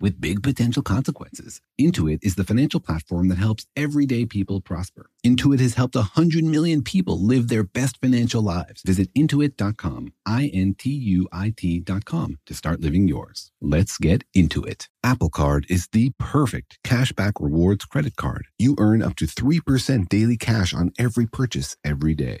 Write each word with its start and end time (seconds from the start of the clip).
with 0.00 0.20
big 0.20 0.42
potential 0.42 0.82
consequences. 0.82 1.60
Intuit 1.80 2.18
is 2.22 2.34
the 2.34 2.44
financial 2.44 2.80
platform 2.80 3.28
that 3.28 3.38
helps 3.38 3.66
everyday 3.76 4.26
people 4.26 4.60
prosper. 4.60 5.10
Intuit 5.24 5.60
has 5.60 5.74
helped 5.74 5.94
100 5.94 6.44
million 6.44 6.82
people 6.82 7.20
live 7.20 7.48
their 7.48 7.64
best 7.64 8.00
financial 8.00 8.42
lives. 8.42 8.82
Visit 8.82 9.12
intuit.com, 9.14 10.12
I 10.26 10.50
N 10.52 10.74
T 10.78 10.90
U 10.90 11.28
I 11.32 11.52
T.com 11.56 12.38
to 12.46 12.54
start 12.54 12.80
living 12.80 13.08
yours. 13.08 13.50
Let's 13.60 13.98
get 13.98 14.24
into 14.34 14.62
it. 14.62 14.88
Apple 15.02 15.30
Card 15.30 15.66
is 15.68 15.88
the 15.92 16.12
perfect 16.18 16.78
cashback 16.84 17.32
rewards 17.40 17.84
credit 17.84 18.16
card. 18.16 18.46
You 18.58 18.76
earn 18.78 19.02
up 19.02 19.16
to 19.16 19.26
3% 19.26 20.08
daily 20.08 20.36
cash 20.36 20.74
on 20.74 20.92
every 20.98 21.26
purchase 21.26 21.76
every 21.84 22.14
day. 22.14 22.40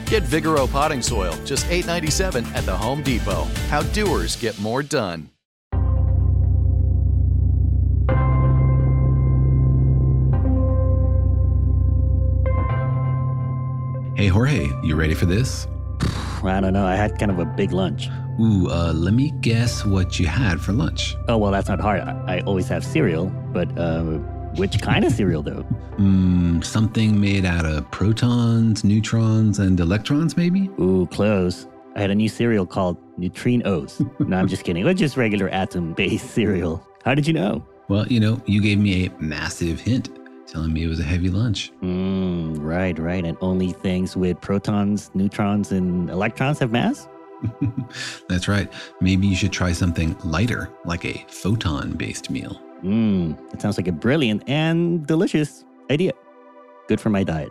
Get 0.11 0.23
Vigoro 0.23 0.69
potting 0.69 1.01
soil, 1.01 1.33
just 1.45 1.65
$8.97 1.67 2.45
at 2.53 2.65
the 2.65 2.75
Home 2.75 3.01
Depot. 3.01 3.45
How 3.69 3.81
doers 3.93 4.35
get 4.35 4.59
more 4.59 4.83
done. 4.83 5.29
Hey, 14.17 14.27
Jorge, 14.27 14.67
you 14.83 14.97
ready 14.97 15.13
for 15.13 15.27
this? 15.27 15.65
I 16.43 16.59
don't 16.59 16.73
know. 16.73 16.85
I 16.85 16.95
had 16.95 17.17
kind 17.17 17.31
of 17.31 17.39
a 17.39 17.45
big 17.45 17.71
lunch. 17.71 18.09
Ooh, 18.37 18.67
uh, 18.69 18.91
let 18.93 19.13
me 19.13 19.31
guess 19.39 19.85
what 19.85 20.19
you 20.19 20.27
had 20.27 20.59
for 20.59 20.73
lunch. 20.73 21.15
Oh, 21.29 21.37
well, 21.37 21.53
that's 21.53 21.69
not 21.69 21.79
hard. 21.79 22.01
I, 22.01 22.39
I 22.39 22.39
always 22.41 22.67
have 22.67 22.83
cereal, 22.83 23.27
but 23.53 23.69
uh, 23.77 24.19
which 24.55 24.81
kind 24.81 25.05
of 25.05 25.11
cereal, 25.11 25.43
though? 25.43 25.63
Mm, 25.97 26.63
something 26.63 27.19
made 27.19 27.45
out 27.45 27.65
of 27.65 27.89
protons, 27.91 28.83
neutrons, 28.83 29.59
and 29.59 29.79
electrons, 29.79 30.37
maybe? 30.37 30.69
Ooh, 30.79 31.07
close. 31.11 31.67
I 31.95 32.01
had 32.01 32.11
a 32.11 32.15
new 32.15 32.29
cereal 32.29 32.65
called 32.65 32.97
Neutrinos. 33.19 33.99
no, 34.27 34.37
I'm 34.37 34.47
just 34.47 34.63
kidding. 34.63 34.83
It 34.83 34.85
was 34.85 34.95
just 34.95 35.17
regular 35.17 35.49
atom 35.49 35.93
based 35.93 36.31
cereal. 36.33 36.85
How 37.03 37.15
did 37.15 37.27
you 37.27 37.33
know? 37.33 37.65
Well, 37.87 38.07
you 38.07 38.19
know, 38.19 38.41
you 38.45 38.61
gave 38.61 38.79
me 38.79 39.05
a 39.05 39.11
massive 39.19 39.79
hint 39.79 40.09
telling 40.47 40.73
me 40.73 40.83
it 40.83 40.87
was 40.87 40.99
a 40.99 41.03
heavy 41.03 41.29
lunch. 41.29 41.71
Mm, 41.81 42.57
right, 42.59 42.97
right. 42.99 43.23
And 43.25 43.37
only 43.41 43.71
things 43.71 44.17
with 44.17 44.39
protons, 44.41 45.09
neutrons, 45.13 45.71
and 45.71 46.09
electrons 46.09 46.59
have 46.59 46.71
mass? 46.71 47.07
That's 48.29 48.47
right. 48.47 48.71
Maybe 48.99 49.27
you 49.27 49.35
should 49.35 49.51
try 49.51 49.71
something 49.71 50.15
lighter, 50.23 50.69
like 50.85 51.05
a 51.05 51.25
photon 51.29 51.93
based 51.93 52.29
meal. 52.29 52.61
Mmm, 52.83 53.53
it 53.53 53.61
sounds 53.61 53.77
like 53.77 53.87
a 53.87 53.91
brilliant 53.91 54.43
and 54.47 55.05
delicious 55.05 55.65
idea. 55.89 56.13
Good 56.87 56.99
for 56.99 57.09
my 57.09 57.23
diet. 57.23 57.49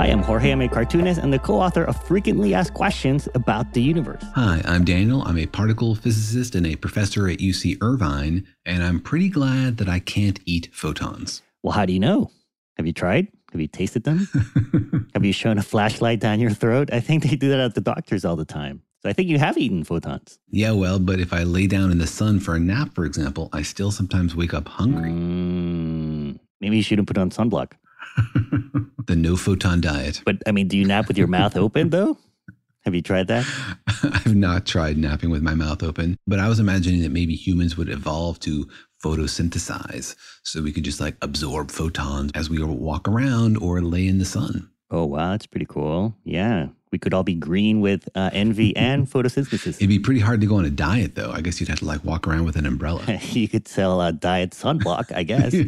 Hi, 0.00 0.06
I'm 0.06 0.22
Jorge. 0.22 0.50
I'm 0.50 0.62
a 0.62 0.66
cartoonist 0.66 1.20
and 1.20 1.30
the 1.30 1.38
co 1.38 1.60
author 1.60 1.84
of 1.84 1.94
Frequently 2.04 2.54
Asked 2.54 2.72
Questions 2.72 3.28
about 3.34 3.74
the 3.74 3.82
Universe. 3.82 4.22
Hi, 4.34 4.62
I'm 4.64 4.82
Daniel. 4.82 5.20
I'm 5.24 5.36
a 5.36 5.44
particle 5.44 5.94
physicist 5.94 6.54
and 6.54 6.66
a 6.66 6.74
professor 6.74 7.28
at 7.28 7.36
UC 7.36 7.76
Irvine, 7.82 8.46
and 8.64 8.82
I'm 8.82 8.98
pretty 8.98 9.28
glad 9.28 9.76
that 9.76 9.90
I 9.90 9.98
can't 9.98 10.40
eat 10.46 10.70
photons. 10.72 11.42
Well, 11.62 11.72
how 11.72 11.84
do 11.84 11.92
you 11.92 12.00
know? 12.00 12.30
Have 12.78 12.86
you 12.86 12.94
tried? 12.94 13.28
Have 13.52 13.60
you 13.60 13.68
tasted 13.68 14.04
them? 14.04 14.26
have 15.12 15.22
you 15.22 15.34
shown 15.34 15.58
a 15.58 15.62
flashlight 15.62 16.18
down 16.18 16.40
your 16.40 16.52
throat? 16.52 16.88
I 16.90 17.00
think 17.00 17.24
they 17.24 17.36
do 17.36 17.50
that 17.50 17.60
at 17.60 17.74
the 17.74 17.82
doctors 17.82 18.24
all 18.24 18.36
the 18.36 18.46
time. 18.46 18.80
So 19.02 19.10
I 19.10 19.12
think 19.12 19.28
you 19.28 19.38
have 19.38 19.58
eaten 19.58 19.84
photons. 19.84 20.38
Yeah, 20.48 20.72
well, 20.72 20.98
but 20.98 21.20
if 21.20 21.34
I 21.34 21.42
lay 21.42 21.66
down 21.66 21.90
in 21.90 21.98
the 21.98 22.06
sun 22.06 22.40
for 22.40 22.54
a 22.54 22.58
nap, 22.58 22.94
for 22.94 23.04
example, 23.04 23.50
I 23.52 23.60
still 23.60 23.90
sometimes 23.90 24.34
wake 24.34 24.54
up 24.54 24.66
hungry. 24.66 25.10
Mm, 25.10 26.38
maybe 26.62 26.78
you 26.78 26.82
shouldn't 26.82 27.06
put 27.06 27.18
on 27.18 27.28
sunblock. 27.28 27.72
the 29.06 29.16
no 29.16 29.36
photon 29.36 29.80
diet. 29.80 30.22
But 30.24 30.38
I 30.46 30.52
mean, 30.52 30.68
do 30.68 30.76
you 30.76 30.84
nap 30.84 31.08
with 31.08 31.18
your 31.18 31.26
mouth 31.26 31.56
open 31.56 31.90
though? 31.90 32.18
Have 32.84 32.94
you 32.94 33.02
tried 33.02 33.26
that? 33.28 33.46
I've 34.02 34.34
not 34.34 34.64
tried 34.64 34.96
napping 34.96 35.30
with 35.30 35.42
my 35.42 35.54
mouth 35.54 35.82
open, 35.82 36.16
but 36.26 36.38
I 36.38 36.48
was 36.48 36.58
imagining 36.58 37.02
that 37.02 37.10
maybe 37.12 37.34
humans 37.34 37.76
would 37.76 37.90
evolve 37.90 38.40
to 38.40 38.66
photosynthesize 39.04 40.14
so 40.42 40.62
we 40.62 40.72
could 40.72 40.84
just 40.84 41.00
like 41.00 41.16
absorb 41.22 41.70
photons 41.70 42.30
as 42.34 42.48
we 42.48 42.62
walk 42.62 43.06
around 43.08 43.56
or 43.58 43.82
lay 43.82 44.06
in 44.06 44.18
the 44.18 44.24
sun. 44.24 44.70
Oh, 44.90 45.04
wow. 45.04 45.32
That's 45.32 45.46
pretty 45.46 45.66
cool. 45.66 46.16
Yeah. 46.24 46.68
We 46.92 46.98
could 46.98 47.14
all 47.14 47.22
be 47.22 47.34
green 47.34 47.80
with 47.80 48.08
uh, 48.14 48.30
envy 48.32 48.74
and 48.90 49.08
photosynthesis. 49.08 49.76
It'd 49.76 49.88
be 49.88 49.98
pretty 49.98 50.20
hard 50.20 50.40
to 50.40 50.46
go 50.46 50.56
on 50.56 50.64
a 50.64 50.70
diet, 50.70 51.14
though. 51.14 51.30
I 51.30 51.40
guess 51.40 51.60
you'd 51.60 51.68
have 51.68 51.78
to 51.80 51.84
like 51.84 52.04
walk 52.04 52.26
around 52.26 52.44
with 52.44 52.56
an 52.56 52.66
umbrella. 52.66 53.02
you 53.30 53.48
could 53.48 53.68
sell 53.68 54.00
a 54.00 54.12
diet 54.12 54.50
sunblock, 54.50 55.12
I 55.14 55.22
guess. 55.22 55.54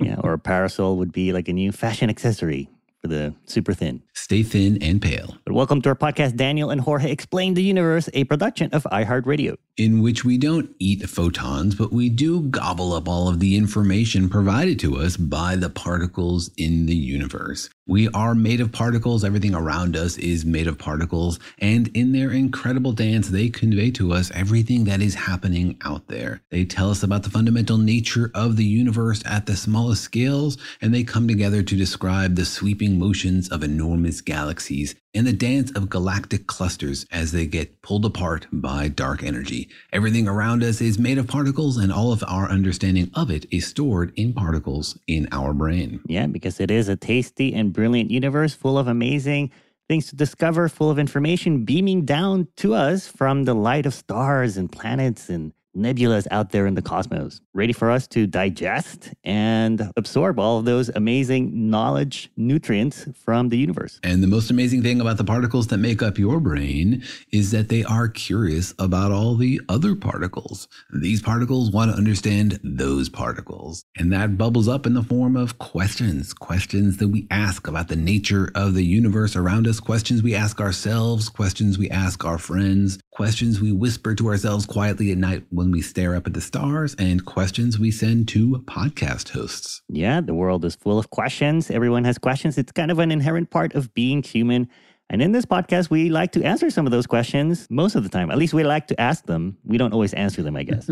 Yeah. 0.00 0.16
Or 0.18 0.32
a 0.32 0.38
parasol 0.38 0.96
would 0.98 1.12
be 1.12 1.32
like 1.32 1.48
a 1.48 1.52
new 1.52 1.70
fashion 1.72 2.10
accessory 2.10 2.68
for 3.00 3.08
the 3.08 3.34
super 3.46 3.72
thin. 3.72 4.02
Stay 4.14 4.42
thin 4.42 4.82
and 4.82 5.00
pale. 5.00 5.36
But 5.44 5.54
welcome 5.54 5.80
to 5.82 5.88
our 5.90 5.94
podcast, 5.94 6.36
Daniel 6.36 6.70
and 6.70 6.80
Jorge 6.80 7.10
Explain 7.10 7.54
the 7.54 7.62
Universe, 7.62 8.08
a 8.14 8.24
production 8.24 8.70
of 8.72 8.84
iHeartRadio. 8.84 9.56
In 9.78 10.02
which 10.02 10.22
we 10.22 10.36
don't 10.36 10.68
eat 10.78 11.08
photons, 11.08 11.74
but 11.74 11.92
we 11.92 12.10
do 12.10 12.42
gobble 12.42 12.92
up 12.92 13.08
all 13.08 13.26
of 13.26 13.40
the 13.40 13.56
information 13.56 14.28
provided 14.28 14.78
to 14.80 14.98
us 14.98 15.16
by 15.16 15.56
the 15.56 15.70
particles 15.70 16.50
in 16.58 16.84
the 16.84 16.94
universe. 16.94 17.70
We 17.86 18.08
are 18.10 18.34
made 18.34 18.60
of 18.60 18.70
particles. 18.70 19.24
Everything 19.24 19.54
around 19.54 19.96
us 19.96 20.16
is 20.18 20.44
made 20.44 20.66
of 20.66 20.78
particles. 20.78 21.40
And 21.58 21.88
in 21.96 22.12
their 22.12 22.30
incredible 22.30 22.92
dance, 22.92 23.28
they 23.28 23.48
convey 23.48 23.90
to 23.92 24.12
us 24.12 24.30
everything 24.34 24.84
that 24.84 25.00
is 25.00 25.14
happening 25.14 25.78
out 25.84 26.06
there. 26.06 26.42
They 26.50 26.64
tell 26.64 26.90
us 26.90 27.02
about 27.02 27.22
the 27.24 27.30
fundamental 27.30 27.78
nature 27.78 28.30
of 28.34 28.56
the 28.56 28.64
universe 28.64 29.22
at 29.26 29.46
the 29.46 29.56
smallest 29.56 30.02
scales, 30.04 30.58
and 30.80 30.94
they 30.94 31.02
come 31.02 31.26
together 31.26 31.62
to 31.62 31.76
describe 31.76 32.36
the 32.36 32.44
sweeping 32.44 32.98
motions 32.98 33.48
of 33.48 33.64
enormous 33.64 34.20
galaxies 34.20 34.94
and 35.14 35.26
the 35.26 35.32
dance 35.32 35.70
of 35.72 35.90
galactic 35.90 36.46
clusters 36.46 37.04
as 37.10 37.32
they 37.32 37.46
get 37.46 37.82
pulled 37.82 38.04
apart 38.04 38.46
by 38.50 38.88
dark 38.88 39.22
energy. 39.22 39.61
Everything 39.92 40.28
around 40.28 40.62
us 40.62 40.80
is 40.80 40.98
made 40.98 41.18
of 41.18 41.26
particles, 41.26 41.76
and 41.76 41.92
all 41.92 42.12
of 42.12 42.22
our 42.26 42.48
understanding 42.48 43.10
of 43.14 43.30
it 43.30 43.46
is 43.50 43.66
stored 43.66 44.12
in 44.16 44.32
particles 44.32 44.98
in 45.06 45.28
our 45.32 45.52
brain. 45.52 46.00
Yeah, 46.06 46.26
because 46.26 46.60
it 46.60 46.70
is 46.70 46.88
a 46.88 46.96
tasty 46.96 47.54
and 47.54 47.72
brilliant 47.72 48.10
universe 48.10 48.54
full 48.54 48.78
of 48.78 48.88
amazing 48.88 49.50
things 49.88 50.08
to 50.08 50.16
discover, 50.16 50.68
full 50.68 50.90
of 50.90 50.98
information 50.98 51.64
beaming 51.64 52.04
down 52.04 52.48
to 52.56 52.74
us 52.74 53.08
from 53.08 53.44
the 53.44 53.54
light 53.54 53.86
of 53.86 53.94
stars 53.94 54.56
and 54.56 54.70
planets 54.70 55.28
and 55.28 55.52
nebulas 55.76 56.26
out 56.30 56.50
there 56.50 56.66
in 56.66 56.74
the 56.74 56.82
cosmos, 56.82 57.40
ready 57.54 57.72
for 57.72 57.90
us 57.90 58.06
to 58.08 58.26
digest 58.26 59.12
and 59.24 59.90
absorb 59.96 60.38
all 60.38 60.58
of 60.58 60.64
those 60.64 60.88
amazing 60.90 61.70
knowledge 61.70 62.30
nutrients 62.36 63.06
from 63.14 63.48
the 63.48 63.58
universe. 63.58 64.00
And 64.02 64.22
the 64.22 64.26
most 64.26 64.50
amazing 64.50 64.82
thing 64.82 65.00
about 65.00 65.16
the 65.16 65.24
particles 65.24 65.68
that 65.68 65.78
make 65.78 66.02
up 66.02 66.18
your 66.18 66.40
brain 66.40 67.02
is 67.32 67.50
that 67.50 67.68
they 67.68 67.84
are 67.84 68.08
curious 68.08 68.74
about 68.78 69.12
all 69.12 69.34
the 69.34 69.60
other 69.68 69.94
particles. 69.94 70.68
These 70.92 71.22
particles 71.22 71.70
want 71.70 71.90
to 71.90 71.96
understand 71.96 72.60
those 72.62 73.08
particles. 73.08 73.84
And 73.96 74.12
that 74.12 74.36
bubbles 74.38 74.68
up 74.68 74.86
in 74.86 74.94
the 74.94 75.02
form 75.02 75.36
of 75.36 75.58
questions, 75.58 76.32
questions 76.32 76.98
that 76.98 77.08
we 77.08 77.26
ask 77.30 77.66
about 77.66 77.88
the 77.88 77.96
nature 77.96 78.50
of 78.54 78.74
the 78.74 78.84
universe 78.84 79.36
around 79.36 79.66
us, 79.66 79.80
questions 79.80 80.22
we 80.22 80.34
ask 80.34 80.60
ourselves, 80.60 81.28
questions 81.28 81.78
we 81.78 81.90
ask 81.90 82.24
our 82.24 82.38
friends, 82.38 82.98
questions 83.12 83.60
we 83.60 83.70
whisper 83.70 84.14
to 84.14 84.28
ourselves 84.28 84.64
quietly 84.64 85.12
at 85.12 85.18
night 85.18 85.44
when 85.50 85.70
we 85.70 85.82
stare 85.82 86.16
up 86.16 86.26
at 86.26 86.32
the 86.32 86.40
stars, 86.40 86.96
and 86.98 87.24
questions 87.24 87.78
we 87.78 87.90
send 87.90 88.26
to 88.28 88.62
podcast 88.66 89.28
hosts. 89.28 89.82
Yeah, 89.88 90.22
the 90.22 90.34
world 90.34 90.64
is 90.64 90.74
full 90.74 90.98
of 90.98 91.10
questions. 91.10 91.70
Everyone 91.70 92.04
has 92.04 92.16
questions. 92.16 92.56
It's 92.56 92.72
kind 92.72 92.90
of 92.90 92.98
an 92.98 93.12
inherent 93.12 93.50
part 93.50 93.74
of 93.74 93.92
being 93.94 94.22
human. 94.22 94.68
And 95.12 95.20
in 95.20 95.32
this 95.32 95.44
podcast, 95.44 95.90
we 95.90 96.08
like 96.08 96.32
to 96.32 96.42
answer 96.42 96.70
some 96.70 96.86
of 96.86 96.90
those 96.90 97.06
questions 97.06 97.66
most 97.68 97.96
of 97.96 98.02
the 98.02 98.08
time. 98.08 98.30
At 98.30 98.38
least 98.38 98.54
we 98.54 98.64
like 98.64 98.86
to 98.86 98.98
ask 98.98 99.26
them. 99.26 99.58
We 99.62 99.76
don't 99.76 99.92
always 99.92 100.14
answer 100.14 100.42
them, 100.42 100.56
I 100.56 100.62
guess. 100.62 100.88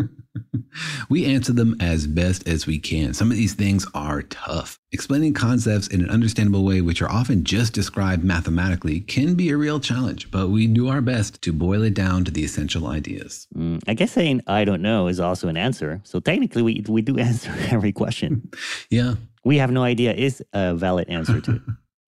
we 1.09 1.25
answer 1.25 1.53
them 1.53 1.75
as 1.79 2.05
best 2.05 2.47
as 2.47 2.67
we 2.67 2.77
can. 2.77 3.15
Some 3.15 3.31
of 3.31 3.37
these 3.37 3.55
things 3.55 3.87
are 3.95 4.21
tough. 4.21 4.77
Explaining 4.91 5.33
concepts 5.33 5.87
in 5.87 6.03
an 6.03 6.11
understandable 6.11 6.63
way, 6.63 6.81
which 6.81 7.01
are 7.01 7.09
often 7.09 7.43
just 7.43 7.73
described 7.73 8.23
mathematically, 8.23 8.99
can 8.99 9.33
be 9.33 9.49
a 9.49 9.57
real 9.57 9.79
challenge, 9.79 10.29
but 10.29 10.49
we 10.49 10.67
do 10.67 10.87
our 10.87 11.01
best 11.01 11.41
to 11.41 11.51
boil 11.51 11.81
it 11.81 11.95
down 11.95 12.23
to 12.25 12.29
the 12.31 12.43
essential 12.43 12.85
ideas. 12.85 13.47
Mm, 13.57 13.81
I 13.87 13.95
guess 13.95 14.11
saying 14.11 14.41
I 14.45 14.65
don't 14.65 14.83
know 14.83 15.07
is 15.07 15.19
also 15.19 15.47
an 15.47 15.57
answer. 15.57 15.99
So 16.03 16.19
technically, 16.19 16.61
we, 16.61 16.85
we 16.87 17.01
do 17.01 17.17
answer 17.29 17.51
every 17.71 17.91
question. 17.91 18.51
yeah. 18.91 19.15
We 19.43 19.57
have 19.57 19.71
no 19.71 19.81
idea 19.81 20.13
is 20.13 20.43
a 20.53 20.75
valid 20.75 21.09
answer 21.09 21.41
to 21.41 21.59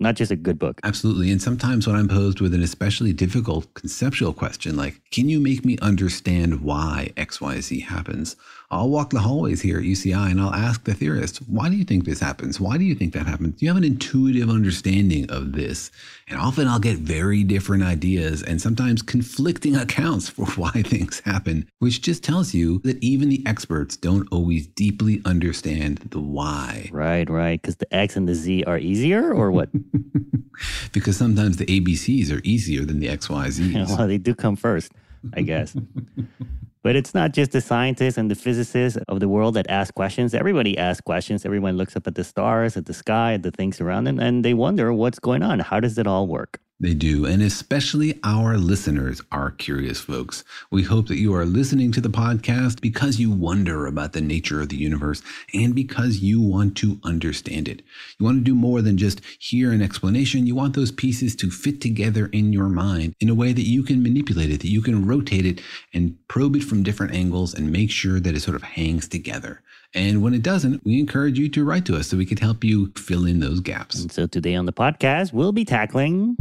not 0.04 0.16
just 0.16 0.32
a 0.32 0.36
good 0.36 0.60
book. 0.60 0.80
Absolutely. 0.84 1.32
And 1.32 1.42
sometimes 1.42 1.88
when 1.88 1.96
I'm 1.96 2.08
posed 2.08 2.42
with 2.42 2.54
an 2.54 2.62
especially 2.62 3.14
difficult 3.14 3.74
conceptual 3.74 4.34
question, 4.34 4.76
like, 4.76 5.02
can 5.12 5.30
you 5.30 5.40
make 5.40 5.66
me 5.66 5.78
understand 5.82 6.62
why 6.62 7.12
XYZ 7.18 7.84
happens? 7.84 8.36
I'll 8.74 8.90
walk 8.90 9.12
the 9.12 9.20
hallways 9.20 9.62
here 9.62 9.78
at 9.78 9.84
UCI 9.84 10.32
and 10.32 10.42
I'll 10.42 10.54
ask 10.54 10.84
the 10.84 10.94
theorists, 10.94 11.40
why 11.42 11.70
do 11.70 11.76
you 11.76 11.84
think 11.84 12.06
this 12.06 12.20
happens? 12.20 12.60
Why 12.60 12.78
do 12.78 12.84
you 12.84 12.96
think 12.96 13.14
that 13.14 13.28
happens? 13.28 13.56
Do 13.56 13.66
you 13.66 13.70
have 13.70 13.78
an 13.78 13.84
intuitive 13.84 14.50
understanding 14.50 15.30
of 15.30 15.52
this? 15.52 15.92
And 16.28 16.40
often 16.40 16.68
I'll 16.68 16.80
get 16.80 16.98
very 16.98 17.44
different 17.44 17.84
ideas 17.84 18.42
and 18.42 18.62
sometimes 18.62 19.02
conflicting 19.02 19.76
accounts 19.86 20.28
for 20.30 20.46
why 20.56 20.72
things 20.72 21.20
happen, 21.20 21.70
which 21.80 22.02
just 22.02 22.24
tells 22.24 22.54
you 22.54 22.80
that 22.80 23.02
even 23.04 23.30
the 23.30 23.44
experts 23.46 23.96
don't 23.96 24.28
always 24.32 24.66
deeply 24.68 25.22
understand 25.24 26.00
the 26.10 26.20
why. 26.20 26.90
Right, 26.92 27.30
right. 27.30 27.62
Because 27.62 27.76
the 27.76 27.94
X 27.96 28.16
and 28.16 28.28
the 28.28 28.36
Z 28.36 28.64
are 28.66 28.80
easier 28.80 29.34
or 29.34 29.52
what? 29.52 29.70
because 30.92 31.16
sometimes 31.16 31.58
the 31.58 31.66
ABCs 31.66 32.36
are 32.36 32.42
easier 32.44 32.86
than 32.86 33.00
the 33.00 33.08
XYZs. 33.08 33.98
well, 33.98 34.08
they 34.08 34.18
do 34.18 34.34
come 34.34 34.56
first, 34.56 34.92
I 35.34 35.42
guess. 35.42 35.76
but 36.84 36.96
it's 36.96 37.14
not 37.14 37.34
just 37.34 37.52
the 37.52 37.62
scientists 37.62 38.18
and 38.18 38.30
the 38.30 38.36
physicists 38.36 39.00
of 39.08 39.20
the 39.20 39.30
world 39.30 39.54
that 39.56 39.66
ask 39.70 39.94
questions. 39.94 40.34
Everybody 40.34 40.78
asks 40.78 41.02
questions. 41.02 41.46
Everyone 41.46 41.78
looks 41.78 41.96
up 41.96 42.08
at 42.08 42.16
the 42.16 42.24
stars, 42.24 42.76
at 42.76 42.86
the 42.86 42.94
sky, 42.94 43.34
at 43.34 43.44
the 43.44 43.52
things 43.52 43.80
around 43.80 44.04
them, 44.04 44.20
and 44.20 44.44
they 44.44 44.54
wonder 44.54 44.94
what's 44.94 45.20
going 45.20 45.44
on. 45.44 45.60
How 45.60 45.80
does 45.80 45.98
it 45.98 46.08
all 46.08 46.28
work? 46.28 46.60
They 46.84 46.94
do, 46.94 47.26
and 47.26 47.42
especially 47.42 48.20
our 48.26 48.58
listeners 48.58 49.22
are 49.32 49.52
curious 49.52 50.02
folks. 50.02 50.44
We 50.70 50.84
hope 50.84 51.08
that 51.08 51.18
you 51.18 51.34
are 51.34 51.46
listening 51.46 51.94
to 51.94 52.02
the 52.02 52.10
podcast 52.10 52.82
because 52.82 53.22
you 53.22 53.32
wonder 53.32 53.86
about 53.86 54.12
the 54.12 54.20
nature 54.20 54.60
of 54.60 54.68
the 54.68 54.76
universe 54.76 55.22
and 55.54 55.74
because 55.74 56.18
you 56.18 56.42
want 56.42 56.76
to 56.80 57.00
understand 57.06 57.70
it. 57.70 57.84
You 58.20 58.26
want 58.26 58.40
to 58.40 58.44
do 58.44 58.54
more 58.54 58.82
than 58.82 58.98
just 58.98 59.22
hear 59.40 59.72
an 59.72 59.82
explanation. 59.82 60.46
You 60.46 60.56
want 60.56 60.76
those 60.76 60.92
pieces 60.92 61.38
to 61.38 61.50
fit 61.50 61.80
together 61.80 62.26
in 62.34 62.52
your 62.52 62.68
mind 62.68 63.16
in 63.22 63.30
a 63.30 63.36
way 63.36 63.54
that 63.54 63.66
you 63.66 63.84
can 63.84 64.04
manipulate 64.04 64.52
it, 64.52 64.60
that 64.60 64.68
you 64.70 64.82
can 64.82 65.08
rotate 65.08 65.46
it 65.46 65.62
and 65.94 66.18
probe 66.28 66.58
it 66.58 66.66
from 66.66 66.84
different 66.84 67.14
angles 67.14 67.54
and 67.54 67.72
make 67.72 67.92
sure 67.92 68.20
that 68.20 68.36
it 68.36 68.42
sort 68.42 68.58
of 68.58 68.64
hangs 68.64 69.08
together. 69.08 69.62
And 69.96 70.24
when 70.24 70.34
it 70.34 70.42
doesn't, 70.42 70.84
we 70.84 71.00
encourage 71.00 71.38
you 71.38 71.50
to 71.50 71.64
write 71.64 71.86
to 71.86 71.96
us 71.96 72.08
so 72.08 72.18
we 72.18 72.26
can 72.26 72.38
help 72.38 72.64
you 72.64 72.92
fill 72.98 73.26
in 73.26 73.40
those 73.40 73.60
gaps. 73.60 74.02
And 74.02 74.12
so 74.12 74.26
today 74.26 74.56
on 74.56 74.66
the 74.66 74.74
podcast, 74.74 75.34
we'll 75.34 75.52
be 75.52 75.66
tackling 75.66 76.36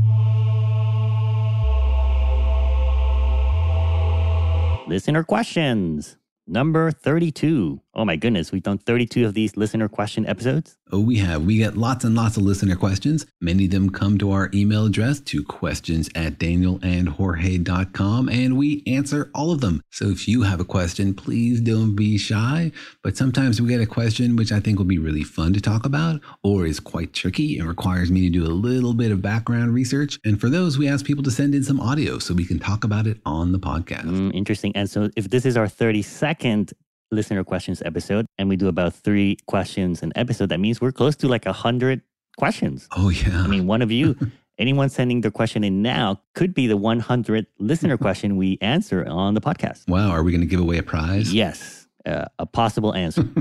listener 4.89 5.23
questions. 5.23 6.17
Number 6.47 6.91
32. 6.91 7.81
Oh 7.95 8.07
my 8.07 8.17
goodness, 8.17 8.53
we've 8.53 8.63
done 8.63 8.79
32 8.79 9.27
of 9.27 9.35
these 9.35 9.55
listener 9.55 9.87
question 9.87 10.25
episodes. 10.27 10.79
Oh, 10.91 11.01
we 11.01 11.19
have. 11.19 11.45
We 11.45 11.59
get 11.59 11.77
lots 11.77 12.05
and 12.05 12.15
lots 12.15 12.39
of 12.39 12.43
listener 12.43 12.75
questions. 12.75 13.27
Many 13.43 13.67
of 13.67 13.71
them 13.71 13.91
come 13.91 14.17
to 14.17 14.31
our 14.31 14.49
email 14.55 14.87
address 14.87 15.21
to 15.21 15.45
questions 15.45 16.09
at 16.15 16.39
danielandjorge.com, 16.39 18.29
and 18.31 18.57
we 18.57 18.83
answer 18.87 19.31
all 19.35 19.53
of 19.53 19.61
them. 19.61 19.83
So 19.91 20.09
if 20.09 20.27
you 20.27 20.41
have 20.43 20.59
a 20.59 20.65
question, 20.65 21.13
please 21.13 21.61
don't 21.61 21.95
be 21.95 22.17
shy. 22.17 22.73
But 23.03 23.19
sometimes 23.19 23.61
we 23.61 23.69
get 23.69 23.83
a 23.83 23.87
question 23.87 24.37
which 24.37 24.53
I 24.53 24.61
think 24.61 24.79
will 24.79 24.87
be 24.87 24.99
really 24.99 25.25
fun 25.25 25.53
to 25.53 25.61
talk 25.61 25.85
about, 25.85 26.23
or 26.43 26.65
is 26.65 26.81
quite 26.81 27.13
tricky 27.13 27.59
and 27.59 27.69
requires 27.69 28.11
me 28.11 28.23
to 28.23 28.31
do 28.31 28.47
a 28.47 28.49
little 28.49 28.95
bit 28.95 29.13
of 29.13 29.21
background 29.21 29.75
research. 29.75 30.19
And 30.25 30.41
for 30.41 30.49
those, 30.49 30.79
we 30.79 30.89
ask 30.89 31.05
people 31.05 31.25
to 31.25 31.31
send 31.31 31.55
in 31.55 31.63
some 31.63 31.79
audio 31.79 32.19
so 32.19 32.33
we 32.33 32.47
can 32.47 32.59
talk 32.59 32.85
about 32.85 33.07
it 33.07 33.19
on 33.27 33.53
the 33.53 33.59
podcast. 33.59 34.05
Mm, 34.05 34.35
interesting. 34.35 34.75
And 34.75 34.89
so 34.89 35.11
if 35.15 35.29
this 35.29 35.45
is 35.45 35.59
our 35.59 35.67
32nd 35.67 36.73
listener 37.13 37.45
questions 37.45 37.83
episode 37.85 38.27
and 38.39 38.49
we 38.49 38.57
do 38.57 38.69
about 38.69 38.95
three 38.95 39.37
questions 39.47 40.03
an 40.03 40.13
episode, 40.17 40.49
that 40.49 40.59
means 40.59 40.81
we're 40.81 40.93
close 40.93 41.15
to 41.17 41.29
like 41.29 41.47
a 41.47 41.53
hundred 41.53 42.01
questions. 42.39 42.89
Oh 42.97 43.11
yeah. 43.11 43.43
I 43.43 43.47
mean, 43.47 43.67
one 43.67 43.83
of 43.83 43.93
you, 43.93 44.17
anyone 44.59 44.89
sending 44.89 45.21
their 45.21 45.31
question 45.31 45.63
in 45.63 45.83
now 45.83 46.21
could 46.35 46.55
be 46.55 46.67
the 46.67 46.79
100th 46.79 47.47
listener 47.59 47.97
question 48.07 48.37
we 48.37 48.59
answer 48.61 49.07
on 49.07 49.35
the 49.35 49.41
podcast. 49.41 49.89
Wow. 49.89 50.11
Are 50.11 50.23
we 50.23 50.33
going 50.33 50.41
to 50.41 50.47
give 50.47 50.61
away 50.61 50.79
a 50.79 50.83
prize? 50.83 51.33
Yes. 51.33 51.87
Uh, 52.05 52.25
a 52.39 52.47
possible 52.47 52.95
answer. 52.95 53.25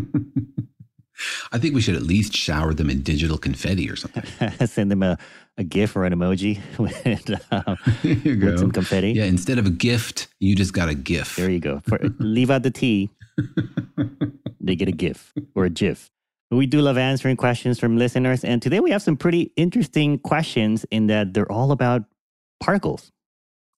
I 1.51 1.59
think 1.59 1.75
we 1.75 1.81
should 1.81 1.95
at 1.95 2.01
least 2.01 2.35
shower 2.35 2.73
them 2.73 2.89
in 2.89 3.01
digital 3.01 3.37
confetti 3.37 3.89
or 3.89 3.95
something. 3.95 4.23
Send 4.67 4.89
them 4.89 5.03
a, 5.03 5.19
a 5.57 5.63
GIF 5.63 5.95
or 5.95 6.05
an 6.05 6.13
emoji 6.13 6.59
with, 6.79 7.29
uh, 7.51 7.75
with 8.03 8.59
some 8.59 8.71
confetti. 8.71 9.11
Yeah, 9.11 9.25
instead 9.25 9.59
of 9.59 9.67
a 9.67 9.69
gift, 9.69 10.27
you 10.39 10.55
just 10.55 10.73
got 10.73 10.89
a 10.89 10.95
GIF. 10.95 11.35
There 11.35 11.49
you 11.49 11.59
go. 11.59 11.81
For, 11.87 11.99
leave 12.17 12.49
out 12.49 12.63
the 12.63 12.71
T. 12.71 13.09
they 14.59 14.75
get 14.75 14.87
a 14.87 14.91
GIF 14.91 15.33
or 15.55 15.65
a 15.65 15.69
GIF. 15.69 16.11
We 16.51 16.65
do 16.65 16.81
love 16.81 16.97
answering 16.97 17.37
questions 17.37 17.79
from 17.79 17.97
listeners. 17.97 18.43
And 18.43 18.61
today 18.61 18.81
we 18.81 18.91
have 18.91 19.01
some 19.01 19.15
pretty 19.15 19.53
interesting 19.55 20.19
questions 20.19 20.85
in 20.91 21.07
that 21.07 21.33
they're 21.33 21.51
all 21.51 21.71
about 21.71 22.03
particles 22.59 23.11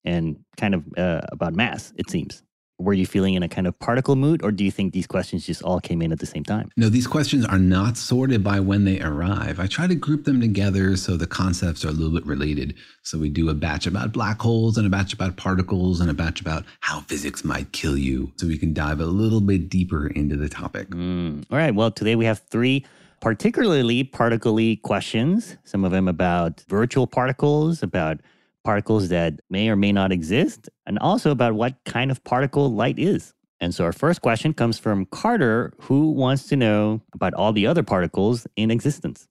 and 0.03 0.39
kind 0.58 0.74
of 0.74 0.84
uh, 0.98 1.22
about 1.32 1.53
mass, 1.53 1.93
it 1.98 2.10
seems 2.10 2.43
were 2.80 2.94
you 2.94 3.06
feeling 3.06 3.36
in 3.36 3.44
a 3.44 3.50
kind 3.50 3.68
of 3.68 3.77
particle 3.80 4.15
mood, 4.15 4.44
or 4.44 4.51
do 4.51 4.63
you 4.63 4.72
think 4.72 4.94
these 4.94 5.08
questions 5.08 5.46
just 5.46 5.62
all 5.62 5.80
came 5.80 6.01
in 6.01 6.12
at 6.12 6.20
the 6.20 6.25
same 6.25 6.44
time? 6.44 6.72
No, 6.75 6.89
these 6.89 7.08
questions 7.08 7.46
are 7.46 7.60
not 7.60 7.98
sorted 7.98 8.44
by 8.44 8.60
when 8.60 8.84
they 8.84 9.00
arrive. 9.00 9.60
I 9.60 9.68
try 9.68 9.88
to 9.88 9.96
group 9.96 10.25
them 10.25 10.42
together 10.42 10.96
so 10.98 11.15
the 11.15 11.27
concepts 11.27 11.86
are 11.86 11.89
a 11.89 11.92
little 11.92 12.13
bit 12.13 12.25
related. 12.25 12.75
So 13.03 13.18
we 13.18 13.30
do 13.30 13.50
a 13.50 13.53
batch 13.53 13.86
about 13.86 14.12
black 14.12 14.42
holes 14.42 14.77
and 14.77 14.88
a 14.88 14.89
batch 14.89 15.13
about 15.13 15.38
particles 15.38 16.01
and 16.01 16.10
a 16.10 16.13
batch 16.13 16.42
about 16.42 16.65
how 16.82 17.01
physics 17.01 17.44
might 17.44 17.72
kill 17.72 17.98
you. 17.98 18.32
So 18.38 18.48
we 18.48 18.58
can 18.58 18.74
dive 18.74 19.00
a 19.00 19.06
little 19.06 19.42
bit 19.42 19.70
deeper 19.70 20.08
into 20.08 20.36
the 20.36 20.50
topic. 20.50 20.89
Mm. 20.89 21.46
All 21.51 21.58
right. 21.58 21.74
Well, 21.74 21.92
today 21.92 22.15
we 22.15 22.25
have 22.25 22.39
three 22.50 22.86
particularly 23.22 24.03
particle 24.03 24.60
questions, 24.84 25.56
some 25.63 25.86
of 25.86 25.92
them 25.92 26.10
about 26.10 26.62
virtual 26.68 27.08
particles, 27.08 27.82
about 27.82 28.20
particles 28.63 29.10
that 29.10 29.39
may 29.50 29.70
or 29.70 29.75
may 29.75 29.91
not 29.91 30.12
exist, 30.12 30.70
and 30.86 30.98
also 31.00 31.32
about 31.32 31.53
what 31.53 31.75
kind 31.86 32.12
of 32.12 32.24
particle 32.24 32.72
light 32.72 32.98
is. 33.00 33.34
And 33.60 33.74
so 33.74 33.86
our 33.86 33.93
first 33.93 34.22
question 34.22 34.53
comes 34.53 34.77
from 34.77 35.05
Carter, 35.05 35.74
who 35.82 36.12
wants 36.12 36.48
to 36.48 36.55
know 36.55 37.01
about 37.13 37.34
all 37.34 37.53
the 37.53 37.67
other 37.67 37.84
particles 37.84 38.46
in 38.55 38.72
existence. 38.72 39.27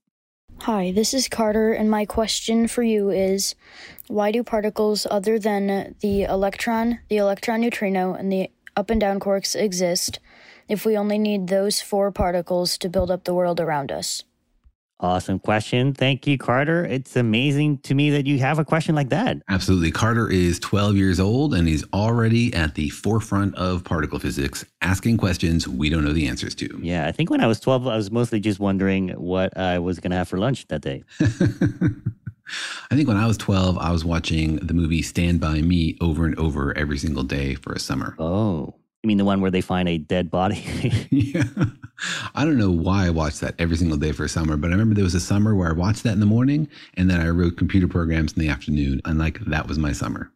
Hi, 0.61 0.91
this 0.91 1.13
is 1.13 1.27
Carter, 1.27 1.73
and 1.73 1.91
my 1.91 2.05
question 2.05 2.67
for 2.67 2.83
you 2.83 3.09
is 3.09 3.53
why 4.07 4.31
do 4.31 4.43
particles 4.43 5.05
other 5.11 5.37
than 5.37 5.95
the 5.99 6.23
electron, 6.23 6.99
the 7.09 7.17
electron 7.17 7.61
neutrino, 7.61 8.13
and 8.13 8.31
the 8.31 8.49
up 8.75 8.89
and 8.89 9.01
down 9.01 9.19
quarks 9.19 9.55
exist 9.59 10.19
if 10.67 10.85
we 10.85 10.97
only 10.97 11.19
need 11.19 11.47
those 11.47 11.81
four 11.81 12.11
particles 12.11 12.77
to 12.77 12.89
build 12.89 13.11
up 13.11 13.25
the 13.25 13.33
world 13.33 13.59
around 13.59 13.91
us? 13.91 14.23
Awesome 15.03 15.37
question. 15.37 15.93
Thank 15.93 16.25
you, 16.25 16.37
Carter. 16.37 16.85
It's 16.85 17.17
amazing 17.17 17.79
to 17.79 17.93
me 17.93 18.09
that 18.11 18.25
you 18.25 18.39
have 18.39 18.57
a 18.57 18.63
question 18.63 18.95
like 18.95 19.09
that. 19.09 19.37
Absolutely. 19.49 19.91
Carter 19.91 20.31
is 20.31 20.61
12 20.61 20.95
years 20.95 21.19
old 21.19 21.53
and 21.53 21.67
he's 21.67 21.83
already 21.91 22.53
at 22.53 22.75
the 22.75 22.87
forefront 22.87 23.53
of 23.55 23.83
particle 23.83 24.17
physics, 24.17 24.63
asking 24.81 25.17
questions 25.17 25.67
we 25.67 25.89
don't 25.89 26.05
know 26.05 26.13
the 26.13 26.25
answers 26.27 26.55
to. 26.55 26.79
Yeah, 26.81 27.05
I 27.05 27.11
think 27.11 27.29
when 27.29 27.41
I 27.41 27.47
was 27.47 27.59
12, 27.59 27.85
I 27.85 27.97
was 27.97 28.11
mostly 28.11 28.39
just 28.39 28.61
wondering 28.61 29.09
what 29.09 29.57
I 29.57 29.77
was 29.79 29.99
going 29.99 30.11
to 30.11 30.17
have 30.17 30.29
for 30.29 30.37
lunch 30.37 30.69
that 30.69 30.81
day. 30.81 31.03
I 31.19 32.95
think 32.95 33.09
when 33.09 33.17
I 33.17 33.27
was 33.27 33.37
12, 33.37 33.77
I 33.77 33.91
was 33.91 34.05
watching 34.05 34.55
the 34.57 34.73
movie 34.73 35.01
Stand 35.01 35.41
By 35.41 35.61
Me 35.61 35.97
over 35.99 36.25
and 36.25 36.39
over 36.39 36.77
every 36.77 36.97
single 36.97 37.23
day 37.23 37.55
for 37.55 37.73
a 37.73 37.79
summer. 37.79 38.15
Oh, 38.19 38.75
you 39.03 39.09
mean 39.09 39.17
the 39.17 39.25
one 39.25 39.41
where 39.41 39.51
they 39.51 39.61
find 39.61 39.89
a 39.89 39.97
dead 39.97 40.31
body? 40.31 40.63
yeah. 41.11 41.43
I 42.35 42.45
don't 42.45 42.57
know 42.57 42.71
why 42.71 43.05
I 43.05 43.09
watched 43.09 43.41
that 43.41 43.53
every 43.59 43.75
single 43.75 43.97
day 43.97 44.13
for 44.13 44.23
a 44.23 44.29
summer, 44.29 44.55
but 44.55 44.67
I 44.67 44.71
remember 44.71 44.95
there 44.95 45.03
was 45.03 45.13
a 45.13 45.19
summer 45.19 45.53
where 45.55 45.69
I 45.69 45.73
watched 45.73 46.03
that 46.03 46.13
in 46.13 46.21
the 46.21 46.25
morning 46.25 46.69
and 46.95 47.09
then 47.09 47.19
I 47.19 47.27
wrote 47.29 47.57
computer 47.57 47.87
programs 47.87 48.33
in 48.33 48.39
the 48.39 48.47
afternoon. 48.47 49.01
And 49.03 49.19
like 49.19 49.39
that 49.41 49.67
was 49.67 49.77
my 49.77 49.91
summer. 49.91 50.31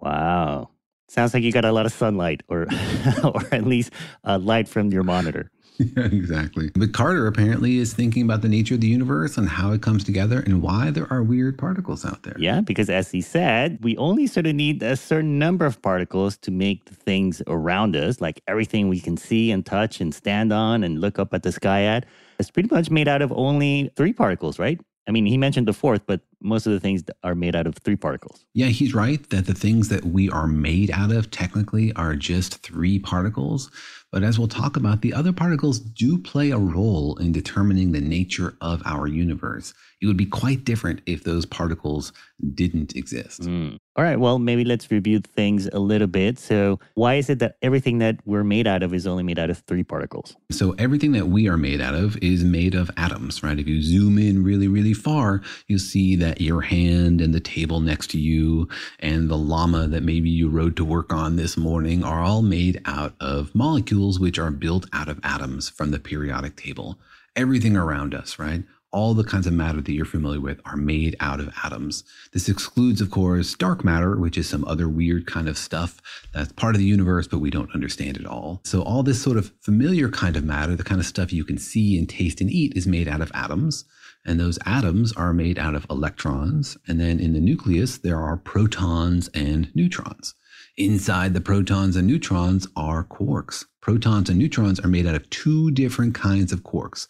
Wow. 0.00 0.70
Sounds 1.08 1.34
like 1.34 1.42
you 1.42 1.50
got 1.50 1.64
a 1.64 1.72
lot 1.72 1.86
of 1.86 1.92
sunlight 1.92 2.42
or 2.48 2.66
or 3.24 3.42
at 3.52 3.66
least 3.66 3.92
uh, 4.24 4.38
light 4.38 4.68
from 4.68 4.92
your 4.92 5.02
monitor. 5.02 5.50
Yeah, 5.96 6.06
exactly. 6.06 6.70
But 6.74 6.92
Carter 6.92 7.26
apparently 7.26 7.78
is 7.78 7.92
thinking 7.92 8.22
about 8.22 8.42
the 8.42 8.48
nature 8.48 8.74
of 8.74 8.80
the 8.80 8.86
universe 8.86 9.36
and 9.36 9.48
how 9.48 9.72
it 9.72 9.82
comes 9.82 10.04
together 10.04 10.40
and 10.40 10.62
why 10.62 10.90
there 10.90 11.10
are 11.12 11.22
weird 11.22 11.58
particles 11.58 12.04
out 12.04 12.22
there. 12.22 12.36
Yeah, 12.38 12.60
because 12.60 12.90
as 12.90 13.10
he 13.10 13.20
said, 13.20 13.78
we 13.82 13.96
only 13.96 14.26
sort 14.26 14.46
of 14.46 14.54
need 14.54 14.82
a 14.82 14.96
certain 14.96 15.38
number 15.38 15.66
of 15.66 15.80
particles 15.82 16.36
to 16.38 16.50
make 16.50 16.86
the 16.86 16.94
things 16.94 17.42
around 17.46 17.94
us, 17.94 18.20
like 18.20 18.42
everything 18.46 18.88
we 18.88 19.00
can 19.00 19.16
see 19.16 19.50
and 19.50 19.64
touch 19.64 20.00
and 20.00 20.14
stand 20.14 20.52
on 20.52 20.82
and 20.82 21.00
look 21.00 21.18
up 21.18 21.34
at 21.34 21.42
the 21.42 21.52
sky 21.52 21.82
at. 21.82 22.06
It's 22.38 22.50
pretty 22.50 22.68
much 22.74 22.90
made 22.90 23.08
out 23.08 23.22
of 23.22 23.32
only 23.32 23.90
three 23.96 24.12
particles, 24.12 24.58
right? 24.58 24.80
I 25.08 25.12
mean, 25.12 25.26
he 25.26 25.38
mentioned 25.38 25.68
the 25.68 25.72
fourth, 25.72 26.02
but 26.06 26.20
most 26.40 26.66
of 26.66 26.72
the 26.72 26.80
things 26.80 27.04
are 27.22 27.34
made 27.34 27.54
out 27.54 27.66
of 27.66 27.76
three 27.76 27.94
particles. 27.94 28.44
Yeah, 28.54 28.66
he's 28.66 28.92
right 28.92 29.28
that 29.30 29.46
the 29.46 29.54
things 29.54 29.88
that 29.88 30.04
we 30.04 30.28
are 30.30 30.48
made 30.48 30.90
out 30.90 31.12
of 31.12 31.30
technically 31.30 31.92
are 31.92 32.16
just 32.16 32.58
three 32.62 32.98
particles. 32.98 33.70
But 34.12 34.22
as 34.22 34.38
we'll 34.38 34.48
talk 34.48 34.76
about, 34.76 35.02
the 35.02 35.12
other 35.12 35.32
particles 35.32 35.78
do 35.80 36.18
play 36.18 36.50
a 36.50 36.58
role 36.58 37.16
in 37.16 37.32
determining 37.32 37.92
the 37.92 38.00
nature 38.00 38.56
of 38.60 38.82
our 38.84 39.06
universe. 39.06 39.74
It 40.00 40.06
would 40.06 40.16
be 40.16 40.26
quite 40.26 40.64
different 40.64 41.00
if 41.06 41.24
those 41.24 41.46
particles 41.46 42.12
didn't 42.54 42.94
exist. 42.96 43.42
Mm. 43.42 43.78
All 43.96 44.04
right, 44.04 44.20
well, 44.20 44.38
maybe 44.38 44.62
let's 44.62 44.90
review 44.90 45.20
things 45.20 45.68
a 45.72 45.78
little 45.78 46.06
bit. 46.06 46.38
So, 46.38 46.78
why 46.94 47.14
is 47.14 47.30
it 47.30 47.38
that 47.38 47.56
everything 47.62 47.98
that 48.00 48.20
we're 48.26 48.44
made 48.44 48.66
out 48.66 48.82
of 48.82 48.92
is 48.92 49.06
only 49.06 49.22
made 49.22 49.38
out 49.38 49.48
of 49.48 49.60
three 49.60 49.82
particles? 49.82 50.36
So, 50.50 50.72
everything 50.72 51.12
that 51.12 51.28
we 51.28 51.48
are 51.48 51.56
made 51.56 51.80
out 51.80 51.94
of 51.94 52.18
is 52.18 52.44
made 52.44 52.74
of 52.74 52.90
atoms, 52.98 53.42
right? 53.42 53.58
If 53.58 53.66
you 53.66 53.80
zoom 53.82 54.18
in 54.18 54.44
really, 54.44 54.68
really 54.68 54.92
far, 54.92 55.40
you'll 55.66 55.78
see 55.78 56.14
that 56.16 56.42
your 56.42 56.60
hand 56.60 57.22
and 57.22 57.32
the 57.32 57.40
table 57.40 57.80
next 57.80 58.10
to 58.10 58.18
you 58.18 58.68
and 58.98 59.30
the 59.30 59.38
llama 59.38 59.86
that 59.86 60.02
maybe 60.02 60.28
you 60.28 60.50
rode 60.50 60.76
to 60.76 60.84
work 60.84 61.10
on 61.14 61.36
this 61.36 61.56
morning 61.56 62.04
are 62.04 62.22
all 62.22 62.42
made 62.42 62.82
out 62.84 63.14
of 63.18 63.54
molecules 63.54 64.20
which 64.20 64.38
are 64.38 64.50
built 64.50 64.86
out 64.92 65.08
of 65.08 65.20
atoms 65.22 65.70
from 65.70 65.90
the 65.90 65.98
periodic 65.98 66.56
table. 66.56 66.98
Everything 67.34 67.76
around 67.76 68.14
us, 68.14 68.38
right? 68.38 68.64
All 68.96 69.12
the 69.12 69.22
kinds 69.22 69.46
of 69.46 69.52
matter 69.52 69.82
that 69.82 69.92
you're 69.92 70.06
familiar 70.06 70.40
with 70.40 70.58
are 70.64 70.74
made 70.74 71.14
out 71.20 71.38
of 71.38 71.52
atoms. 71.62 72.02
This 72.32 72.48
excludes, 72.48 73.02
of 73.02 73.10
course, 73.10 73.54
dark 73.54 73.84
matter, 73.84 74.16
which 74.16 74.38
is 74.38 74.48
some 74.48 74.64
other 74.64 74.88
weird 74.88 75.26
kind 75.26 75.50
of 75.50 75.58
stuff 75.58 76.00
that's 76.32 76.52
part 76.52 76.74
of 76.74 76.78
the 76.78 76.86
universe, 76.86 77.28
but 77.28 77.40
we 77.40 77.50
don't 77.50 77.74
understand 77.74 78.16
it 78.16 78.24
all. 78.24 78.62
So, 78.64 78.80
all 78.80 79.02
this 79.02 79.20
sort 79.20 79.36
of 79.36 79.52
familiar 79.60 80.08
kind 80.08 80.34
of 80.34 80.44
matter, 80.44 80.74
the 80.74 80.82
kind 80.82 80.98
of 80.98 81.06
stuff 81.06 81.30
you 81.30 81.44
can 81.44 81.58
see 81.58 81.98
and 81.98 82.08
taste 82.08 82.40
and 82.40 82.50
eat, 82.50 82.74
is 82.74 82.86
made 82.86 83.06
out 83.06 83.20
of 83.20 83.30
atoms. 83.34 83.84
And 84.24 84.40
those 84.40 84.58
atoms 84.64 85.12
are 85.12 85.34
made 85.34 85.58
out 85.58 85.74
of 85.74 85.86
electrons. 85.90 86.78
And 86.88 86.98
then 86.98 87.20
in 87.20 87.34
the 87.34 87.40
nucleus, 87.40 87.98
there 87.98 88.18
are 88.18 88.38
protons 88.38 89.28
and 89.34 89.70
neutrons. 89.76 90.32
Inside 90.78 91.34
the 91.34 91.42
protons 91.42 91.96
and 91.96 92.06
neutrons 92.06 92.66
are 92.74 93.04
quarks. 93.04 93.66
Protons 93.82 94.30
and 94.30 94.38
neutrons 94.38 94.80
are 94.80 94.88
made 94.88 95.06
out 95.06 95.14
of 95.14 95.28
two 95.28 95.70
different 95.70 96.14
kinds 96.14 96.50
of 96.50 96.62
quarks 96.62 97.06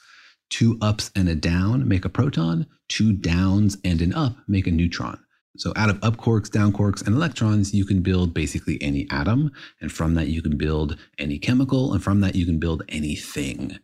Two 0.50 0.78
ups 0.80 1.10
and 1.16 1.28
a 1.28 1.34
down 1.34 1.88
make 1.88 2.04
a 2.04 2.08
proton, 2.08 2.66
two 2.88 3.12
downs 3.12 3.76
and 3.84 4.00
an 4.00 4.14
up 4.14 4.36
make 4.46 4.66
a 4.66 4.70
neutron. 4.70 5.18
So 5.58 5.72
out 5.74 5.88
of 5.88 6.02
up 6.04 6.16
quarks, 6.16 6.50
down 6.50 6.72
quarks, 6.72 7.06
and 7.06 7.16
electrons, 7.16 7.72
you 7.72 7.84
can 7.84 8.02
build 8.02 8.34
basically 8.34 8.80
any 8.82 9.06
atom. 9.10 9.50
And 9.80 9.90
from 9.90 10.14
that, 10.14 10.28
you 10.28 10.42
can 10.42 10.56
build 10.56 10.98
any 11.18 11.38
chemical. 11.38 11.92
And 11.92 12.02
from 12.02 12.20
that, 12.20 12.34
you 12.34 12.44
can 12.44 12.58
build 12.58 12.82
anything. 12.88 13.78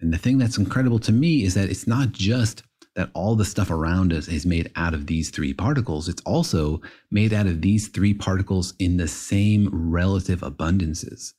And 0.00 0.12
the 0.12 0.18
thing 0.18 0.38
that's 0.38 0.58
incredible 0.58 0.98
to 1.00 1.12
me 1.12 1.42
is 1.42 1.54
that 1.54 1.68
it's 1.68 1.86
not 1.86 2.12
just 2.12 2.62
that 2.94 3.10
all 3.12 3.34
the 3.34 3.44
stuff 3.44 3.70
around 3.70 4.12
us 4.12 4.28
is 4.28 4.46
made 4.46 4.70
out 4.76 4.94
of 4.94 5.06
these 5.06 5.30
three 5.30 5.52
particles. 5.52 6.08
It's 6.08 6.22
also 6.22 6.80
made 7.10 7.32
out 7.32 7.46
of 7.46 7.60
these 7.60 7.88
three 7.88 8.14
particles 8.14 8.74
in 8.78 8.96
the 8.96 9.08
same 9.08 9.68
relative 9.72 10.40
abundances. 10.40 11.34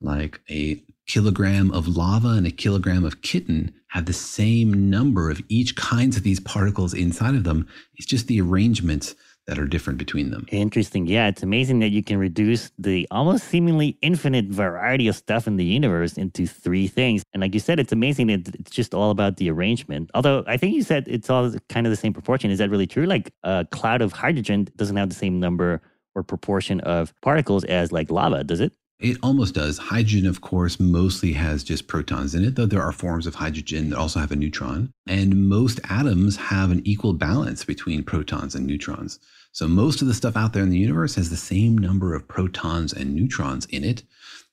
Like 0.00 0.40
a 0.50 0.82
kilogram 1.08 1.72
of 1.72 1.88
lava 1.88 2.28
and 2.28 2.46
a 2.46 2.50
kilogram 2.50 3.04
of 3.04 3.22
kitten 3.22 3.74
have 3.88 4.04
the 4.04 4.12
same 4.12 4.90
number 4.90 5.30
of 5.30 5.42
each 5.48 5.74
kinds 5.74 6.16
of 6.16 6.22
these 6.22 6.38
particles 6.38 6.94
inside 6.94 7.34
of 7.34 7.44
them. 7.44 7.66
It's 7.96 8.06
just 8.06 8.26
the 8.26 8.40
arrangements 8.40 9.14
that 9.46 9.58
are 9.58 9.64
different 9.64 9.98
between 9.98 10.30
them. 10.30 10.46
Interesting. 10.52 11.06
Yeah, 11.06 11.26
it's 11.26 11.42
amazing 11.42 11.78
that 11.78 11.88
you 11.88 12.02
can 12.02 12.18
reduce 12.18 12.70
the 12.78 13.08
almost 13.10 13.44
seemingly 13.44 13.96
infinite 14.02 14.44
variety 14.44 15.08
of 15.08 15.16
stuff 15.16 15.46
in 15.46 15.56
the 15.56 15.64
universe 15.64 16.18
into 16.18 16.46
three 16.46 16.86
things. 16.86 17.22
And 17.32 17.40
like 17.40 17.54
you 17.54 17.60
said, 17.60 17.80
it's 17.80 17.90
amazing 17.92 18.26
that 18.26 18.54
it's 18.54 18.70
just 18.70 18.92
all 18.92 19.10
about 19.10 19.38
the 19.38 19.50
arrangement. 19.50 20.10
Although 20.12 20.44
I 20.46 20.58
think 20.58 20.74
you 20.74 20.82
said 20.82 21.08
it's 21.08 21.30
all 21.30 21.50
kind 21.70 21.86
of 21.86 21.90
the 21.90 21.96
same 21.96 22.12
proportion. 22.12 22.50
Is 22.50 22.58
that 22.58 22.68
really 22.68 22.86
true? 22.86 23.06
Like 23.06 23.32
a 23.42 23.66
cloud 23.70 24.02
of 24.02 24.12
hydrogen 24.12 24.68
doesn't 24.76 24.96
have 24.96 25.08
the 25.08 25.14
same 25.14 25.40
number 25.40 25.80
or 26.14 26.22
proportion 26.22 26.80
of 26.80 27.14
particles 27.22 27.64
as 27.64 27.90
like 27.90 28.10
lava, 28.10 28.44
does 28.44 28.60
it? 28.60 28.74
It 29.00 29.16
almost 29.22 29.54
does. 29.54 29.78
Hydrogen, 29.78 30.26
of 30.26 30.40
course, 30.40 30.80
mostly 30.80 31.32
has 31.34 31.62
just 31.62 31.86
protons 31.86 32.34
in 32.34 32.44
it, 32.44 32.56
though 32.56 32.66
there 32.66 32.82
are 32.82 32.90
forms 32.90 33.28
of 33.28 33.36
hydrogen 33.36 33.90
that 33.90 33.98
also 33.98 34.18
have 34.18 34.32
a 34.32 34.36
neutron. 34.36 34.92
And 35.06 35.48
most 35.48 35.78
atoms 35.88 36.36
have 36.36 36.72
an 36.72 36.82
equal 36.84 37.12
balance 37.12 37.64
between 37.64 38.02
protons 38.02 38.56
and 38.56 38.66
neutrons. 38.66 39.20
So 39.52 39.68
most 39.68 40.02
of 40.02 40.08
the 40.08 40.14
stuff 40.14 40.36
out 40.36 40.52
there 40.52 40.64
in 40.64 40.70
the 40.70 40.78
universe 40.78 41.14
has 41.14 41.30
the 41.30 41.36
same 41.36 41.78
number 41.78 42.12
of 42.12 42.26
protons 42.26 42.92
and 42.92 43.14
neutrons 43.14 43.66
in 43.66 43.84
it. 43.84 44.02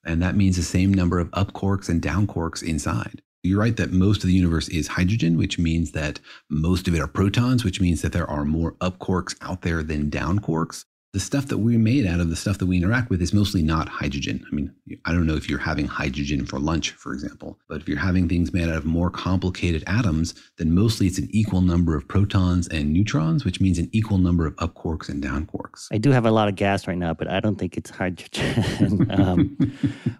And 0.05 0.21
that 0.21 0.35
means 0.35 0.57
the 0.57 0.61
same 0.61 0.93
number 0.93 1.17
of 1.17 1.29
up 1.33 1.53
quarks 1.53 1.89
and 1.89 1.99
down 1.99 2.27
quarks 2.27 2.61
inside. 2.61 3.23
You're 3.41 3.59
right 3.59 3.75
that 3.77 3.91
most 3.91 4.23
of 4.23 4.27
the 4.27 4.35
universe 4.35 4.69
is 4.69 4.89
hydrogen, 4.89 5.37
which 5.37 5.57
means 5.57 5.91
that 5.93 6.19
most 6.51 6.87
of 6.87 6.93
it 6.93 7.01
are 7.01 7.07
protons, 7.07 7.63
which 7.63 7.81
means 7.81 8.03
that 8.03 8.13
there 8.13 8.29
are 8.29 8.45
more 8.45 8.75
up 8.79 8.99
quarks 8.99 9.35
out 9.41 9.63
there 9.63 9.81
than 9.81 10.11
down 10.11 10.37
quarks 10.37 10.85
the 11.15 11.21
stuff 11.21 11.47
that 11.47 11.59
we're 11.59 11.79
made 11.79 12.05
out 12.05 12.19
of, 12.19 12.29
the 12.29 12.35
stuff 12.35 12.57
that 12.57 12.65
we 12.65 12.75
interact 12.75 13.09
with, 13.09 13.21
is 13.21 13.33
mostly 13.33 13.63
not 13.63 13.87
hydrogen. 13.87 14.45
I 14.51 14.53
mean, 14.53 14.69
I 15.05 15.13
don't 15.13 15.25
know 15.25 15.37
if 15.37 15.49
you're 15.49 15.57
having 15.57 15.87
hydrogen 15.87 16.45
for 16.45 16.59
lunch, 16.59 16.91
for 16.91 17.13
example, 17.13 17.57
but 17.69 17.79
if 17.79 17.87
you're 17.87 17.97
having 17.97 18.27
things 18.27 18.51
made 18.51 18.67
out 18.67 18.75
of 18.75 18.83
more 18.83 19.09
complicated 19.09 19.81
atoms, 19.87 20.35
then 20.57 20.75
mostly 20.75 21.07
it's 21.07 21.17
an 21.17 21.29
equal 21.31 21.61
number 21.61 21.95
of 21.95 22.05
protons 22.05 22.67
and 22.67 22.91
neutrons, 22.91 23.45
which 23.45 23.61
means 23.61 23.79
an 23.79 23.87
equal 23.93 24.17
number 24.17 24.45
of 24.45 24.55
up 24.57 24.73
quarks 24.73 25.07
and 25.07 25.21
down 25.21 25.45
quarks. 25.45 25.87
I 25.89 25.99
do 25.99 26.11
have 26.11 26.25
a 26.25 26.31
lot 26.31 26.49
of 26.49 26.55
gas 26.55 26.85
right 26.85 26.97
now, 26.97 27.13
but 27.13 27.29
I 27.29 27.39
don't 27.39 27.55
think 27.55 27.77
it's 27.77 27.89
hydrogen. 27.89 29.09
um, 29.17 29.57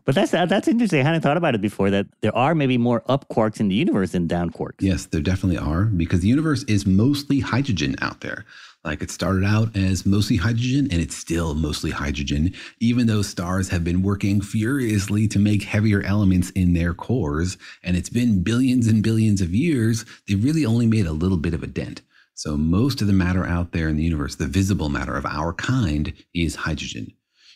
but 0.05 0.15
that's 0.15 0.31
that's 0.31 0.69
interesting. 0.69 1.01
I 1.01 1.03
hadn't 1.03 1.23
thought 1.23 1.35
about 1.35 1.55
it 1.55 1.61
before. 1.61 1.89
That 1.89 2.07
there 2.21 2.33
are 2.33 2.55
maybe 2.55 2.77
more 2.77 3.03
up 3.07 3.27
quarks 3.27 3.59
in 3.59 3.67
the 3.67 3.75
universe 3.75 4.13
than 4.13 4.27
down 4.27 4.49
quarks. 4.49 4.79
Yes, 4.79 5.07
there 5.07 5.19
definitely 5.19 5.57
are, 5.57 5.83
because 5.83 6.21
the 6.21 6.29
universe 6.29 6.63
is 6.69 6.85
mostly 6.85 7.41
hydrogen 7.41 7.97
out 7.99 8.21
there. 8.21 8.45
Like 8.85 9.01
it 9.01 9.09
started 9.09 9.43
out 9.43 9.75
as 9.75 10.05
mostly 10.05 10.35
hydrogen 10.35 10.87
and 10.91 11.01
it's 11.01 11.17
still 11.17 11.55
mostly 11.55 11.89
hydrogen, 11.89 12.53
even 12.79 13.07
though 13.07 13.23
stars 13.23 13.69
have 13.69 13.83
been 13.83 14.03
working 14.03 14.41
furiously 14.41 15.27
to 15.29 15.39
make 15.39 15.63
heavier 15.63 16.03
elements 16.03 16.51
in 16.51 16.73
their 16.73 16.93
cores. 16.93 17.57
And 17.83 17.97
it's 17.97 18.09
been 18.09 18.43
billions 18.43 18.87
and 18.87 19.01
billions 19.01 19.41
of 19.41 19.55
years, 19.55 20.05
they 20.27 20.35
really 20.35 20.67
only 20.67 20.85
made 20.85 21.07
a 21.07 21.13
little 21.13 21.37
bit 21.37 21.55
of 21.55 21.63
a 21.63 21.67
dent. 21.67 22.03
So 22.35 22.57
most 22.57 23.01
of 23.01 23.07
the 23.07 23.13
matter 23.13 23.43
out 23.43 23.71
there 23.71 23.89
in 23.89 23.97
the 23.97 24.03
universe, 24.03 24.35
the 24.35 24.45
visible 24.45 24.89
matter 24.89 25.15
of 25.15 25.25
our 25.25 25.51
kind, 25.53 26.13
is 26.35 26.53
hydrogen. 26.55 27.11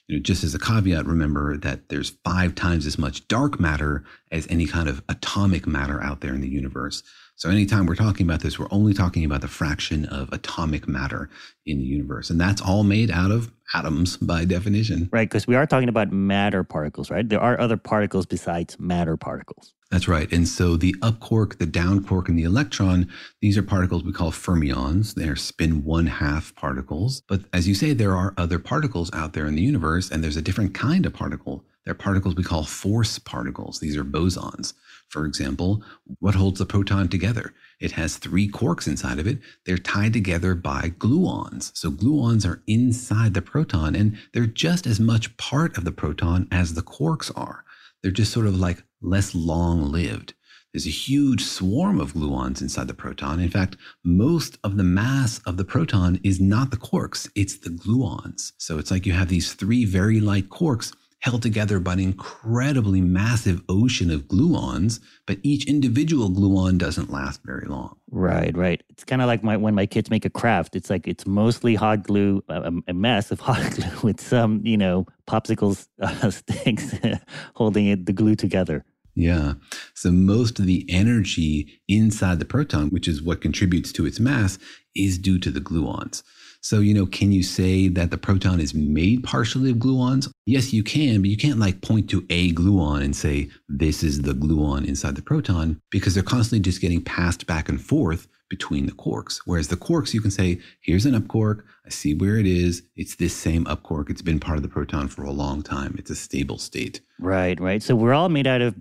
You 0.07 0.15
know, 0.15 0.23
just 0.23 0.43
as 0.43 0.55
a 0.55 0.59
caveat, 0.59 1.05
remember 1.05 1.57
that 1.57 1.89
there's 1.89 2.17
five 2.25 2.55
times 2.55 2.87
as 2.87 2.97
much 2.97 3.27
dark 3.27 3.59
matter 3.59 4.03
as 4.31 4.47
any 4.49 4.65
kind 4.65 4.89
of 4.89 5.03
atomic 5.07 5.67
matter 5.67 6.01
out 6.01 6.21
there 6.21 6.33
in 6.33 6.41
the 6.41 6.49
universe. 6.49 7.03
So 7.39 7.49
anytime 7.49 7.85
we're 7.85 7.95
talking 7.95 8.25
about 8.27 8.41
this, 8.41 8.59
we're 8.59 8.67
only 8.69 8.93
talking 8.93 9.23
about 9.23 9.39
the 9.39 9.47
fraction 9.47 10.03
of 10.07 10.27
atomic 10.33 10.89
matter 10.89 11.29
in 11.65 11.77
the 11.77 11.85
universe. 11.85 12.29
And 12.29 12.39
that's 12.39 12.61
all 12.61 12.83
made 12.83 13.09
out 13.09 13.31
of 13.31 13.49
atoms 13.73 14.17
by 14.17 14.43
definition. 14.43 15.07
Right, 15.13 15.29
because 15.29 15.47
we 15.47 15.55
are 15.55 15.65
talking 15.65 15.87
about 15.87 16.11
matter 16.11 16.65
particles, 16.65 17.09
right? 17.09 17.27
There 17.27 17.39
are 17.39 17.57
other 17.57 17.77
particles 17.77 18.25
besides 18.25 18.77
matter 18.77 19.15
particles. 19.15 19.73
That's 19.89 20.05
right. 20.05 20.29
And 20.33 20.49
so 20.49 20.75
the 20.75 20.93
up 21.01 21.21
quark, 21.21 21.59
the 21.59 21.65
down 21.65 22.03
quark, 22.03 22.27
and 22.27 22.37
the 22.37 22.43
electron, 22.43 23.09
these 23.41 23.57
are 23.57 23.63
particles 23.63 24.03
we 24.03 24.11
call 24.11 24.31
fermions. 24.31 25.13
They're 25.13 25.37
spin 25.37 25.85
one 25.85 26.07
half 26.07 26.53
particles. 26.55 27.21
But 27.21 27.43
as 27.53 27.69
you 27.69 27.73
say, 27.73 27.93
there 27.93 28.17
are 28.17 28.33
other 28.37 28.59
particles 28.59 29.09
out 29.13 29.31
there 29.31 29.45
in 29.45 29.55
the 29.55 29.61
universe, 29.61 30.11
and 30.11 30.21
there's 30.21 30.35
a 30.35 30.41
different 30.41 30.73
kind 30.73 31.05
of 31.05 31.13
particle 31.13 31.63
They're 31.85 31.93
particles 31.93 32.35
we 32.35 32.43
call 32.43 32.65
force 32.65 33.17
particles. 33.17 33.79
These 33.79 33.95
are 33.95 34.03
bosons. 34.03 34.73
For 35.09 35.25
example, 35.25 35.83
what 36.19 36.35
holds 36.35 36.59
the 36.59 36.65
proton 36.65 37.07
together? 37.07 37.53
It 37.79 37.93
has 37.93 38.17
three 38.17 38.47
quarks 38.47 38.87
inside 38.87 39.19
of 39.19 39.27
it. 39.27 39.39
They're 39.65 39.77
tied 39.77 40.13
together 40.13 40.53
by 40.53 40.93
gluons. 40.97 41.75
So 41.75 41.89
gluons 41.89 42.47
are 42.47 42.61
inside 42.67 43.33
the 43.33 43.41
proton 43.41 43.95
and 43.95 44.17
they're 44.33 44.45
just 44.45 44.85
as 44.85 44.99
much 44.99 45.35
part 45.37 45.77
of 45.77 45.85
the 45.85 45.91
proton 45.91 46.47
as 46.51 46.75
the 46.75 46.81
quarks 46.81 47.31
are. 47.35 47.63
They're 48.01 48.11
just 48.11 48.31
sort 48.31 48.47
of 48.47 48.59
like 48.59 48.83
less 49.01 49.33
long 49.33 49.91
lived. 49.91 50.33
There's 50.73 50.85
a 50.85 50.91
huge 50.91 51.43
swarm 51.43 51.99
of 51.99 52.13
gluons 52.13 52.61
inside 52.61 52.87
the 52.87 52.93
proton. 52.93 53.39
In 53.39 53.49
fact, 53.49 53.75
most 54.03 54.59
of 54.63 54.77
the 54.77 54.83
mass 54.83 55.39
of 55.47 55.57
the 55.57 55.65
proton 55.65 56.19
is 56.23 56.39
not 56.39 56.69
the 56.69 56.77
quarks, 56.77 57.27
it's 57.33 57.57
the 57.57 57.71
gluons. 57.71 58.51
So 58.59 58.77
it's 58.77 58.91
like 58.91 59.07
you 59.07 59.13
have 59.13 59.29
these 59.29 59.53
three 59.53 59.83
very 59.85 60.19
light 60.19 60.49
quarks 60.49 60.93
held 61.19 61.41
together 61.41 61.79
by 61.79 61.93
an 61.93 61.99
incredibly 61.99 63.01
massive 63.01 63.61
ocean 63.67 64.09
of 64.09 64.27
gluons, 64.27 64.99
but 65.25 65.37
each 65.43 65.65
individual 65.65 66.29
gluon 66.29 66.77
doesn't 66.77 67.11
last 67.11 67.41
very 67.43 67.67
long. 67.67 67.97
Right, 68.09 68.55
right. 68.55 68.81
It's 68.89 69.03
kind 69.03 69.21
of 69.21 69.27
like 69.27 69.43
my, 69.43 69.57
when 69.57 69.75
my 69.75 69.85
kids 69.85 70.09
make 70.09 70.25
a 70.25 70.29
craft. 70.29 70.75
It's 70.75 70.89
like 70.89 71.07
it's 71.07 71.25
mostly 71.25 71.75
hot 71.75 72.03
glue, 72.03 72.43
a, 72.47 72.71
a 72.87 72.93
mess 72.93 73.31
of 73.31 73.39
hot 73.41 73.75
glue 73.75 73.99
with 74.01 74.21
some, 74.21 74.65
you 74.65 74.77
know, 74.77 75.05
popsicles 75.27 75.87
uh, 76.01 76.31
sticks 76.31 76.95
holding 77.53 77.87
it, 77.87 78.05
the 78.05 78.13
glue 78.13 78.35
together. 78.35 78.85
Yeah. 79.19 79.55
So 79.95 80.11
most 80.11 80.59
of 80.59 80.65
the 80.65 80.85
energy 80.87 81.81
inside 81.89 82.39
the 82.39 82.45
proton, 82.45 82.87
which 82.87 83.05
is 83.05 83.21
what 83.21 83.41
contributes 83.41 83.91
to 83.93 84.05
its 84.05 84.17
mass, 84.17 84.57
is 84.95 85.17
due 85.17 85.39
to 85.39 85.51
the 85.51 85.59
gluons. 85.59 86.23
So, 86.61 86.79
you 86.79 86.93
know, 86.93 87.05
can 87.05 87.33
you 87.33 87.43
say 87.43 87.89
that 87.89 88.11
the 88.11 88.17
proton 88.17 88.61
is 88.61 88.73
made 88.73 89.23
partially 89.23 89.71
of 89.71 89.77
gluons? 89.77 90.29
Yes, 90.45 90.71
you 90.71 90.83
can, 90.83 91.21
but 91.21 91.29
you 91.29 91.35
can't 91.35 91.59
like 91.59 91.81
point 91.81 92.09
to 92.11 92.25
a 92.29 92.53
gluon 92.53 93.03
and 93.03 93.13
say, 93.13 93.49
this 93.67 94.03
is 94.03 94.21
the 94.21 94.33
gluon 94.33 94.87
inside 94.87 95.15
the 95.15 95.21
proton, 95.21 95.81
because 95.89 96.13
they're 96.13 96.23
constantly 96.23 96.61
just 96.61 96.81
getting 96.81 97.03
passed 97.03 97.45
back 97.45 97.67
and 97.67 97.81
forth 97.81 98.27
between 98.49 98.85
the 98.85 98.93
quarks. 98.93 99.41
Whereas 99.45 99.67
the 99.67 99.77
quarks, 99.77 100.13
you 100.13 100.21
can 100.21 100.31
say, 100.31 100.59
here's 100.81 101.05
an 101.05 101.15
up 101.15 101.27
quark. 101.27 101.65
I 101.85 101.89
see 101.89 102.13
where 102.13 102.37
it 102.37 102.47
is. 102.47 102.83
It's 102.95 103.15
this 103.15 103.35
same 103.35 103.67
up 103.67 103.83
quark. 103.83 104.09
It's 104.09 104.21
been 104.21 104.39
part 104.39 104.57
of 104.57 104.63
the 104.63 104.69
proton 104.69 105.07
for 105.09 105.23
a 105.23 105.31
long 105.31 105.61
time. 105.61 105.95
It's 105.97 106.09
a 106.09 106.15
stable 106.15 106.57
state. 106.57 107.01
Right, 107.19 107.59
right. 107.59 107.83
So 107.83 107.95
we're 107.95 108.13
all 108.13 108.29
made 108.29 108.47
out 108.47 108.61
of 108.61 108.75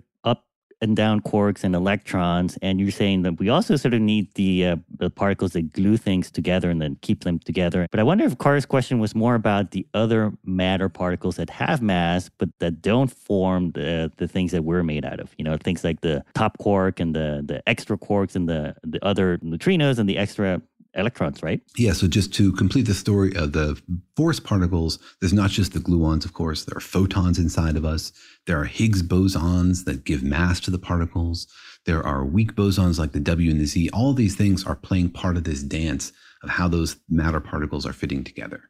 and 0.81 0.95
down 0.95 1.21
quarks 1.21 1.63
and 1.63 1.75
electrons. 1.75 2.57
And 2.61 2.79
you're 2.79 2.91
saying 2.91 3.23
that 3.23 3.39
we 3.39 3.49
also 3.49 3.75
sort 3.75 3.93
of 3.93 4.01
need 4.01 4.33
the, 4.35 4.65
uh, 4.65 4.75
the 4.97 5.09
particles 5.09 5.53
that 5.53 5.73
glue 5.73 5.97
things 5.97 6.31
together 6.31 6.69
and 6.69 6.81
then 6.81 6.97
keep 7.01 7.23
them 7.23 7.39
together. 7.39 7.87
But 7.91 7.99
I 7.99 8.03
wonder 8.03 8.25
if 8.25 8.37
Carter's 8.37 8.65
question 8.65 8.99
was 8.99 9.15
more 9.15 9.35
about 9.35 9.71
the 9.71 9.85
other 9.93 10.31
matter 10.45 10.89
particles 10.89 11.35
that 11.37 11.49
have 11.49 11.81
mass, 11.81 12.29
but 12.37 12.49
that 12.59 12.81
don't 12.81 13.11
form 13.11 13.71
the, 13.71 14.11
the 14.17 14.27
things 14.27 14.51
that 14.51 14.63
we're 14.63 14.83
made 14.83 15.05
out 15.05 15.19
of. 15.19 15.33
You 15.37 15.45
know, 15.45 15.57
things 15.57 15.83
like 15.83 16.01
the 16.01 16.23
top 16.33 16.57
quark 16.57 16.99
and 16.99 17.15
the, 17.15 17.41
the 17.45 17.67
extra 17.67 17.97
quarks 17.97 18.35
and 18.35 18.47
the, 18.47 18.75
the 18.83 19.03
other 19.05 19.37
neutrinos 19.39 19.99
and 19.99 20.07
the 20.07 20.17
extra 20.17 20.61
electrons, 20.95 21.43
right? 21.43 21.61
Yeah. 21.77 21.93
So 21.93 22.07
just 22.07 22.33
to 22.35 22.51
complete 22.53 22.85
the 22.87 22.93
story 22.93 23.35
of 23.35 23.53
the 23.53 23.81
force 24.15 24.39
particles, 24.39 24.99
there's 25.19 25.33
not 25.33 25.51
just 25.51 25.73
the 25.73 25.79
gluons, 25.79 26.25
of 26.25 26.33
course. 26.33 26.65
There 26.65 26.77
are 26.77 26.81
photons 26.81 27.39
inside 27.39 27.75
of 27.75 27.85
us. 27.85 28.11
There 28.47 28.59
are 28.59 28.65
Higgs 28.65 29.03
bosons 29.03 29.85
that 29.85 30.03
give 30.03 30.23
mass 30.23 30.59
to 30.61 30.71
the 30.71 30.79
particles. 30.79 31.47
There 31.85 32.05
are 32.05 32.25
weak 32.25 32.55
bosons 32.55 32.99
like 32.99 33.11
the 33.11 33.19
W 33.19 33.51
and 33.51 33.59
the 33.59 33.65
Z. 33.65 33.89
All 33.93 34.13
these 34.13 34.35
things 34.35 34.65
are 34.65 34.75
playing 34.75 35.11
part 35.11 35.37
of 35.37 35.43
this 35.43 35.63
dance 35.63 36.11
of 36.43 36.49
how 36.49 36.67
those 36.67 36.97
matter 37.09 37.39
particles 37.39 37.85
are 37.85 37.93
fitting 37.93 38.23
together. 38.23 38.68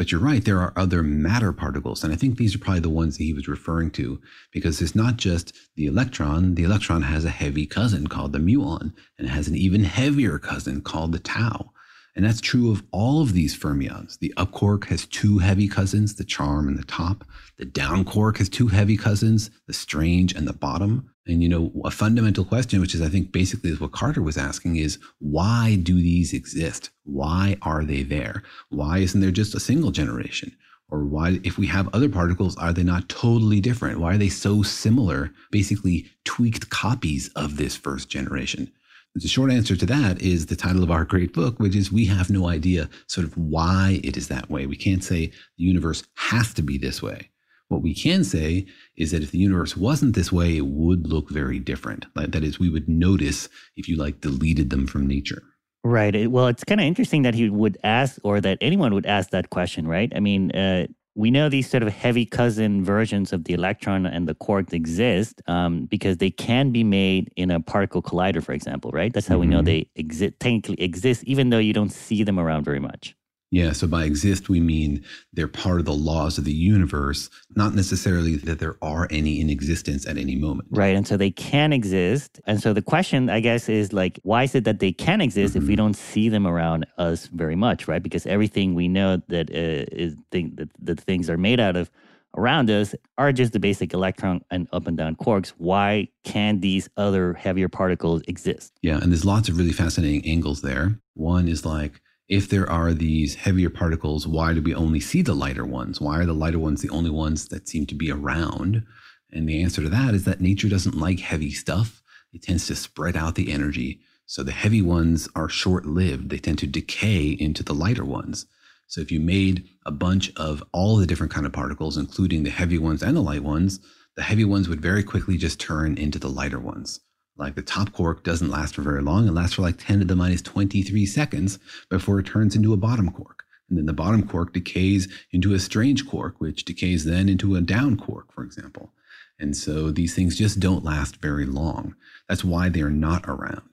But 0.00 0.10
you're 0.10 0.18
right, 0.18 0.42
there 0.42 0.62
are 0.62 0.72
other 0.76 1.02
matter 1.02 1.52
particles. 1.52 2.02
And 2.02 2.10
I 2.10 2.16
think 2.16 2.38
these 2.38 2.54
are 2.54 2.58
probably 2.58 2.80
the 2.80 2.88
ones 2.88 3.18
that 3.18 3.24
he 3.24 3.34
was 3.34 3.46
referring 3.46 3.90
to 3.90 4.18
because 4.50 4.80
it's 4.80 4.94
not 4.94 5.18
just 5.18 5.54
the 5.76 5.84
electron. 5.84 6.54
The 6.54 6.62
electron 6.62 7.02
has 7.02 7.26
a 7.26 7.28
heavy 7.28 7.66
cousin 7.66 8.06
called 8.06 8.32
the 8.32 8.38
muon 8.38 8.94
and 9.18 9.26
it 9.26 9.30
has 9.30 9.46
an 9.46 9.56
even 9.56 9.84
heavier 9.84 10.38
cousin 10.38 10.80
called 10.80 11.12
the 11.12 11.18
tau. 11.18 11.72
And 12.16 12.24
that's 12.24 12.40
true 12.40 12.72
of 12.72 12.82
all 12.92 13.20
of 13.20 13.34
these 13.34 13.54
fermions. 13.54 14.18
The 14.18 14.32
up 14.38 14.52
quark 14.52 14.86
has 14.86 15.04
two 15.04 15.36
heavy 15.36 15.68
cousins, 15.68 16.14
the 16.14 16.24
charm 16.24 16.66
and 16.66 16.78
the 16.78 16.84
top. 16.84 17.26
The 17.58 17.66
down 17.66 18.04
quark 18.04 18.38
has 18.38 18.48
two 18.48 18.68
heavy 18.68 18.96
cousins, 18.96 19.50
the 19.66 19.74
strange 19.74 20.32
and 20.32 20.48
the 20.48 20.54
bottom. 20.54 21.09
And 21.26 21.42
you 21.42 21.48
know, 21.48 21.70
a 21.84 21.90
fundamental 21.90 22.44
question, 22.44 22.80
which 22.80 22.94
is 22.94 23.02
I 23.02 23.08
think 23.08 23.30
basically 23.30 23.70
is 23.70 23.80
what 23.80 23.92
Carter 23.92 24.22
was 24.22 24.38
asking, 24.38 24.76
is 24.76 24.98
why 25.18 25.78
do 25.82 25.94
these 25.94 26.32
exist? 26.32 26.90
Why 27.04 27.56
are 27.62 27.84
they 27.84 28.02
there? 28.02 28.42
Why 28.70 28.98
isn't 28.98 29.20
there 29.20 29.30
just 29.30 29.54
a 29.54 29.60
single 29.60 29.90
generation? 29.90 30.56
Or 30.88 31.04
why, 31.04 31.38
if 31.44 31.56
we 31.56 31.68
have 31.68 31.88
other 31.94 32.08
particles, 32.08 32.56
are 32.56 32.72
they 32.72 32.82
not 32.82 33.08
totally 33.08 33.60
different? 33.60 34.00
Why 34.00 34.14
are 34.14 34.18
they 34.18 34.28
so 34.28 34.62
similar, 34.62 35.30
basically 35.52 36.10
tweaked 36.24 36.70
copies 36.70 37.28
of 37.36 37.56
this 37.56 37.76
first 37.76 38.08
generation? 38.08 38.72
The 39.14 39.28
short 39.28 39.50
answer 39.50 39.76
to 39.76 39.86
that 39.86 40.22
is 40.22 40.46
the 40.46 40.56
title 40.56 40.82
of 40.82 40.90
our 40.90 41.04
great 41.04 41.32
book, 41.32 41.58
which 41.58 41.76
is 41.76 41.92
We 41.92 42.06
Have 42.06 42.30
No 42.30 42.48
Idea 42.48 42.88
sort 43.06 43.26
of 43.26 43.36
why 43.36 44.00
it 44.04 44.16
is 44.16 44.28
that 44.28 44.50
way. 44.50 44.66
We 44.66 44.76
can't 44.76 45.02
say 45.02 45.26
the 45.26 45.64
universe 45.64 46.04
has 46.14 46.54
to 46.54 46.62
be 46.62 46.78
this 46.78 47.02
way. 47.02 47.29
What 47.70 47.82
we 47.82 47.94
can 47.94 48.24
say 48.24 48.66
is 48.96 49.12
that 49.12 49.22
if 49.22 49.30
the 49.30 49.38
universe 49.38 49.76
wasn't 49.76 50.16
this 50.16 50.32
way, 50.32 50.56
it 50.56 50.66
would 50.66 51.06
look 51.06 51.30
very 51.30 51.60
different. 51.60 52.04
That 52.16 52.42
is, 52.42 52.58
we 52.58 52.68
would 52.68 52.88
notice 52.88 53.48
if 53.76 53.88
you 53.88 53.96
like 53.96 54.20
deleted 54.20 54.70
them 54.70 54.88
from 54.88 55.06
nature. 55.06 55.44
Right. 55.84 56.28
Well, 56.28 56.48
it's 56.48 56.64
kind 56.64 56.80
of 56.80 56.86
interesting 56.86 57.22
that 57.22 57.34
he 57.34 57.48
would 57.48 57.78
ask, 57.84 58.18
or 58.24 58.40
that 58.40 58.58
anyone 58.60 58.92
would 58.92 59.06
ask 59.06 59.30
that 59.30 59.50
question, 59.50 59.86
right? 59.86 60.12
I 60.14 60.18
mean, 60.18 60.50
uh, 60.50 60.88
we 61.14 61.30
know 61.30 61.48
these 61.48 61.70
sort 61.70 61.84
of 61.84 61.92
heavy 61.92 62.26
cousin 62.26 62.84
versions 62.84 63.32
of 63.32 63.44
the 63.44 63.54
electron 63.54 64.04
and 64.04 64.28
the 64.28 64.34
quark 64.34 64.72
exist 64.72 65.40
um, 65.46 65.86
because 65.86 66.16
they 66.16 66.30
can 66.30 66.72
be 66.72 66.82
made 66.82 67.32
in 67.36 67.52
a 67.52 67.60
particle 67.60 68.02
collider, 68.02 68.42
for 68.42 68.52
example, 68.52 68.90
right? 68.90 69.12
That's 69.12 69.28
how 69.28 69.34
mm-hmm. 69.34 69.40
we 69.42 69.46
know 69.46 69.58
mm-hmm. 69.58 69.64
they 69.66 69.90
exist, 69.94 70.34
technically 70.40 70.80
exist, 70.80 71.22
even 71.24 71.50
though 71.50 71.58
you 71.58 71.72
don't 71.72 71.92
see 71.92 72.24
them 72.24 72.40
around 72.40 72.64
very 72.64 72.80
much. 72.80 73.14
Yeah, 73.52 73.72
so 73.72 73.88
by 73.88 74.04
exist, 74.04 74.48
we 74.48 74.60
mean 74.60 75.04
they're 75.32 75.48
part 75.48 75.80
of 75.80 75.84
the 75.84 75.92
laws 75.92 76.38
of 76.38 76.44
the 76.44 76.52
universe, 76.52 77.28
not 77.56 77.74
necessarily 77.74 78.36
that 78.36 78.60
there 78.60 78.76
are 78.80 79.08
any 79.10 79.40
in 79.40 79.50
existence 79.50 80.06
at 80.06 80.16
any 80.16 80.36
moment. 80.36 80.68
Right. 80.70 80.94
And 80.94 81.06
so 81.06 81.16
they 81.16 81.32
can 81.32 81.72
exist. 81.72 82.40
And 82.46 82.62
so 82.62 82.72
the 82.72 82.82
question, 82.82 83.28
I 83.28 83.40
guess, 83.40 83.68
is 83.68 83.92
like, 83.92 84.20
why 84.22 84.44
is 84.44 84.54
it 84.54 84.62
that 84.64 84.78
they 84.78 84.92
can 84.92 85.20
exist 85.20 85.54
mm-hmm. 85.54 85.64
if 85.64 85.68
we 85.68 85.74
mm-hmm. 85.74 85.84
don't 85.86 85.94
see 85.94 86.28
them 86.28 86.46
around 86.46 86.86
us 86.96 87.26
very 87.26 87.56
much, 87.56 87.88
right? 87.88 88.02
Because 88.02 88.24
everything 88.24 88.74
we 88.74 88.86
know 88.86 89.20
that 89.26 89.50
uh, 89.50 89.84
is 89.90 90.14
thing, 90.30 90.52
that, 90.54 90.68
that 90.82 91.00
things 91.00 91.28
are 91.28 91.38
made 91.38 91.58
out 91.58 91.74
of 91.74 91.90
around 92.36 92.70
us 92.70 92.94
are 93.18 93.32
just 93.32 93.52
the 93.52 93.58
basic 93.58 93.92
electron 93.92 94.44
and 94.52 94.68
up 94.72 94.86
and 94.86 94.96
down 94.96 95.16
quarks. 95.16 95.48
Why 95.58 96.06
can 96.22 96.60
these 96.60 96.88
other 96.96 97.34
heavier 97.34 97.68
particles 97.68 98.22
exist? 98.28 98.72
Yeah. 98.80 98.98
And 98.98 99.10
there's 99.10 99.24
lots 99.24 99.48
of 99.48 99.58
really 99.58 99.72
fascinating 99.72 100.24
angles 100.24 100.62
there. 100.62 101.00
One 101.14 101.48
is 101.48 101.66
like, 101.66 102.00
if 102.30 102.48
there 102.48 102.70
are 102.70 102.94
these 102.94 103.34
heavier 103.34 103.68
particles, 103.68 104.24
why 104.24 104.54
do 104.54 104.62
we 104.62 104.72
only 104.72 105.00
see 105.00 105.20
the 105.20 105.34
lighter 105.34 105.64
ones? 105.66 106.00
Why 106.00 106.20
are 106.20 106.26
the 106.26 106.32
lighter 106.32 106.60
ones 106.60 106.80
the 106.80 106.90
only 106.90 107.10
ones 107.10 107.48
that 107.48 107.68
seem 107.68 107.86
to 107.86 107.94
be 107.96 108.08
around? 108.12 108.84
And 109.32 109.48
the 109.48 109.60
answer 109.60 109.82
to 109.82 109.88
that 109.88 110.14
is 110.14 110.24
that 110.24 110.40
nature 110.40 110.68
doesn't 110.68 110.96
like 110.96 111.18
heavy 111.18 111.50
stuff. 111.50 112.04
It 112.32 112.42
tends 112.42 112.68
to 112.68 112.76
spread 112.76 113.16
out 113.16 113.34
the 113.34 113.50
energy. 113.50 114.00
So 114.26 114.44
the 114.44 114.52
heavy 114.52 114.80
ones 114.80 115.28
are 115.34 115.48
short 115.48 115.86
lived. 115.86 116.30
They 116.30 116.38
tend 116.38 116.60
to 116.60 116.68
decay 116.68 117.30
into 117.30 117.64
the 117.64 117.74
lighter 117.74 118.04
ones. 118.04 118.46
So 118.86 119.00
if 119.00 119.10
you 119.10 119.18
made 119.18 119.68
a 119.84 119.90
bunch 119.90 120.32
of 120.36 120.62
all 120.72 120.96
the 120.96 121.06
different 121.06 121.32
kind 121.32 121.46
of 121.46 121.52
particles, 121.52 121.96
including 121.96 122.44
the 122.44 122.50
heavy 122.50 122.78
ones 122.78 123.02
and 123.02 123.16
the 123.16 123.22
light 123.22 123.42
ones, 123.42 123.80
the 124.14 124.22
heavy 124.22 124.44
ones 124.44 124.68
would 124.68 124.80
very 124.80 125.02
quickly 125.02 125.36
just 125.36 125.58
turn 125.58 125.98
into 125.98 126.20
the 126.20 126.30
lighter 126.30 126.60
ones. 126.60 127.00
Like 127.40 127.54
the 127.54 127.62
top 127.62 127.92
quark 127.92 128.22
doesn't 128.22 128.50
last 128.50 128.74
for 128.74 128.82
very 128.82 129.02
long. 129.02 129.26
It 129.26 129.32
lasts 129.32 129.54
for 129.54 129.62
like 129.62 129.78
10 129.78 130.00
to 130.00 130.04
the 130.04 130.14
minus 130.14 130.42
23 130.42 131.06
seconds 131.06 131.58
before 131.88 132.20
it 132.20 132.26
turns 132.26 132.54
into 132.54 132.74
a 132.74 132.76
bottom 132.76 133.10
quark. 133.10 133.44
And 133.70 133.78
then 133.78 133.86
the 133.86 133.94
bottom 133.94 134.22
quark 134.22 134.52
decays 134.52 135.08
into 135.32 135.54
a 135.54 135.58
strange 135.58 136.06
quark, 136.06 136.38
which 136.38 136.66
decays 136.66 137.06
then 137.06 137.30
into 137.30 137.56
a 137.56 137.62
down 137.62 137.96
quark, 137.96 138.30
for 138.32 138.44
example. 138.44 138.92
And 139.38 139.56
so 139.56 139.90
these 139.90 140.14
things 140.14 140.36
just 140.36 140.60
don't 140.60 140.84
last 140.84 141.16
very 141.16 141.46
long. 141.46 141.94
That's 142.28 142.44
why 142.44 142.68
they're 142.68 142.90
not 142.90 143.24
around. 143.26 143.69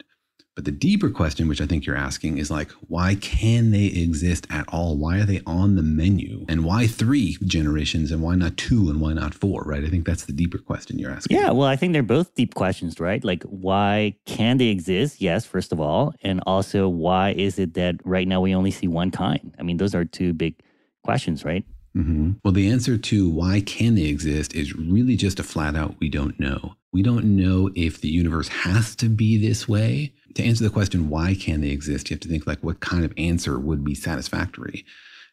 But 0.58 0.66
the 0.66 0.72
deeper 0.72 1.12
question, 1.12 1.48
which 1.48 1.62
I 1.62 1.68
think 1.68 1.86
you're 1.86 1.96
asking, 1.96 2.40
is 2.40 2.50
like, 2.50 2.72
why 2.88 3.14
can 3.14 3.70
they 3.70 3.86
exist 3.86 4.48
at 4.50 4.68
all? 4.70 4.98
Why 4.98 5.20
are 5.20 5.24
they 5.24 5.40
on 5.46 5.76
the 5.76 5.84
menu? 5.84 6.48
And 6.50 6.66
why 6.66 6.88
three 6.88 7.38
generations 7.46 8.12
and 8.12 8.24
why 8.24 8.34
not 8.34 8.58
two 8.58 8.90
and 8.90 9.00
why 9.00 9.14
not 9.14 9.36
four, 9.36 9.62
right? 9.68 9.86
I 9.86 9.88
think 9.90 10.08
that's 10.08 10.26
the 10.26 10.34
deeper 10.34 10.58
question 10.58 10.98
you're 10.98 11.12
asking. 11.12 11.38
Yeah, 11.38 11.52
well, 11.52 11.68
I 11.68 11.76
think 11.76 11.94
they're 11.94 12.02
both 12.02 12.34
deep 12.34 12.56
questions, 12.56 13.00
right? 13.00 13.24
Like, 13.24 13.44
why 13.44 14.16
can 14.26 14.58
they 14.58 14.70
exist? 14.70 15.22
Yes, 15.22 15.46
first 15.46 15.72
of 15.72 15.80
all. 15.80 16.16
And 16.24 16.42
also, 16.48 16.90
why 16.90 17.34
is 17.34 17.60
it 17.60 17.76
that 17.76 17.98
right 18.04 18.28
now 18.28 18.42
we 18.42 18.56
only 18.56 18.72
see 18.72 18.88
one 18.88 19.12
kind? 19.12 19.54
I 19.60 19.62
mean, 19.62 19.78
those 19.78 19.94
are 19.94 20.06
two 20.06 20.34
big 20.34 20.56
questions, 21.04 21.46
right? 21.46 21.66
Mm-hmm. 21.96 22.32
Well, 22.44 22.54
the 22.54 22.68
answer 22.68 22.98
to 22.98 23.30
why 23.30 23.62
can 23.62 23.94
they 23.94 24.06
exist 24.06 24.56
is 24.56 24.76
really 24.76 25.16
just 25.16 25.40
a 25.40 25.44
flat 25.44 25.76
out 25.76 25.96
we 26.00 26.10
don't 26.10 26.40
know. 26.40 26.76
We 26.94 27.04
don't 27.04 27.36
know 27.36 27.70
if 27.76 28.02
the 28.02 28.10
universe 28.10 28.48
has 28.48 28.96
to 28.98 29.10
be 29.10 29.38
this 29.38 29.68
way. 29.68 30.14
To 30.36 30.44
answer 30.44 30.64
the 30.64 30.70
question, 30.70 31.10
why 31.10 31.36
can 31.36 31.62
they 31.62 31.70
exist, 31.70 32.10
you 32.10 32.16
have 32.16 32.22
to 32.22 32.30
think 32.30 32.48
like 32.48 32.64
what 32.64 32.80
kind 32.80 33.04
of 33.04 33.14
answer 33.18 33.60
would 33.60 33.84
be 33.84 33.96
satisfactory. 33.96 34.86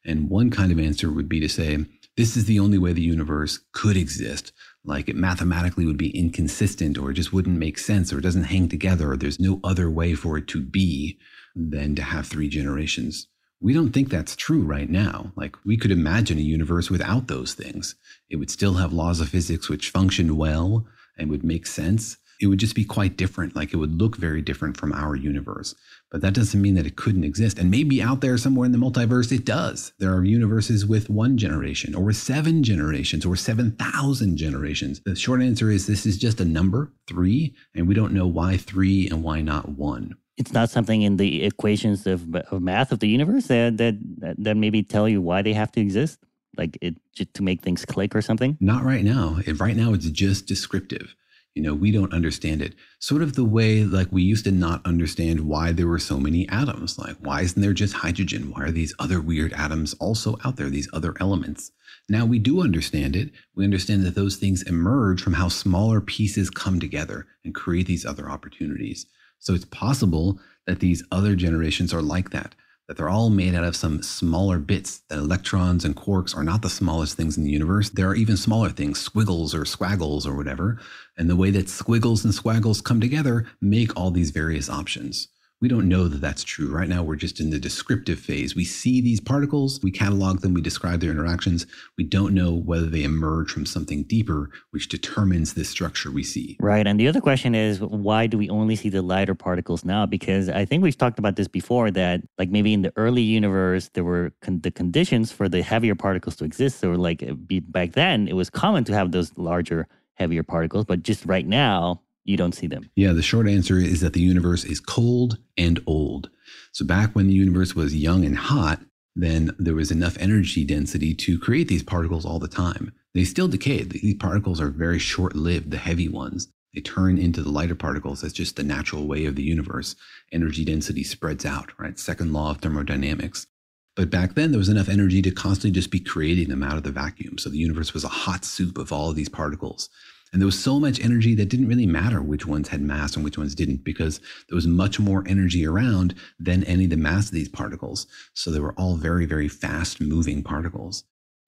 And 0.04 0.28
one 0.28 0.50
kind 0.50 0.72
of 0.72 0.78
answer 0.78 1.10
would 1.10 1.28
be 1.28 1.40
to 1.40 1.48
say, 1.48 1.86
this 2.16 2.36
is 2.36 2.44
the 2.44 2.60
only 2.60 2.78
way 2.78 2.92
the 2.92 3.02
universe 3.02 3.60
could 3.72 3.96
exist. 3.96 4.52
like 4.86 5.08
it 5.08 5.16
mathematically 5.16 5.86
would 5.86 5.96
be 5.96 6.16
inconsistent 6.16 6.98
or 6.98 7.10
it 7.10 7.14
just 7.14 7.32
wouldn't 7.32 7.58
make 7.58 7.78
sense 7.78 8.12
or 8.12 8.18
it 8.18 8.22
doesn't 8.22 8.44
hang 8.44 8.68
together 8.68 9.12
or 9.12 9.16
there's 9.16 9.40
no 9.40 9.58
other 9.64 9.90
way 9.90 10.14
for 10.14 10.36
it 10.36 10.46
to 10.46 10.60
be 10.60 11.18
than 11.56 11.94
to 11.94 12.02
have 12.02 12.26
three 12.26 12.48
generations. 12.48 13.26
We 13.60 13.72
don't 13.72 13.92
think 13.92 14.10
that's 14.10 14.36
true 14.36 14.62
right 14.62 14.90
now. 14.90 15.32
Like 15.36 15.56
we 15.64 15.78
could 15.78 15.90
imagine 15.90 16.36
a 16.36 16.42
universe 16.42 16.90
without 16.90 17.28
those 17.28 17.54
things. 17.54 17.94
It 18.28 18.36
would 18.36 18.50
still 18.50 18.74
have 18.74 18.92
laws 18.92 19.20
of 19.20 19.30
physics 19.30 19.70
which 19.70 19.88
functioned 19.88 20.36
well 20.36 20.86
and 21.16 21.30
would 21.30 21.44
make 21.44 21.66
sense. 21.66 22.16
It 22.40 22.48
would 22.48 22.58
just 22.58 22.74
be 22.74 22.84
quite 22.84 23.16
different. 23.16 23.54
Like 23.54 23.72
it 23.72 23.76
would 23.76 24.00
look 24.00 24.16
very 24.16 24.42
different 24.42 24.76
from 24.76 24.92
our 24.92 25.14
universe. 25.14 25.74
But 26.10 26.20
that 26.20 26.34
doesn't 26.34 26.60
mean 26.60 26.74
that 26.74 26.86
it 26.86 26.96
couldn't 26.96 27.24
exist. 27.24 27.58
And 27.58 27.70
maybe 27.70 28.02
out 28.02 28.20
there 28.20 28.36
somewhere 28.38 28.66
in 28.66 28.72
the 28.72 28.78
multiverse, 28.78 29.32
it 29.32 29.44
does. 29.44 29.92
There 29.98 30.12
are 30.12 30.24
universes 30.24 30.84
with 30.86 31.10
one 31.10 31.36
generation 31.36 31.94
or 31.94 32.04
with 32.04 32.16
seven 32.16 32.62
generations 32.62 33.24
or 33.24 33.36
7,000 33.36 34.36
generations. 34.36 35.00
The 35.04 35.16
short 35.16 35.42
answer 35.42 35.70
is 35.70 35.86
this 35.86 36.06
is 36.06 36.18
just 36.18 36.40
a 36.40 36.44
number, 36.44 36.92
three, 37.06 37.54
and 37.74 37.88
we 37.88 37.94
don't 37.94 38.12
know 38.12 38.26
why 38.26 38.56
three 38.56 39.08
and 39.08 39.22
why 39.22 39.40
not 39.40 39.70
one. 39.70 40.14
It's 40.36 40.52
not 40.52 40.70
something 40.70 41.02
in 41.02 41.16
the 41.16 41.44
equations 41.44 42.06
of, 42.06 42.34
of 42.34 42.60
math 42.60 42.90
of 42.90 42.98
the 42.98 43.08
universe 43.08 43.46
that, 43.46 43.76
that, 43.78 43.96
that 44.38 44.56
maybe 44.56 44.82
tell 44.82 45.08
you 45.08 45.22
why 45.22 45.42
they 45.42 45.52
have 45.52 45.70
to 45.72 45.80
exist? 45.80 46.18
Like 46.56 46.78
it 46.80 46.96
to 47.34 47.42
make 47.42 47.62
things 47.62 47.84
click 47.84 48.14
or 48.14 48.22
something? 48.22 48.56
Not 48.60 48.84
right 48.84 49.04
now. 49.04 49.38
Right 49.56 49.76
now, 49.76 49.92
it's 49.92 50.08
just 50.10 50.46
descriptive. 50.46 51.14
You 51.54 51.62
know, 51.62 51.74
we 51.74 51.92
don't 51.92 52.12
understand 52.12 52.62
it. 52.62 52.74
Sort 52.98 53.22
of 53.22 53.36
the 53.36 53.44
way 53.44 53.84
like 53.84 54.08
we 54.10 54.22
used 54.22 54.44
to 54.44 54.50
not 54.50 54.84
understand 54.84 55.46
why 55.46 55.70
there 55.70 55.86
were 55.86 56.00
so 56.00 56.18
many 56.18 56.48
atoms. 56.48 56.98
Like, 56.98 57.16
why 57.20 57.42
isn't 57.42 57.62
there 57.62 57.72
just 57.72 57.94
hydrogen? 57.94 58.50
Why 58.50 58.64
are 58.64 58.70
these 58.72 58.94
other 58.98 59.20
weird 59.20 59.52
atoms 59.52 59.94
also 59.94 60.36
out 60.44 60.56
there, 60.56 60.68
these 60.68 60.90
other 60.92 61.14
elements? 61.20 61.70
Now 62.08 62.26
we 62.26 62.38
do 62.40 62.60
understand 62.60 63.14
it. 63.14 63.30
We 63.54 63.64
understand 63.64 64.04
that 64.04 64.16
those 64.16 64.36
things 64.36 64.62
emerge 64.62 65.22
from 65.22 65.34
how 65.34 65.48
smaller 65.48 66.00
pieces 66.00 66.50
come 66.50 66.80
together 66.80 67.26
and 67.44 67.54
create 67.54 67.86
these 67.86 68.04
other 68.04 68.28
opportunities. 68.28 69.06
So 69.38 69.54
it's 69.54 69.64
possible 69.66 70.40
that 70.66 70.80
these 70.80 71.04
other 71.12 71.36
generations 71.36 71.94
are 71.94 72.02
like 72.02 72.30
that 72.30 72.54
that 72.86 72.96
they're 72.96 73.08
all 73.08 73.30
made 73.30 73.54
out 73.54 73.64
of 73.64 73.76
some 73.76 74.02
smaller 74.02 74.58
bits, 74.58 75.02
that 75.08 75.18
electrons 75.18 75.84
and 75.84 75.96
quarks 75.96 76.36
are 76.36 76.44
not 76.44 76.62
the 76.62 76.68
smallest 76.70 77.16
things 77.16 77.36
in 77.36 77.44
the 77.44 77.50
universe. 77.50 77.90
There 77.90 78.08
are 78.08 78.14
even 78.14 78.36
smaller 78.36 78.70
things, 78.70 79.00
squiggles 79.00 79.54
or 79.54 79.64
squaggles 79.64 80.26
or 80.26 80.36
whatever. 80.36 80.78
And 81.16 81.30
the 81.30 81.36
way 81.36 81.50
that 81.50 81.68
squiggles 81.68 82.24
and 82.24 82.34
squaggles 82.34 82.82
come 82.82 83.00
together 83.00 83.46
make 83.60 83.96
all 83.96 84.10
these 84.10 84.30
various 84.30 84.68
options. 84.68 85.28
We 85.64 85.68
don't 85.68 85.88
know 85.88 86.08
that 86.08 86.20
that's 86.20 86.44
true. 86.44 86.70
Right 86.70 86.90
now, 86.90 87.02
we're 87.02 87.16
just 87.16 87.40
in 87.40 87.48
the 87.48 87.58
descriptive 87.58 88.18
phase. 88.18 88.54
We 88.54 88.66
see 88.66 89.00
these 89.00 89.18
particles, 89.18 89.80
we 89.82 89.90
catalog 89.90 90.42
them, 90.42 90.52
we 90.52 90.60
describe 90.60 91.00
their 91.00 91.10
interactions. 91.10 91.64
We 91.96 92.04
don't 92.04 92.34
know 92.34 92.52
whether 92.52 92.84
they 92.84 93.02
emerge 93.02 93.50
from 93.50 93.64
something 93.64 94.02
deeper, 94.02 94.50
which 94.72 94.90
determines 94.90 95.54
the 95.54 95.64
structure 95.64 96.10
we 96.10 96.22
see. 96.22 96.58
Right. 96.60 96.86
And 96.86 97.00
the 97.00 97.08
other 97.08 97.22
question 97.22 97.54
is 97.54 97.80
why 97.80 98.26
do 98.26 98.36
we 98.36 98.50
only 98.50 98.76
see 98.76 98.90
the 98.90 99.00
lighter 99.00 99.34
particles 99.34 99.86
now? 99.86 100.04
Because 100.04 100.50
I 100.50 100.66
think 100.66 100.82
we've 100.82 100.98
talked 100.98 101.18
about 101.18 101.36
this 101.36 101.48
before 101.48 101.90
that, 101.92 102.20
like 102.36 102.50
maybe 102.50 102.74
in 102.74 102.82
the 102.82 102.92
early 102.96 103.22
universe, 103.22 103.88
there 103.94 104.04
were 104.04 104.34
con- 104.42 104.60
the 104.60 104.70
conditions 104.70 105.32
for 105.32 105.48
the 105.48 105.62
heavier 105.62 105.94
particles 105.94 106.36
to 106.36 106.44
exist. 106.44 106.78
So, 106.78 106.90
like 106.90 107.24
back 107.68 107.92
then, 107.92 108.28
it 108.28 108.34
was 108.34 108.50
common 108.50 108.84
to 108.84 108.92
have 108.92 109.12
those 109.12 109.32
larger, 109.38 109.88
heavier 110.12 110.42
particles. 110.42 110.84
But 110.84 111.02
just 111.02 111.24
right 111.24 111.46
now, 111.46 112.02
you 112.24 112.36
don't 112.36 112.54
see 112.54 112.66
them. 112.66 112.90
Yeah, 112.96 113.12
the 113.12 113.22
short 113.22 113.48
answer 113.48 113.78
is 113.78 114.00
that 114.00 114.12
the 114.12 114.20
universe 114.20 114.64
is 114.64 114.80
cold 114.80 115.38
and 115.56 115.80
old. 115.86 116.30
So 116.72 116.84
back 116.84 117.14
when 117.14 117.28
the 117.28 117.34
universe 117.34 117.74
was 117.74 117.94
young 117.94 118.24
and 118.24 118.36
hot, 118.36 118.80
then 119.14 119.54
there 119.58 119.74
was 119.74 119.90
enough 119.90 120.16
energy 120.18 120.64
density 120.64 121.14
to 121.14 121.38
create 121.38 121.68
these 121.68 121.82
particles 121.82 122.24
all 122.24 122.38
the 122.38 122.48
time. 122.48 122.92
They 123.14 123.24
still 123.24 123.46
decay. 123.46 123.84
These 123.84 124.16
particles 124.16 124.60
are 124.60 124.70
very 124.70 124.98
short 124.98 125.36
lived, 125.36 125.70
the 125.70 125.76
heavy 125.76 126.08
ones. 126.08 126.48
They 126.74 126.80
turn 126.80 127.18
into 127.18 127.40
the 127.40 127.52
lighter 127.52 127.76
particles. 127.76 128.22
That's 128.22 128.34
just 128.34 128.56
the 128.56 128.64
natural 128.64 129.06
way 129.06 129.26
of 129.26 129.36
the 129.36 129.44
universe. 129.44 129.94
Energy 130.32 130.64
density 130.64 131.04
spreads 131.04 131.44
out, 131.44 131.70
right? 131.78 131.98
Second 131.98 132.32
law 132.32 132.50
of 132.50 132.58
thermodynamics. 132.58 133.46
But 133.94 134.10
back 134.10 134.34
then, 134.34 134.50
there 134.50 134.58
was 134.58 134.68
enough 134.68 134.88
energy 134.88 135.22
to 135.22 135.30
constantly 135.30 135.70
just 135.70 135.92
be 135.92 136.00
creating 136.00 136.48
them 136.48 136.64
out 136.64 136.76
of 136.76 136.82
the 136.82 136.90
vacuum. 136.90 137.38
So 137.38 137.48
the 137.48 137.58
universe 137.58 137.94
was 137.94 138.02
a 138.02 138.08
hot 138.08 138.44
soup 138.44 138.76
of 138.76 138.92
all 138.92 139.10
of 139.10 139.14
these 139.14 139.28
particles. 139.28 139.88
And 140.34 140.42
there 140.42 140.46
was 140.46 140.58
so 140.58 140.80
much 140.80 140.98
energy 140.98 141.36
that 141.36 141.48
didn't 141.48 141.68
really 141.68 141.86
matter 141.86 142.20
which 142.20 142.44
ones 142.44 142.66
had 142.66 142.82
mass 142.82 143.14
and 143.14 143.24
which 143.24 143.38
ones 143.38 143.54
didn't, 143.54 143.84
because 143.84 144.18
there 144.48 144.56
was 144.56 144.66
much 144.66 144.98
more 144.98 145.22
energy 145.28 145.64
around 145.64 146.12
than 146.40 146.64
any 146.64 146.84
of 146.84 146.90
the 146.90 146.96
mass 146.96 147.26
of 147.26 147.34
these 147.34 147.48
particles. 147.48 148.08
So 148.34 148.50
they 148.50 148.58
were 148.58 148.72
all 148.72 148.96
very, 148.96 149.26
very 149.26 149.46
fast 149.46 150.00
moving 150.00 150.42
particles. 150.42 151.04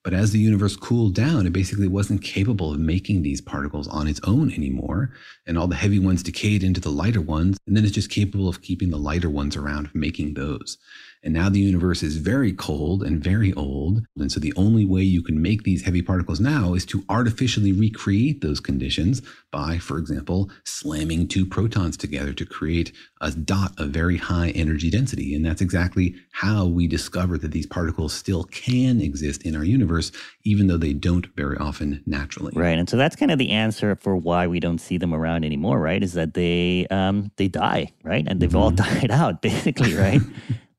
But 0.07 0.15
as 0.15 0.31
the 0.31 0.39
universe 0.39 0.77
cooled 0.77 1.17
down, 1.17 1.49
it 1.49 1.53
basically 1.53 1.89
wasn't 1.89 2.23
capable 2.23 2.73
of 2.73 2.79
making 2.79 3.23
these 3.23 3.41
particles 3.41 3.89
on 3.89 4.07
its 4.07 4.21
own 4.23 4.53
anymore. 4.53 5.11
And 5.49 5.59
all 5.59 5.67
the 5.67 5.75
heavy 5.75 5.99
ones 5.99 6.23
decayed 6.23 6.63
into 6.63 6.81
the 6.81 6.93
lighter 6.93 7.21
ones. 7.21 7.59
And 7.67 7.77
then 7.77 7.83
it's 7.83 7.93
just 7.93 8.09
capable 8.09 8.49
of 8.49 8.63
keeping 8.63 8.91
the 8.91 8.99
lighter 8.99 9.29
ones 9.29 9.57
around, 9.57 9.91
making 9.95 10.35
those. 10.35 10.79
And 11.25 11.35
now 11.35 11.49
the 11.49 11.59
universe 11.59 12.05
is 12.05 12.19
very 12.19 12.53
cold 12.53 13.03
and 13.03 13.25
very 13.25 13.53
old. 13.55 14.07
And 14.17 14.31
so 14.31 14.39
the 14.39 14.55
only 14.57 14.85
way 14.85 15.03
you 15.03 15.25
can 15.25 15.43
make 15.43 15.65
these 15.65 15.83
heavy 15.83 16.03
particles 16.03 16.39
now 16.39 16.75
is 16.75 16.87
to 16.87 17.05
artificially 17.09 17.73
recreate 17.73 18.43
those 18.43 18.61
conditions 18.61 19.23
by, 19.51 19.79
for 19.79 19.99
example, 19.99 20.51
slamming 20.63 21.27
two 21.27 21.45
protons 21.45 21.97
together 21.97 22.33
to 22.35 22.47
create 22.47 22.93
a 23.21 23.33
dot 23.33 23.73
of 23.81 23.89
very 23.89 24.19
high 24.19 24.51
energy 24.51 24.89
density. 24.89 25.35
And 25.35 25.45
that's 25.45 25.63
exactly 25.63 26.15
how 26.31 26.67
we 26.67 26.87
discover 26.87 27.39
that 27.39 27.51
these 27.51 27.67
particles 27.67 28.13
still 28.13 28.45
can 28.45 29.01
exist 29.01 29.43
in 29.43 29.57
our 29.57 29.65
universe, 29.65 29.96
even 30.45 30.67
though 30.67 30.77
they 30.77 30.93
don't 30.93 31.27
very 31.37 31.57
often 31.59 32.03
naturally. 32.07 32.53
Right. 32.55 32.79
And 32.79 32.89
so 32.89 32.97
that's 32.97 33.17
kind 33.17 33.31
of 33.31 33.39
the 33.39 33.51
answer 33.51 33.97
for 33.97 34.17
why 34.17 34.47
we 34.47 34.61
don't 34.61 34.79
see 34.79 34.99
them 34.99 35.15
around 35.15 35.45
anymore, 35.45 35.79
right? 35.79 36.03
Is 36.03 36.15
that 36.15 36.35
they 36.35 36.87
um, 36.91 37.31
they 37.37 37.49
die, 37.49 37.93
right? 38.03 38.25
And 38.27 38.41
they've 38.41 38.49
mm-hmm. 38.49 38.59
all 38.59 38.71
died 39.01 39.11
out, 39.11 39.43
basically, 39.43 39.95
right? 39.95 40.21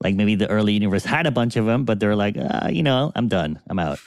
like 0.01 0.15
maybe 0.15 0.36
the 0.36 0.49
early 0.49 0.73
universe 0.73 1.03
had 1.03 1.25
a 1.25 1.32
bunch 1.32 1.56
of 1.56 1.65
them, 1.65 1.84
but 1.84 1.99
they're 1.99 2.15
like, 2.15 2.38
uh, 2.38 2.69
you 2.71 2.84
know, 2.84 3.12
I'm 3.15 3.27
done. 3.27 3.60
I'm 3.69 3.80
out. 3.80 3.99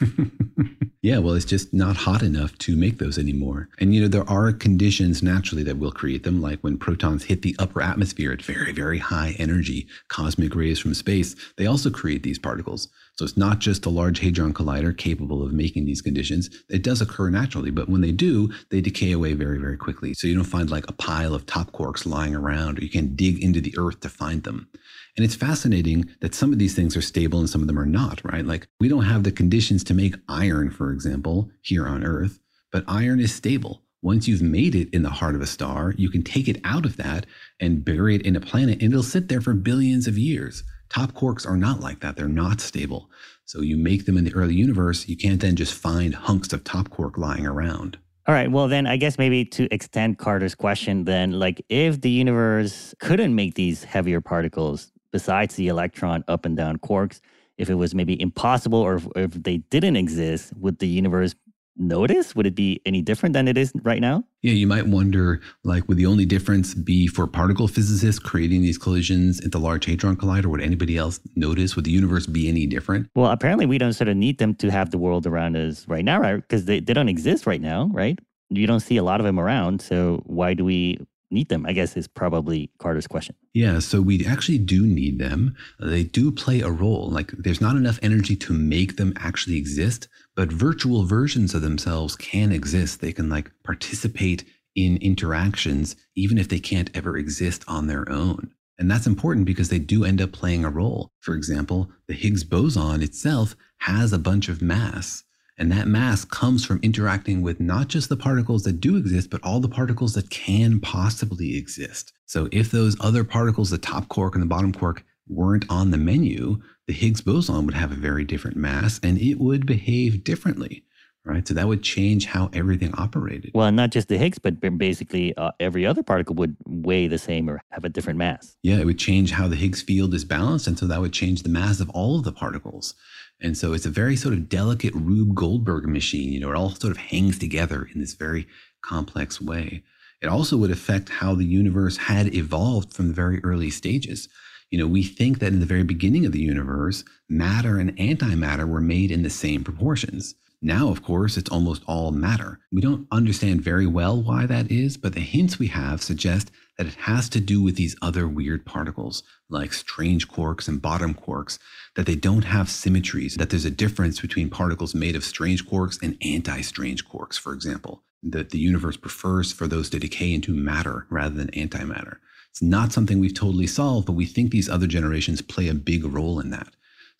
yeah, 1.02 1.18
well, 1.18 1.34
it's 1.34 1.44
just 1.44 1.74
not 1.74 1.96
hot 1.96 2.22
enough 2.22 2.56
to 2.58 2.76
make 2.76 2.98
those 2.98 3.18
anymore. 3.18 3.68
And, 3.78 3.94
you 3.94 4.00
know, 4.00 4.08
there 4.08 4.28
are 4.28 4.52
conditions 4.52 5.22
naturally 5.22 5.62
that 5.64 5.78
will 5.78 5.92
create 5.92 6.22
them, 6.22 6.40
like 6.40 6.60
when 6.60 6.78
protons 6.78 7.24
hit 7.24 7.42
the 7.42 7.56
upper 7.58 7.82
atmosphere 7.82 8.32
at 8.32 8.42
very, 8.42 8.72
very 8.72 8.98
high 8.98 9.34
energy, 9.38 9.88
cosmic 10.08 10.54
rays 10.54 10.78
from 10.78 10.94
space, 10.94 11.34
they 11.56 11.66
also 11.66 11.90
create 11.90 12.22
these 12.22 12.38
particles. 12.38 12.88
So 13.20 13.24
it's 13.24 13.36
not 13.36 13.58
just 13.58 13.84
a 13.84 13.90
large 13.90 14.20
hadron 14.20 14.54
collider 14.54 14.96
capable 14.96 15.42
of 15.42 15.52
making 15.52 15.84
these 15.84 16.00
conditions. 16.00 16.48
It 16.70 16.82
does 16.82 17.02
occur 17.02 17.28
naturally, 17.28 17.70
but 17.70 17.86
when 17.86 18.00
they 18.00 18.12
do, 18.12 18.50
they 18.70 18.80
decay 18.80 19.12
away 19.12 19.34
very, 19.34 19.58
very 19.58 19.76
quickly. 19.76 20.14
So 20.14 20.26
you 20.26 20.34
don't 20.34 20.44
find 20.44 20.70
like 20.70 20.88
a 20.88 20.94
pile 20.94 21.34
of 21.34 21.44
top 21.44 21.70
quarks 21.72 22.06
lying 22.06 22.34
around, 22.34 22.78
or 22.78 22.82
you 22.82 22.88
can't 22.88 23.18
dig 23.18 23.44
into 23.44 23.60
the 23.60 23.74
earth 23.76 24.00
to 24.00 24.08
find 24.08 24.44
them. 24.44 24.70
And 25.18 25.24
it's 25.26 25.34
fascinating 25.34 26.08
that 26.22 26.34
some 26.34 26.50
of 26.50 26.58
these 26.58 26.74
things 26.74 26.96
are 26.96 27.02
stable 27.02 27.40
and 27.40 27.50
some 27.50 27.60
of 27.60 27.66
them 27.66 27.78
are 27.78 27.84
not, 27.84 28.24
right? 28.24 28.46
Like 28.46 28.68
we 28.80 28.88
don't 28.88 29.04
have 29.04 29.24
the 29.24 29.32
conditions 29.32 29.84
to 29.84 29.92
make 29.92 30.14
iron, 30.26 30.70
for 30.70 30.90
example, 30.90 31.50
here 31.60 31.86
on 31.86 32.02
Earth, 32.02 32.40
but 32.72 32.84
iron 32.88 33.20
is 33.20 33.34
stable. 33.34 33.82
Once 34.00 34.28
you've 34.28 34.40
made 34.40 34.74
it 34.74 34.88
in 34.94 35.02
the 35.02 35.10
heart 35.10 35.34
of 35.34 35.42
a 35.42 35.46
star, 35.46 35.92
you 35.98 36.08
can 36.08 36.22
take 36.22 36.48
it 36.48 36.58
out 36.64 36.86
of 36.86 36.96
that 36.96 37.26
and 37.60 37.84
bury 37.84 38.14
it 38.14 38.22
in 38.22 38.34
a 38.34 38.40
planet 38.40 38.80
and 38.80 38.94
it'll 38.94 39.02
sit 39.02 39.28
there 39.28 39.42
for 39.42 39.52
billions 39.52 40.06
of 40.06 40.16
years. 40.16 40.64
Top 40.90 41.12
quarks 41.12 41.46
are 41.46 41.56
not 41.56 41.80
like 41.80 42.00
that. 42.00 42.16
They're 42.16 42.28
not 42.28 42.60
stable. 42.60 43.08
So 43.44 43.62
you 43.62 43.76
make 43.76 44.06
them 44.06 44.18
in 44.18 44.24
the 44.24 44.34
early 44.34 44.54
universe, 44.54 45.08
you 45.08 45.16
can't 45.16 45.40
then 45.40 45.56
just 45.56 45.72
find 45.72 46.14
hunks 46.14 46.52
of 46.52 46.62
top 46.64 46.90
quark 46.90 47.16
lying 47.16 47.46
around. 47.46 47.98
All 48.26 48.34
right. 48.34 48.50
Well, 48.50 48.68
then 48.68 48.86
I 48.86 48.96
guess 48.96 49.18
maybe 49.18 49.44
to 49.46 49.72
extend 49.72 50.18
Carter's 50.18 50.54
question, 50.54 51.04
then, 51.04 51.32
like 51.32 51.64
if 51.68 52.00
the 52.00 52.10
universe 52.10 52.94
couldn't 53.00 53.34
make 53.34 53.54
these 53.54 53.82
heavier 53.82 54.20
particles, 54.20 54.92
besides 55.10 55.56
the 55.56 55.68
electron 55.68 56.22
up 56.28 56.44
and 56.44 56.56
down 56.56 56.78
quarks, 56.78 57.20
if 57.58 57.70
it 57.70 57.74
was 57.74 57.94
maybe 57.94 58.20
impossible 58.20 58.78
or 58.78 58.96
if, 58.96 59.08
if 59.16 59.30
they 59.32 59.58
didn't 59.58 59.96
exist, 59.96 60.52
would 60.56 60.78
the 60.78 60.86
universe 60.86 61.34
notice? 61.76 62.34
Would 62.34 62.46
it 62.46 62.54
be 62.54 62.80
any 62.84 63.02
different 63.02 63.32
than 63.32 63.48
it 63.48 63.56
is 63.56 63.72
right 63.82 64.00
now? 64.00 64.24
Yeah, 64.42 64.52
you 64.52 64.66
might 64.66 64.86
wonder 64.86 65.40
like, 65.64 65.88
would 65.88 65.96
the 65.96 66.06
only 66.06 66.24
difference 66.24 66.74
be 66.74 67.06
for 67.06 67.26
particle 67.26 67.68
physicists 67.68 68.18
creating 68.18 68.62
these 68.62 68.78
collisions 68.78 69.40
at 69.44 69.52
the 69.52 69.58
Large 69.58 69.86
Hadron 69.86 70.16
Collider? 70.16 70.46
Would 70.46 70.60
anybody 70.60 70.96
else 70.96 71.20
notice? 71.36 71.76
Would 71.76 71.84
the 71.84 71.90
universe 71.90 72.26
be 72.26 72.48
any 72.48 72.66
different? 72.66 73.08
Well, 73.14 73.30
apparently 73.30 73.66
we 73.66 73.78
don't 73.78 73.92
sort 73.92 74.08
of 74.08 74.16
need 74.16 74.38
them 74.38 74.54
to 74.56 74.70
have 74.70 74.90
the 74.90 74.98
world 74.98 75.26
around 75.26 75.56
us 75.56 75.86
right 75.88 76.04
now, 76.04 76.20
right? 76.20 76.36
Because 76.36 76.64
they, 76.64 76.80
they 76.80 76.94
don't 76.94 77.08
exist 77.08 77.46
right 77.46 77.60
now, 77.60 77.90
right? 77.92 78.18
You 78.48 78.66
don't 78.66 78.80
see 78.80 78.96
a 78.96 79.02
lot 79.02 79.20
of 79.20 79.26
them 79.26 79.38
around. 79.38 79.80
So 79.80 80.22
why 80.26 80.54
do 80.54 80.64
we 80.64 80.98
need 81.30 81.48
them? 81.48 81.66
I 81.66 81.72
guess 81.72 81.96
is 81.96 82.08
probably 82.08 82.70
Carter's 82.78 83.06
question. 83.06 83.34
Yeah, 83.54 83.78
so 83.78 84.00
we 84.00 84.26
actually 84.26 84.58
do 84.58 84.86
need 84.86 85.18
them. 85.18 85.54
They 85.78 86.04
do 86.04 86.30
play 86.30 86.60
a 86.60 86.70
role. 86.70 87.10
Like 87.10 87.32
there's 87.32 87.60
not 87.60 87.76
enough 87.76 87.98
energy 88.02 88.36
to 88.36 88.52
make 88.52 88.96
them 88.96 89.12
actually 89.16 89.56
exist, 89.56 90.08
but 90.36 90.52
virtual 90.52 91.04
versions 91.04 91.54
of 91.54 91.62
themselves 91.62 92.16
can 92.16 92.52
exist. 92.52 93.00
They 93.00 93.12
can 93.12 93.28
like 93.28 93.50
participate 93.64 94.44
in 94.74 94.96
interactions 94.98 95.96
even 96.14 96.38
if 96.38 96.48
they 96.48 96.60
can't 96.60 96.90
ever 96.94 97.16
exist 97.16 97.64
on 97.66 97.86
their 97.86 98.10
own. 98.10 98.52
And 98.78 98.90
that's 98.90 99.06
important 99.06 99.44
because 99.44 99.68
they 99.68 99.78
do 99.78 100.04
end 100.04 100.22
up 100.22 100.32
playing 100.32 100.64
a 100.64 100.70
role. 100.70 101.12
For 101.20 101.34
example, 101.34 101.90
the 102.08 102.14
Higgs 102.14 102.44
boson 102.44 103.02
itself 103.02 103.54
has 103.78 104.12
a 104.12 104.18
bunch 104.18 104.48
of 104.48 104.62
mass 104.62 105.24
And 105.60 105.70
that 105.72 105.86
mass 105.86 106.24
comes 106.24 106.64
from 106.64 106.80
interacting 106.82 107.42
with 107.42 107.60
not 107.60 107.88
just 107.88 108.08
the 108.08 108.16
particles 108.16 108.62
that 108.62 108.80
do 108.80 108.96
exist, 108.96 109.28
but 109.28 109.44
all 109.44 109.60
the 109.60 109.68
particles 109.68 110.14
that 110.14 110.30
can 110.30 110.80
possibly 110.80 111.54
exist. 111.54 112.14
So 112.24 112.48
if 112.50 112.70
those 112.70 112.96
other 112.98 113.24
particles, 113.24 113.68
the 113.68 113.76
top 113.76 114.08
quark 114.08 114.34
and 114.34 114.42
the 114.42 114.48
bottom 114.48 114.72
quark, 114.72 115.04
weren't 115.28 115.66
on 115.68 115.90
the 115.90 115.98
menu, 115.98 116.62
the 116.86 116.94
Higgs 116.94 117.20
boson 117.20 117.66
would 117.66 117.74
have 117.74 117.92
a 117.92 117.94
very 117.94 118.24
different 118.24 118.56
mass 118.56 118.98
and 119.02 119.18
it 119.18 119.34
would 119.34 119.66
behave 119.66 120.24
differently 120.24 120.82
right? 121.24 121.46
So 121.46 121.54
that 121.54 121.68
would 121.68 121.82
change 121.82 122.26
how 122.26 122.50
everything 122.52 122.94
operated. 122.94 123.50
Well, 123.54 123.70
not 123.72 123.90
just 123.90 124.08
the 124.08 124.18
Higgs, 124.18 124.38
but 124.38 124.60
basically 124.78 125.36
uh, 125.36 125.52
every 125.60 125.86
other 125.86 126.02
particle 126.02 126.34
would 126.36 126.56
weigh 126.66 127.06
the 127.06 127.18
same 127.18 127.48
or 127.48 127.62
have 127.70 127.84
a 127.84 127.88
different 127.88 128.18
mass. 128.18 128.56
Yeah, 128.62 128.78
it 128.78 128.86
would 128.86 128.98
change 128.98 129.32
how 129.32 129.48
the 129.48 129.56
Higgs 129.56 129.82
field 129.82 130.14
is 130.14 130.24
balanced. 130.24 130.66
And 130.66 130.78
so 130.78 130.86
that 130.86 131.00
would 131.00 131.12
change 131.12 131.42
the 131.42 131.48
mass 131.48 131.80
of 131.80 131.90
all 131.90 132.18
of 132.18 132.24
the 132.24 132.32
particles. 132.32 132.94
And 133.42 133.56
so 133.56 133.72
it's 133.72 133.86
a 133.86 133.90
very 133.90 134.16
sort 134.16 134.34
of 134.34 134.48
delicate 134.48 134.94
Rube 134.94 135.34
Goldberg 135.34 135.86
machine. 135.86 136.32
You 136.32 136.40
know, 136.40 136.50
it 136.50 136.56
all 136.56 136.70
sort 136.70 136.90
of 136.90 136.98
hangs 136.98 137.38
together 137.38 137.88
in 137.94 138.00
this 138.00 138.14
very 138.14 138.46
complex 138.82 139.40
way. 139.40 139.82
It 140.20 140.28
also 140.28 140.56
would 140.58 140.70
affect 140.70 141.08
how 141.08 141.34
the 141.34 141.46
universe 141.46 141.96
had 141.96 142.34
evolved 142.34 142.92
from 142.92 143.08
the 143.08 143.14
very 143.14 143.42
early 143.42 143.70
stages. 143.70 144.28
You 144.70 144.78
know, 144.78 144.86
we 144.86 145.02
think 145.02 145.38
that 145.38 145.52
in 145.52 145.60
the 145.60 145.66
very 145.66 145.82
beginning 145.82 146.26
of 146.26 146.32
the 146.32 146.40
universe, 146.40 147.04
matter 147.28 147.78
and 147.78 147.96
antimatter 147.96 148.68
were 148.68 148.80
made 148.80 149.10
in 149.10 149.22
the 149.22 149.30
same 149.30 149.64
proportions. 149.64 150.34
Now, 150.62 150.90
of 150.90 151.02
course, 151.02 151.38
it's 151.38 151.50
almost 151.50 151.82
all 151.86 152.12
matter. 152.12 152.60
We 152.70 152.82
don't 152.82 153.06
understand 153.10 153.62
very 153.62 153.86
well 153.86 154.22
why 154.22 154.44
that 154.44 154.70
is, 154.70 154.98
but 154.98 155.14
the 155.14 155.20
hints 155.20 155.58
we 155.58 155.68
have 155.68 156.02
suggest 156.02 156.50
that 156.80 156.86
it 156.86 156.94
has 156.94 157.28
to 157.28 157.40
do 157.40 157.60
with 157.60 157.76
these 157.76 157.94
other 158.00 158.26
weird 158.26 158.64
particles, 158.64 159.22
like 159.50 159.70
strange 159.70 160.28
quarks 160.28 160.66
and 160.66 160.80
bottom 160.80 161.12
quarks, 161.12 161.58
that 161.94 162.06
they 162.06 162.14
don't 162.14 162.44
have 162.44 162.70
symmetries, 162.70 163.34
that 163.34 163.50
there's 163.50 163.66
a 163.66 163.70
difference 163.70 164.18
between 164.18 164.48
particles 164.48 164.94
made 164.94 165.14
of 165.14 165.22
strange 165.22 165.66
quarks 165.66 166.02
and 166.02 166.16
anti 166.22 166.62
strange 166.62 167.06
quarks, 167.06 167.38
for 167.38 167.52
example, 167.52 168.02
that 168.22 168.48
the 168.48 168.58
universe 168.58 168.96
prefers 168.96 169.52
for 169.52 169.66
those 169.66 169.90
to 169.90 169.98
decay 169.98 170.32
into 170.32 170.54
matter 170.54 171.06
rather 171.10 171.34
than 171.34 171.50
antimatter. 171.50 172.16
It's 172.48 172.62
not 172.62 172.94
something 172.94 173.20
we've 173.20 173.34
totally 173.34 173.66
solved, 173.66 174.06
but 174.06 174.14
we 174.14 174.24
think 174.24 174.50
these 174.50 174.70
other 174.70 174.86
generations 174.86 175.42
play 175.42 175.68
a 175.68 175.74
big 175.74 176.06
role 176.06 176.40
in 176.40 176.48
that. 176.48 176.68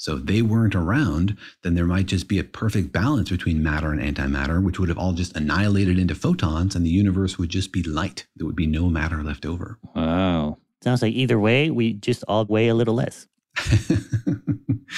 So 0.01 0.17
if 0.17 0.25
they 0.25 0.41
weren't 0.41 0.75
around, 0.75 1.37
then 1.63 1.75
there 1.75 1.85
might 1.85 2.07
just 2.07 2.27
be 2.27 2.39
a 2.39 2.45
perfect 2.45 2.91
balance 2.91 3.29
between 3.29 3.63
matter 3.63 3.93
and 3.93 4.01
antimatter, 4.01 4.65
which 4.65 4.79
would 4.79 4.89
have 4.89 4.97
all 4.97 5.13
just 5.13 5.37
annihilated 5.37 5.99
into 5.99 6.15
photons, 6.15 6.75
and 6.75 6.87
the 6.87 6.91
universe 6.91 7.37
would 7.37 7.51
just 7.51 7.71
be 7.71 7.83
light. 7.83 8.27
There 8.35 8.47
would 8.47 8.57
be 8.57 8.67
no 8.67 8.89
matter 8.89 9.23
left 9.23 9.45
over. 9.45 9.79
Wow. 9.95 10.57
Sounds 10.83 11.03
like 11.03 11.13
either 11.13 11.39
way, 11.39 11.69
we 11.69 11.93
just 11.93 12.25
all 12.29 12.47
weigh 12.47 12.69
a 12.69 12.75
little 12.75 12.95
less. 12.95 13.27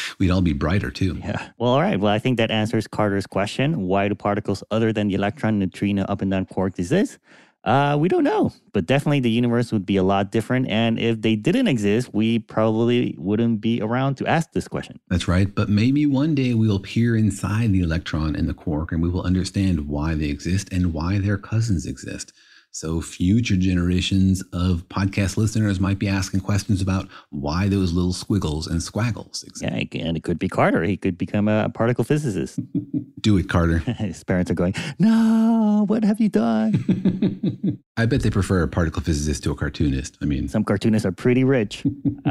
We'd 0.20 0.30
all 0.30 0.40
be 0.40 0.52
brighter 0.52 0.92
too. 0.92 1.18
Yeah. 1.20 1.50
Well, 1.58 1.72
all 1.72 1.80
right. 1.80 1.98
Well, 1.98 2.12
I 2.12 2.20
think 2.20 2.36
that 2.38 2.52
answers 2.52 2.86
Carter's 2.86 3.26
question. 3.26 3.82
Why 3.82 4.06
do 4.06 4.14
particles 4.14 4.62
other 4.70 4.92
than 4.92 5.08
the 5.08 5.14
electron, 5.14 5.58
neutrino, 5.58 6.04
up 6.04 6.22
and 6.22 6.30
down 6.30 6.46
quark 6.46 6.78
exist? 6.78 7.18
Uh, 7.64 7.96
we 7.98 8.08
don't 8.08 8.24
know, 8.24 8.52
but 8.72 8.86
definitely 8.86 9.20
the 9.20 9.30
universe 9.30 9.70
would 9.70 9.86
be 9.86 9.96
a 9.96 10.02
lot 10.02 10.32
different. 10.32 10.68
And 10.68 10.98
if 10.98 11.22
they 11.22 11.36
didn't 11.36 11.68
exist, 11.68 12.12
we 12.12 12.40
probably 12.40 13.14
wouldn't 13.18 13.60
be 13.60 13.80
around 13.80 14.16
to 14.16 14.26
ask 14.26 14.50
this 14.52 14.66
question. 14.66 14.98
That's 15.08 15.28
right. 15.28 15.52
But 15.54 15.68
maybe 15.68 16.04
one 16.04 16.34
day 16.34 16.54
we'll 16.54 16.80
peer 16.80 17.16
inside 17.16 17.72
the 17.72 17.80
electron 17.80 18.34
and 18.34 18.48
the 18.48 18.54
quark 18.54 18.90
and 18.90 19.00
we 19.00 19.08
will 19.08 19.22
understand 19.22 19.88
why 19.88 20.14
they 20.14 20.26
exist 20.26 20.72
and 20.72 20.92
why 20.92 21.18
their 21.18 21.38
cousins 21.38 21.86
exist. 21.86 22.32
So, 22.74 23.02
future 23.02 23.56
generations 23.56 24.42
of 24.54 24.88
podcast 24.88 25.36
listeners 25.36 25.78
might 25.78 25.98
be 25.98 26.08
asking 26.08 26.40
questions 26.40 26.80
about 26.80 27.06
why 27.28 27.68
those 27.68 27.92
little 27.92 28.14
squiggles 28.14 28.66
and 28.66 28.80
squaggles 28.80 29.46
exist. 29.46 29.62
Yeah, 29.62 30.00
and 30.06 30.16
it 30.16 30.22
could 30.22 30.38
be 30.38 30.48
Carter. 30.48 30.82
He 30.82 30.96
could 30.96 31.18
become 31.18 31.48
a 31.48 31.68
particle 31.68 32.02
physicist. 32.02 32.58
Do 33.20 33.36
it, 33.36 33.50
Carter. 33.50 33.78
His 33.98 34.24
parents 34.24 34.50
are 34.50 34.54
going, 34.54 34.74
No, 34.98 35.84
what 35.86 36.02
have 36.02 36.18
you 36.18 36.30
done? 36.30 37.78
I 37.98 38.06
bet 38.06 38.22
they 38.22 38.30
prefer 38.30 38.62
a 38.62 38.68
particle 38.68 39.02
physicist 39.02 39.44
to 39.44 39.50
a 39.50 39.54
cartoonist. 39.54 40.16
I 40.22 40.24
mean, 40.24 40.48
some 40.48 40.64
cartoonists 40.64 41.04
are 41.04 41.12
pretty 41.12 41.44
rich. 41.44 41.84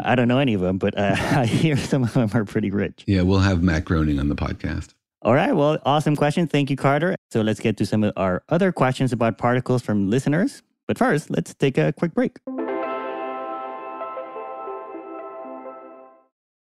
I 0.04 0.16
don't 0.16 0.28
know 0.28 0.40
any 0.40 0.56
of 0.56 0.62
them, 0.62 0.80
but 0.80 0.98
uh, 0.98 1.16
I 1.18 1.46
hear 1.46 1.78
some 1.78 2.02
of 2.02 2.14
them 2.14 2.32
are 2.34 2.46
pretty 2.46 2.72
rich. 2.72 3.04
Yeah, 3.06 3.22
we'll 3.22 3.40
have 3.40 3.62
Matt 3.62 3.86
Groening 3.86 4.20
on 4.20 4.28
the 4.28 4.36
podcast. 4.36 4.96
All 5.24 5.36
right. 5.36 5.56
Well, 5.56 5.78
awesome 5.86 6.16
question. 6.16 6.48
Thank 6.48 6.70
you, 6.70 6.76
Carter. 6.76 7.16
So 7.30 7.42
let's 7.42 7.60
get 7.60 7.78
to 7.78 7.86
some 7.86 8.04
of 8.04 8.14
our 8.18 8.44
other 8.50 8.72
questions 8.72 9.14
about 9.14 9.38
particles 9.38 9.84
from 9.84 10.10
listeners. 10.10 10.64
But 10.88 10.98
first, 10.98 11.30
let's 11.30 11.54
take 11.54 11.78
a 11.78 11.94
quick 11.94 12.14
break. 12.14 12.38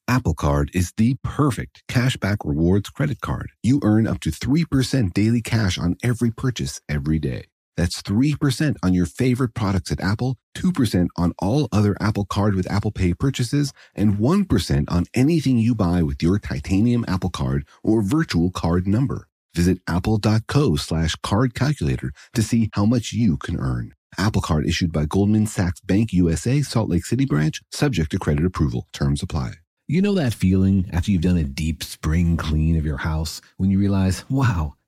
Apple 0.07 0.35
Card 0.35 0.69
is 0.75 0.93
the 0.97 1.15
perfect 1.23 1.81
cashback 1.87 2.37
rewards 2.45 2.89
credit 2.91 3.21
card. 3.21 3.51
You 3.63 3.79
earn 3.83 4.05
up 4.05 4.19
to 4.21 4.29
3% 4.29 5.13
daily 5.13 5.41
cash 5.41 5.79
on 5.79 5.95
every 6.03 6.29
purchase 6.29 6.79
every 6.87 7.17
day. 7.17 7.45
That's 7.75 8.01
3% 8.01 8.75
on 8.83 8.93
your 8.93 9.05
favorite 9.05 9.53
products 9.53 9.91
at 9.91 9.99
Apple, 9.99 10.37
2% 10.55 11.07
on 11.17 11.33
all 11.39 11.67
other 11.71 11.95
Apple 11.99 12.25
Card 12.25 12.55
with 12.55 12.71
Apple 12.71 12.91
Pay 12.91 13.13
purchases, 13.13 13.73
and 13.95 14.17
1% 14.17 14.91
on 14.91 15.05
anything 15.13 15.57
you 15.57 15.73
buy 15.73 16.03
with 16.03 16.21
your 16.21 16.39
titanium 16.39 17.03
Apple 17.07 17.31
Card 17.31 17.67
or 17.83 18.01
virtual 18.01 18.51
card 18.51 18.87
number. 18.87 19.27
Visit 19.55 19.79
apple.co 19.87 20.75
slash 20.75 21.15
card 21.17 21.53
calculator 21.53 22.11
to 22.33 22.41
see 22.41 22.69
how 22.73 22.85
much 22.85 23.13
you 23.13 23.37
can 23.37 23.59
earn. 23.59 23.93
Apple 24.17 24.41
Card 24.41 24.65
issued 24.65 24.91
by 24.91 25.05
Goldman 25.05 25.47
Sachs 25.47 25.79
Bank 25.81 26.13
USA, 26.13 26.61
Salt 26.61 26.89
Lake 26.89 27.05
City 27.05 27.25
branch, 27.25 27.61
subject 27.71 28.11
to 28.11 28.19
credit 28.19 28.45
approval. 28.45 28.87
Terms 28.93 29.23
apply. 29.23 29.53
You 29.87 30.01
know 30.01 30.13
that 30.13 30.33
feeling 30.33 30.89
after 30.93 31.11
you've 31.11 31.21
done 31.21 31.37
a 31.37 31.43
deep 31.43 31.83
spring 31.83 32.37
clean 32.37 32.77
of 32.77 32.85
your 32.85 32.97
house 32.97 33.41
when 33.57 33.69
you 33.69 33.77
realize, 33.77 34.23
wow, 34.29 34.75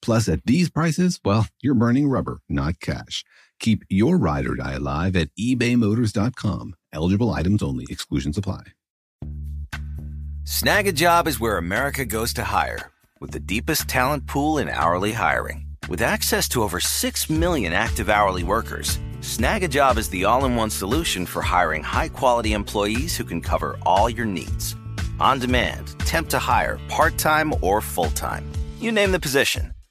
Plus, 0.00 0.28
at 0.28 0.44
these 0.44 0.70
prices, 0.70 1.20
well, 1.24 1.46
you're 1.60 1.74
burning 1.74 2.08
rubber, 2.08 2.40
not 2.48 2.80
cash. 2.80 3.24
Keep 3.60 3.84
your 3.88 4.18
ride 4.18 4.46
or 4.46 4.54
die 4.54 4.74
alive 4.74 5.16
at 5.16 5.34
ebaymotors.com. 5.36 6.74
Eligible 6.92 7.30
items 7.30 7.62
only, 7.62 7.86
exclusions 7.88 8.38
apply. 8.38 8.62
Snagajob 10.44 11.26
is 11.26 11.40
where 11.40 11.58
America 11.58 12.06
goes 12.06 12.32
to 12.34 12.44
hire, 12.44 12.90
with 13.20 13.32
the 13.32 13.40
deepest 13.40 13.86
talent 13.88 14.26
pool 14.26 14.58
in 14.58 14.68
hourly 14.68 15.12
hiring. 15.12 15.66
With 15.88 16.00
access 16.00 16.48
to 16.50 16.62
over 16.62 16.80
6 16.80 17.30
million 17.30 17.72
active 17.72 18.08
hourly 18.08 18.44
workers, 18.44 18.98
Snagajob 19.20 19.98
is 19.98 20.08
the 20.08 20.24
all 20.24 20.44
in 20.44 20.56
one 20.56 20.70
solution 20.70 21.26
for 21.26 21.42
hiring 21.42 21.82
high 21.82 22.08
quality 22.08 22.52
employees 22.52 23.16
who 23.16 23.24
can 23.24 23.40
cover 23.40 23.76
all 23.84 24.08
your 24.08 24.26
needs. 24.26 24.74
On 25.20 25.38
demand, 25.38 25.98
temp 26.00 26.28
to 26.30 26.38
hire, 26.38 26.78
part 26.88 27.18
time 27.18 27.52
or 27.60 27.80
full 27.80 28.10
time. 28.10 28.50
You 28.78 28.92
name 28.92 29.10
the 29.12 29.20
position 29.20 29.72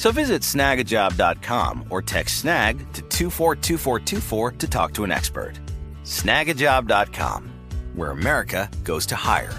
So 0.00 0.10
visit 0.10 0.40
snagajob.com 0.40 1.88
or 1.90 2.00
text 2.00 2.38
snag 2.38 2.78
to 2.94 3.02
242424 3.02 4.52
to 4.52 4.66
talk 4.66 4.94
to 4.94 5.04
an 5.04 5.12
expert. 5.12 5.60
Snagajob.com, 6.04 7.50
where 7.94 8.10
America 8.10 8.70
goes 8.82 9.04
to 9.04 9.14
hire. 9.14 9.52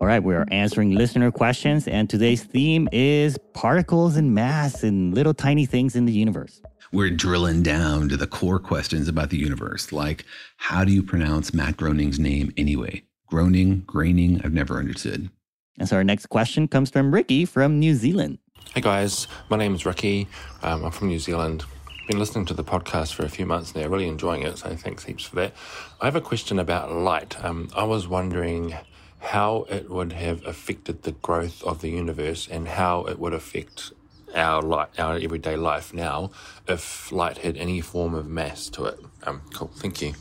All 0.00 0.08
right, 0.08 0.24
we 0.24 0.34
are 0.34 0.48
answering 0.50 0.96
listener 0.96 1.30
questions, 1.30 1.86
and 1.86 2.10
today's 2.10 2.42
theme 2.42 2.88
is 2.90 3.38
particles 3.52 4.16
and 4.16 4.34
mass 4.34 4.82
and 4.82 5.14
little 5.14 5.34
tiny 5.34 5.66
things 5.66 5.94
in 5.94 6.06
the 6.06 6.12
universe. 6.12 6.60
We're 6.94 7.08
drilling 7.08 7.62
down 7.62 8.10
to 8.10 8.18
the 8.18 8.26
core 8.26 8.58
questions 8.58 9.08
about 9.08 9.30
the 9.30 9.38
universe, 9.38 9.92
like 9.92 10.26
how 10.58 10.84
do 10.84 10.92
you 10.92 11.02
pronounce 11.02 11.54
Matt 11.54 11.78
Groening's 11.78 12.18
name 12.18 12.52
anyway? 12.58 13.04
Groening, 13.28 13.84
graining, 13.86 14.42
I've 14.44 14.52
never 14.52 14.76
understood. 14.76 15.30
And 15.78 15.88
so 15.88 15.96
our 15.96 16.04
next 16.04 16.26
question 16.26 16.68
comes 16.68 16.90
from 16.90 17.14
Ricky 17.14 17.46
from 17.46 17.78
New 17.78 17.94
Zealand. 17.94 18.40
Hey 18.74 18.82
guys, 18.82 19.26
my 19.48 19.56
name 19.56 19.74
is 19.74 19.86
Ricky. 19.86 20.28
Um, 20.62 20.84
I'm 20.84 20.90
from 20.90 21.08
New 21.08 21.18
Zealand. 21.18 21.64
Been 22.08 22.18
listening 22.18 22.44
to 22.44 22.54
the 22.54 22.62
podcast 22.62 23.14
for 23.14 23.24
a 23.24 23.30
few 23.30 23.46
months 23.46 23.74
now, 23.74 23.86
really 23.86 24.06
enjoying 24.06 24.42
it, 24.42 24.58
so 24.58 24.76
thanks 24.76 25.04
heaps 25.04 25.24
for 25.24 25.36
that. 25.36 25.54
I 25.98 26.04
have 26.04 26.16
a 26.16 26.20
question 26.20 26.58
about 26.58 26.92
light. 26.92 27.42
Um, 27.42 27.70
I 27.74 27.84
was 27.84 28.06
wondering 28.06 28.74
how 29.18 29.64
it 29.70 29.88
would 29.88 30.12
have 30.12 30.44
affected 30.44 31.04
the 31.04 31.12
growth 31.12 31.62
of 31.62 31.80
the 31.80 31.88
universe 31.88 32.46
and 32.50 32.68
how 32.68 33.04
it 33.04 33.18
would 33.18 33.32
affect 33.32 33.92
our 34.34 34.62
light, 34.62 34.88
our 34.98 35.16
everyday 35.16 35.56
life 35.56 35.92
now 35.94 36.30
if 36.68 37.10
light 37.12 37.38
had 37.38 37.56
any 37.56 37.80
form 37.80 38.14
of 38.14 38.26
mass 38.26 38.68
to 38.70 38.84
it. 38.84 38.98
Um, 39.24 39.42
cool. 39.54 39.70
Thank 39.76 40.02
you. 40.02 40.14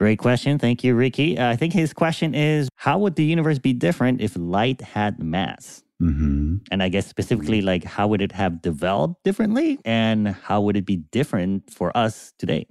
Great 0.00 0.18
question. 0.18 0.58
Thank 0.58 0.82
you, 0.82 0.94
Ricky. 0.94 1.38
Uh, 1.38 1.50
I 1.50 1.56
think 1.56 1.72
his 1.72 1.92
question 1.92 2.34
is 2.34 2.68
How 2.76 2.98
would 2.98 3.16
the 3.16 3.24
universe 3.24 3.58
be 3.58 3.72
different 3.72 4.20
if 4.20 4.36
light 4.36 4.80
had 4.80 5.22
mass? 5.22 5.82
Mm-hmm. 6.02 6.56
And 6.70 6.82
I 6.82 6.88
guess 6.88 7.06
specifically, 7.06 7.60
like, 7.62 7.84
how 7.84 8.08
would 8.08 8.20
it 8.20 8.32
have 8.32 8.60
developed 8.60 9.22
differently? 9.24 9.78
And 9.84 10.28
how 10.28 10.60
would 10.62 10.76
it 10.76 10.84
be 10.84 10.96
different 10.96 11.70
for 11.70 11.96
us 11.96 12.32
today 12.38 12.66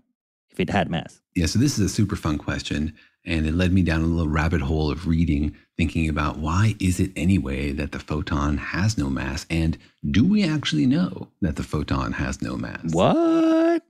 if 0.52 0.60
it 0.60 0.70
had 0.70 0.90
mass? 0.90 1.22
Yeah, 1.36 1.46
so 1.46 1.60
this 1.60 1.80
is 1.80 1.86
a 1.86 1.90
super 1.90 2.16
fun 2.16 2.38
question. 2.38 2.94
And 3.26 3.46
it 3.46 3.54
led 3.54 3.72
me 3.72 3.82
down 3.82 4.02
a 4.02 4.06
little 4.06 4.28
rabbit 4.30 4.62
hole 4.62 4.92
of 4.92 5.08
reading, 5.08 5.56
thinking 5.78 6.10
about 6.10 6.38
why 6.38 6.76
is 6.80 7.00
it 7.00 7.12
anyway 7.16 7.72
that 7.72 7.92
the 7.92 8.00
photon 8.00 8.58
has 8.58 8.98
no 8.98 9.10
mass? 9.10 9.46
And 9.50 9.78
do 10.10 10.26
we 10.26 10.44
actually 10.44 10.86
know 10.86 11.30
that 11.42 11.56
the 11.56 11.64
photon 11.64 12.14
has 12.14 12.42
no 12.42 12.58
mass? 12.58 12.94
What? 12.94 13.84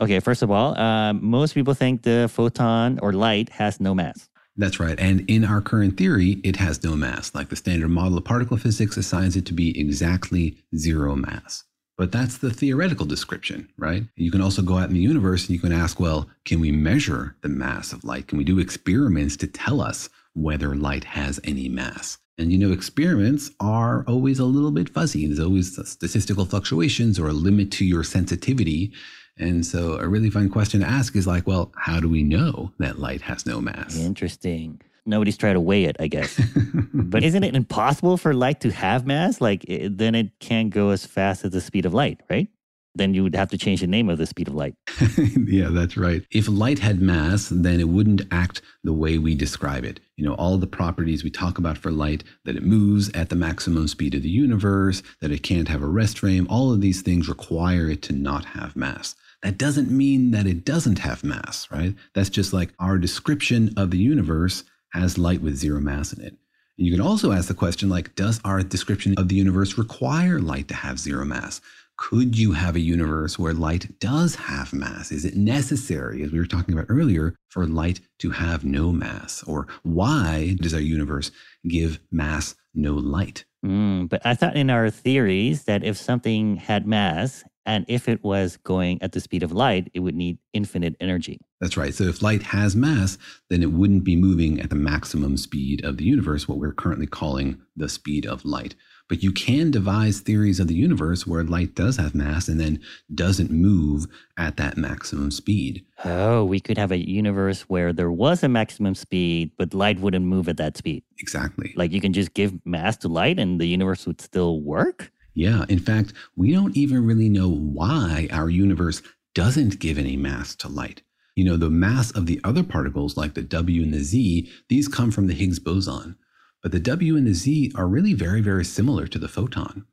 Okay, 0.00 0.20
first 0.20 0.42
of 0.42 0.50
all, 0.50 0.78
uh, 0.78 1.12
most 1.12 1.54
people 1.54 1.74
think 1.74 2.02
the 2.02 2.30
photon 2.32 2.98
or 3.02 3.12
light 3.12 3.48
has 3.50 3.80
no 3.80 3.94
mass. 3.94 4.28
That's 4.56 4.80
right. 4.80 4.98
And 4.98 5.28
in 5.30 5.44
our 5.44 5.60
current 5.60 5.96
theory, 5.96 6.40
it 6.42 6.56
has 6.56 6.82
no 6.82 6.96
mass. 6.96 7.34
Like 7.34 7.48
the 7.48 7.56
standard 7.56 7.88
model 7.88 8.18
of 8.18 8.24
particle 8.24 8.56
physics 8.56 8.96
assigns 8.96 9.36
it 9.36 9.46
to 9.46 9.52
be 9.52 9.78
exactly 9.78 10.56
zero 10.76 11.14
mass. 11.14 11.64
But 11.98 12.12
that's 12.12 12.38
the 12.38 12.50
theoretical 12.50 13.04
description, 13.04 13.68
right? 13.76 14.04
You 14.14 14.30
can 14.30 14.40
also 14.40 14.62
go 14.62 14.78
out 14.78 14.88
in 14.88 14.94
the 14.94 15.00
universe 15.00 15.42
and 15.42 15.50
you 15.50 15.60
can 15.60 15.72
ask, 15.72 15.98
well, 15.98 16.30
can 16.44 16.60
we 16.60 16.70
measure 16.70 17.34
the 17.42 17.48
mass 17.48 17.92
of 17.92 18.04
light? 18.04 18.28
Can 18.28 18.38
we 18.38 18.44
do 18.44 18.60
experiments 18.60 19.36
to 19.38 19.48
tell 19.48 19.80
us 19.80 20.08
whether 20.32 20.76
light 20.76 21.02
has 21.02 21.40
any 21.42 21.68
mass? 21.68 22.16
And 22.38 22.52
you 22.52 22.58
know, 22.58 22.70
experiments 22.70 23.50
are 23.58 24.04
always 24.06 24.38
a 24.38 24.44
little 24.44 24.70
bit 24.70 24.88
fuzzy. 24.88 25.26
There's 25.26 25.40
always 25.40 25.76
statistical 25.90 26.44
fluctuations 26.44 27.18
or 27.18 27.26
a 27.26 27.32
limit 27.32 27.72
to 27.72 27.84
your 27.84 28.04
sensitivity. 28.04 28.92
And 29.36 29.66
so, 29.66 29.94
a 29.98 30.06
really 30.06 30.30
fun 30.30 30.48
question 30.48 30.80
to 30.80 30.86
ask 30.86 31.16
is 31.16 31.26
like, 31.26 31.48
well, 31.48 31.72
how 31.76 31.98
do 31.98 32.08
we 32.08 32.22
know 32.22 32.72
that 32.78 33.00
light 33.00 33.22
has 33.22 33.44
no 33.44 33.60
mass? 33.60 33.96
Interesting 33.96 34.80
nobody's 35.08 35.36
tried 35.36 35.54
to 35.54 35.60
weigh 35.60 35.84
it, 35.84 35.96
I 35.98 36.06
guess. 36.06 36.40
but 36.94 37.24
isn't 37.24 37.42
it 37.42 37.56
impossible 37.56 38.16
for 38.16 38.34
light 38.34 38.60
to 38.60 38.70
have 38.70 39.06
mass? 39.06 39.40
Like, 39.40 39.64
it, 39.64 39.98
then 39.98 40.14
it 40.14 40.38
can't 40.38 40.70
go 40.70 40.90
as 40.90 41.06
fast 41.06 41.44
as 41.44 41.50
the 41.52 41.60
speed 41.60 41.86
of 41.86 41.94
light, 41.94 42.20
right? 42.30 42.48
Then 42.94 43.14
you 43.14 43.22
would 43.22 43.34
have 43.34 43.50
to 43.50 43.58
change 43.58 43.80
the 43.80 43.86
name 43.86 44.08
of 44.08 44.18
the 44.18 44.26
speed 44.26 44.48
of 44.48 44.54
light. 44.54 44.74
yeah, 45.46 45.68
that's 45.70 45.96
right. 45.96 46.22
If 46.32 46.48
light 46.48 46.80
had 46.80 47.00
mass, 47.00 47.48
then 47.48 47.80
it 47.80 47.88
wouldn't 47.88 48.22
act 48.32 48.60
the 48.82 48.92
way 48.92 49.18
we 49.18 49.34
describe 49.34 49.84
it. 49.84 50.00
You 50.16 50.24
know, 50.24 50.34
all 50.34 50.58
the 50.58 50.66
properties 50.66 51.22
we 51.22 51.30
talk 51.30 51.58
about 51.58 51.78
for 51.78 51.92
light, 51.92 52.24
that 52.44 52.56
it 52.56 52.64
moves 52.64 53.10
at 53.14 53.28
the 53.28 53.36
maximum 53.36 53.86
speed 53.86 54.14
of 54.14 54.22
the 54.22 54.28
universe, 54.28 55.02
that 55.20 55.30
it 55.30 55.42
can't 55.42 55.68
have 55.68 55.82
a 55.82 55.86
rest 55.86 56.18
frame, 56.18 56.46
all 56.50 56.72
of 56.72 56.80
these 56.80 57.02
things 57.02 57.28
require 57.28 57.88
it 57.88 58.02
to 58.02 58.12
not 58.12 58.44
have 58.44 58.74
mass. 58.74 59.14
That 59.42 59.58
doesn't 59.58 59.90
mean 59.90 60.32
that 60.32 60.46
it 60.48 60.64
doesn't 60.64 60.98
have 60.98 61.22
mass, 61.22 61.68
right? 61.70 61.94
That's 62.14 62.30
just 62.30 62.52
like 62.52 62.72
our 62.80 62.98
description 62.98 63.72
of 63.76 63.92
the 63.92 63.98
universe 63.98 64.64
has 64.92 65.18
light 65.18 65.42
with 65.42 65.56
zero 65.56 65.80
mass 65.80 66.12
in 66.12 66.24
it. 66.24 66.34
And 66.78 66.86
you 66.86 66.92
can 66.92 67.00
also 67.00 67.32
ask 67.32 67.48
the 67.48 67.54
question 67.54 67.88
like, 67.88 68.14
does 68.14 68.40
our 68.44 68.62
description 68.62 69.14
of 69.18 69.28
the 69.28 69.34
universe 69.34 69.76
require 69.76 70.38
light 70.38 70.68
to 70.68 70.74
have 70.74 70.98
zero 70.98 71.24
mass? 71.24 71.60
Could 71.96 72.38
you 72.38 72.52
have 72.52 72.76
a 72.76 72.80
universe 72.80 73.40
where 73.40 73.52
light 73.52 73.98
does 73.98 74.36
have 74.36 74.72
mass? 74.72 75.10
Is 75.10 75.24
it 75.24 75.34
necessary, 75.34 76.22
as 76.22 76.30
we 76.30 76.38
were 76.38 76.46
talking 76.46 76.72
about 76.72 76.86
earlier, 76.88 77.34
for 77.48 77.66
light 77.66 78.00
to 78.20 78.30
have 78.30 78.64
no 78.64 78.92
mass? 78.92 79.42
Or 79.42 79.66
why 79.82 80.56
does 80.60 80.72
our 80.72 80.80
universe 80.80 81.32
give 81.66 81.98
mass 82.12 82.54
no 82.72 82.94
light? 82.94 83.44
Mm, 83.66 84.08
but 84.08 84.24
I 84.24 84.34
thought 84.34 84.56
in 84.56 84.70
our 84.70 84.90
theories 84.90 85.64
that 85.64 85.82
if 85.82 85.96
something 85.96 86.56
had 86.56 86.86
mass 86.86 87.42
and 87.68 87.84
if 87.86 88.08
it 88.08 88.24
was 88.24 88.56
going 88.64 89.00
at 89.02 89.12
the 89.12 89.20
speed 89.20 89.42
of 89.42 89.52
light, 89.52 89.90
it 89.92 90.00
would 90.00 90.14
need 90.14 90.38
infinite 90.54 90.96
energy. 91.00 91.38
That's 91.60 91.76
right. 91.76 91.94
So 91.94 92.04
if 92.04 92.22
light 92.22 92.42
has 92.44 92.74
mass, 92.74 93.18
then 93.50 93.62
it 93.62 93.72
wouldn't 93.72 94.04
be 94.04 94.16
moving 94.16 94.58
at 94.58 94.70
the 94.70 94.76
maximum 94.76 95.36
speed 95.36 95.84
of 95.84 95.98
the 95.98 96.04
universe, 96.04 96.48
what 96.48 96.56
we're 96.56 96.72
currently 96.72 97.06
calling 97.06 97.60
the 97.76 97.90
speed 97.90 98.24
of 98.24 98.46
light. 98.46 98.74
But 99.06 99.22
you 99.22 99.32
can 99.32 99.70
devise 99.70 100.20
theories 100.20 100.60
of 100.60 100.68
the 100.68 100.74
universe 100.74 101.26
where 101.26 101.44
light 101.44 101.74
does 101.74 101.98
have 101.98 102.14
mass 102.14 102.48
and 102.48 102.58
then 102.58 102.80
doesn't 103.14 103.50
move 103.50 104.06
at 104.38 104.56
that 104.56 104.78
maximum 104.78 105.30
speed. 105.30 105.84
Oh, 106.06 106.44
we 106.44 106.60
could 106.60 106.78
have 106.78 106.92
a 106.92 106.98
universe 106.98 107.62
where 107.62 107.92
there 107.92 108.10
was 108.10 108.42
a 108.42 108.48
maximum 108.48 108.94
speed, 108.94 109.50
but 109.58 109.74
light 109.74 110.00
wouldn't 110.00 110.24
move 110.24 110.48
at 110.48 110.56
that 110.56 110.78
speed. 110.78 111.02
Exactly. 111.18 111.74
Like 111.76 111.92
you 111.92 112.00
can 112.00 112.14
just 112.14 112.32
give 112.32 112.54
mass 112.64 112.96
to 112.98 113.08
light 113.08 113.38
and 113.38 113.60
the 113.60 113.66
universe 113.66 114.06
would 114.06 114.22
still 114.22 114.62
work? 114.62 115.12
Yeah, 115.38 115.66
in 115.68 115.78
fact, 115.78 116.14
we 116.34 116.50
don't 116.50 116.76
even 116.76 117.06
really 117.06 117.28
know 117.28 117.48
why 117.48 118.26
our 118.32 118.50
universe 118.50 119.02
doesn't 119.36 119.78
give 119.78 119.96
any 119.96 120.16
mass 120.16 120.56
to 120.56 120.68
light. 120.68 121.02
You 121.36 121.44
know, 121.44 121.56
the 121.56 121.70
mass 121.70 122.10
of 122.10 122.26
the 122.26 122.40
other 122.42 122.64
particles, 122.64 123.16
like 123.16 123.34
the 123.34 123.42
W 123.42 123.84
and 123.84 123.94
the 123.94 124.00
Z, 124.00 124.50
these 124.68 124.88
come 124.88 125.12
from 125.12 125.28
the 125.28 125.34
Higgs 125.34 125.60
boson. 125.60 126.16
But 126.60 126.72
the 126.72 126.80
W 126.80 127.16
and 127.16 127.24
the 127.24 127.34
Z 127.34 127.70
are 127.76 127.86
really 127.86 128.14
very, 128.14 128.40
very 128.40 128.64
similar 128.64 129.06
to 129.06 129.16
the 129.16 129.28
photon. 129.28 129.86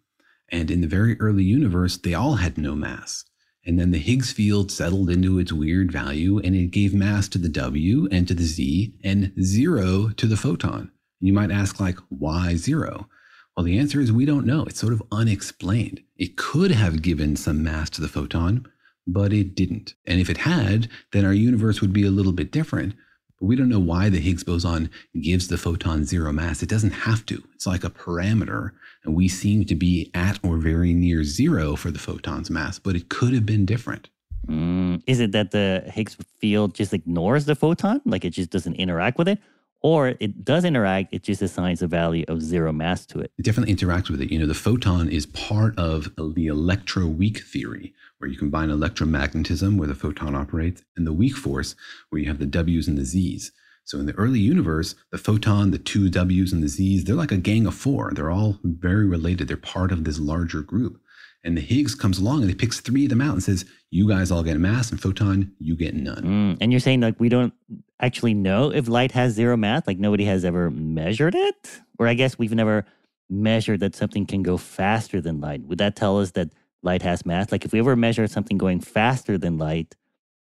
And 0.49 0.71
in 0.71 0.81
the 0.81 0.87
very 0.87 1.15
early 1.19 1.43
universe, 1.43 1.95
they 1.95 2.15
all 2.15 2.37
had 2.37 2.57
no 2.57 2.73
mass. 2.73 3.23
And 3.63 3.79
then 3.79 3.91
the 3.91 3.99
Higgs 3.99 4.31
field 4.31 4.71
settled 4.71 5.11
into 5.11 5.37
its 5.37 5.53
weird 5.53 5.91
value 5.91 6.39
and 6.39 6.55
it 6.55 6.71
gave 6.71 6.95
mass 6.95 7.27
to 7.27 7.37
the 7.37 7.49
W 7.49 8.07
and 8.11 8.27
to 8.27 8.33
the 8.33 8.45
Z 8.45 8.95
and 9.03 9.31
zero 9.43 10.09
to 10.17 10.25
the 10.25 10.37
photon. 10.37 10.89
You 11.19 11.33
might 11.33 11.51
ask, 11.51 11.79
like, 11.79 11.99
why 12.09 12.55
zero? 12.55 13.09
Well, 13.55 13.63
the 13.63 13.79
answer 13.79 14.01
is 14.01 14.11
we 14.11 14.25
don't 14.25 14.45
know. 14.45 14.65
It's 14.65 14.79
sort 14.79 14.91
of 14.91 15.03
unexplained. 15.11 16.01
It 16.17 16.35
could 16.35 16.71
have 16.71 17.01
given 17.01 17.37
some 17.37 17.63
mass 17.63 17.89
to 17.91 18.01
the 18.01 18.09
photon, 18.09 18.67
but 19.07 19.31
it 19.31 19.55
didn't. 19.55 19.93
And 20.05 20.19
if 20.19 20.29
it 20.29 20.37
had, 20.37 20.89
then 21.13 21.23
our 21.23 21.33
universe 21.33 21.79
would 21.79 21.93
be 21.93 22.05
a 22.05 22.11
little 22.11 22.33
bit 22.33 22.51
different. 22.51 22.95
But 23.39 23.47
we 23.47 23.55
don't 23.55 23.69
know 23.69 23.79
why 23.79 24.09
the 24.09 24.19
Higgs 24.19 24.43
boson 24.43 24.89
gives 25.21 25.47
the 25.47 25.57
photon 25.57 26.03
zero 26.03 26.33
mass. 26.33 26.63
It 26.63 26.69
doesn't 26.69 26.91
have 26.91 27.25
to. 27.27 27.41
It's 27.53 27.67
like 27.67 27.85
a 27.85 27.89
parameter. 27.89 28.71
And 29.05 29.15
we 29.15 29.29
seem 29.29 29.63
to 29.65 29.75
be 29.75 30.11
at 30.13 30.39
or 30.43 30.57
very 30.57 30.93
near 30.93 31.23
zero 31.23 31.77
for 31.77 31.91
the 31.91 31.99
photon's 31.99 32.49
mass, 32.49 32.77
but 32.77 32.95
it 32.95 33.09
could 33.09 33.33
have 33.33 33.45
been 33.45 33.65
different. 33.65 34.09
Mm, 34.47 35.01
is 35.07 35.19
it 35.19 35.31
that 35.31 35.51
the 35.51 35.83
Higgs 35.87 36.17
field 36.39 36.75
just 36.75 36.93
ignores 36.93 37.45
the 37.45 37.55
photon, 37.55 38.01
like 38.05 38.25
it 38.25 38.31
just 38.31 38.49
doesn't 38.49 38.75
interact 38.75 39.17
with 39.17 39.27
it? 39.27 39.39
Or 39.85 40.15
it 40.19 40.43
does 40.43 40.65
interact, 40.65 41.13
it 41.13 41.21
just 41.21 41.43
assigns 41.43 41.83
a 41.83 41.87
value 41.87 42.25
of 42.27 42.41
zero 42.41 42.73
mass 42.73 43.05
to 43.05 43.19
it. 43.19 43.31
It 43.37 43.45
definitely 43.45 43.75
interacts 43.75 44.09
with 44.09 44.19
it. 44.19 44.31
You 44.31 44.39
know, 44.39 44.47
the 44.47 44.55
photon 44.55 45.07
is 45.09 45.27
part 45.27 45.77
of 45.77 46.05
the 46.15 46.47
electroweak 46.47 47.43
theory, 47.43 47.93
where 48.17 48.27
you 48.27 48.35
combine 48.35 48.69
electromagnetism, 48.69 49.77
where 49.77 49.87
the 49.87 49.93
photon 49.93 50.33
operates, 50.33 50.81
and 50.97 51.05
the 51.05 51.13
weak 51.13 51.35
force, 51.37 51.75
where 52.09 52.19
you 52.19 52.27
have 52.27 52.39
the 52.39 52.47
W's 52.47 52.87
and 52.87 52.97
the 52.97 53.05
Z's. 53.05 53.51
So 53.83 53.99
in 53.99 54.07
the 54.07 54.13
early 54.13 54.39
universe, 54.39 54.95
the 55.11 55.19
photon, 55.19 55.69
the 55.69 55.77
two 55.77 56.09
W's 56.09 56.51
and 56.51 56.63
the 56.63 56.67
Z's, 56.67 57.03
they're 57.03 57.13
like 57.13 57.31
a 57.31 57.37
gang 57.37 57.67
of 57.67 57.75
four. 57.75 58.11
They're 58.11 58.31
all 58.31 58.57
very 58.63 59.05
related. 59.05 59.47
They're 59.47 59.55
part 59.55 59.91
of 59.91 60.03
this 60.03 60.17
larger 60.17 60.63
group. 60.63 60.99
And 61.45 61.55
the 61.55 61.61
Higgs 61.61 61.93
comes 61.93 62.17
along 62.17 62.41
and 62.41 62.49
he 62.49 62.55
picks 62.55 62.81
three 62.81 63.05
of 63.05 63.09
them 63.09 63.21
out 63.21 63.33
and 63.33 63.43
says, 63.43 63.65
You 63.91 64.09
guys 64.09 64.31
all 64.31 64.43
get 64.43 64.55
a 64.55 64.59
mass, 64.59 64.91
and 64.91 64.99
photon, 64.99 65.51
you 65.59 65.75
get 65.77 65.93
none. 65.93 66.23
Mm, 66.23 66.57
and 66.59 66.71
you're 66.71 66.79
saying 66.79 67.01
like 67.01 67.19
we 67.19 67.29
don't 67.29 67.53
actually 68.01 68.33
know 68.33 68.71
if 68.71 68.89
light 68.89 69.11
has 69.11 69.33
zero 69.33 69.55
mass? 69.55 69.83
Like 69.85 69.99
nobody 69.99 70.25
has 70.25 70.43
ever 70.43 70.71
measured 70.71 71.35
it? 71.35 71.81
Or 71.99 72.07
I 72.07 72.15
guess 72.15 72.37
we've 72.37 72.53
never 72.53 72.85
measured 73.29 73.79
that 73.81 73.95
something 73.95 74.25
can 74.25 74.43
go 74.43 74.57
faster 74.57 75.21
than 75.21 75.39
light. 75.39 75.61
Would 75.61 75.77
that 75.77 75.95
tell 75.95 76.19
us 76.19 76.31
that 76.31 76.49
light 76.81 77.03
has 77.03 77.25
mass? 77.25 77.51
Like 77.51 77.63
if 77.63 77.71
we 77.71 77.79
ever 77.79 77.95
measure 77.95 78.27
something 78.27 78.57
going 78.57 78.81
faster 78.81 79.37
than 79.37 79.57
light, 79.57 79.95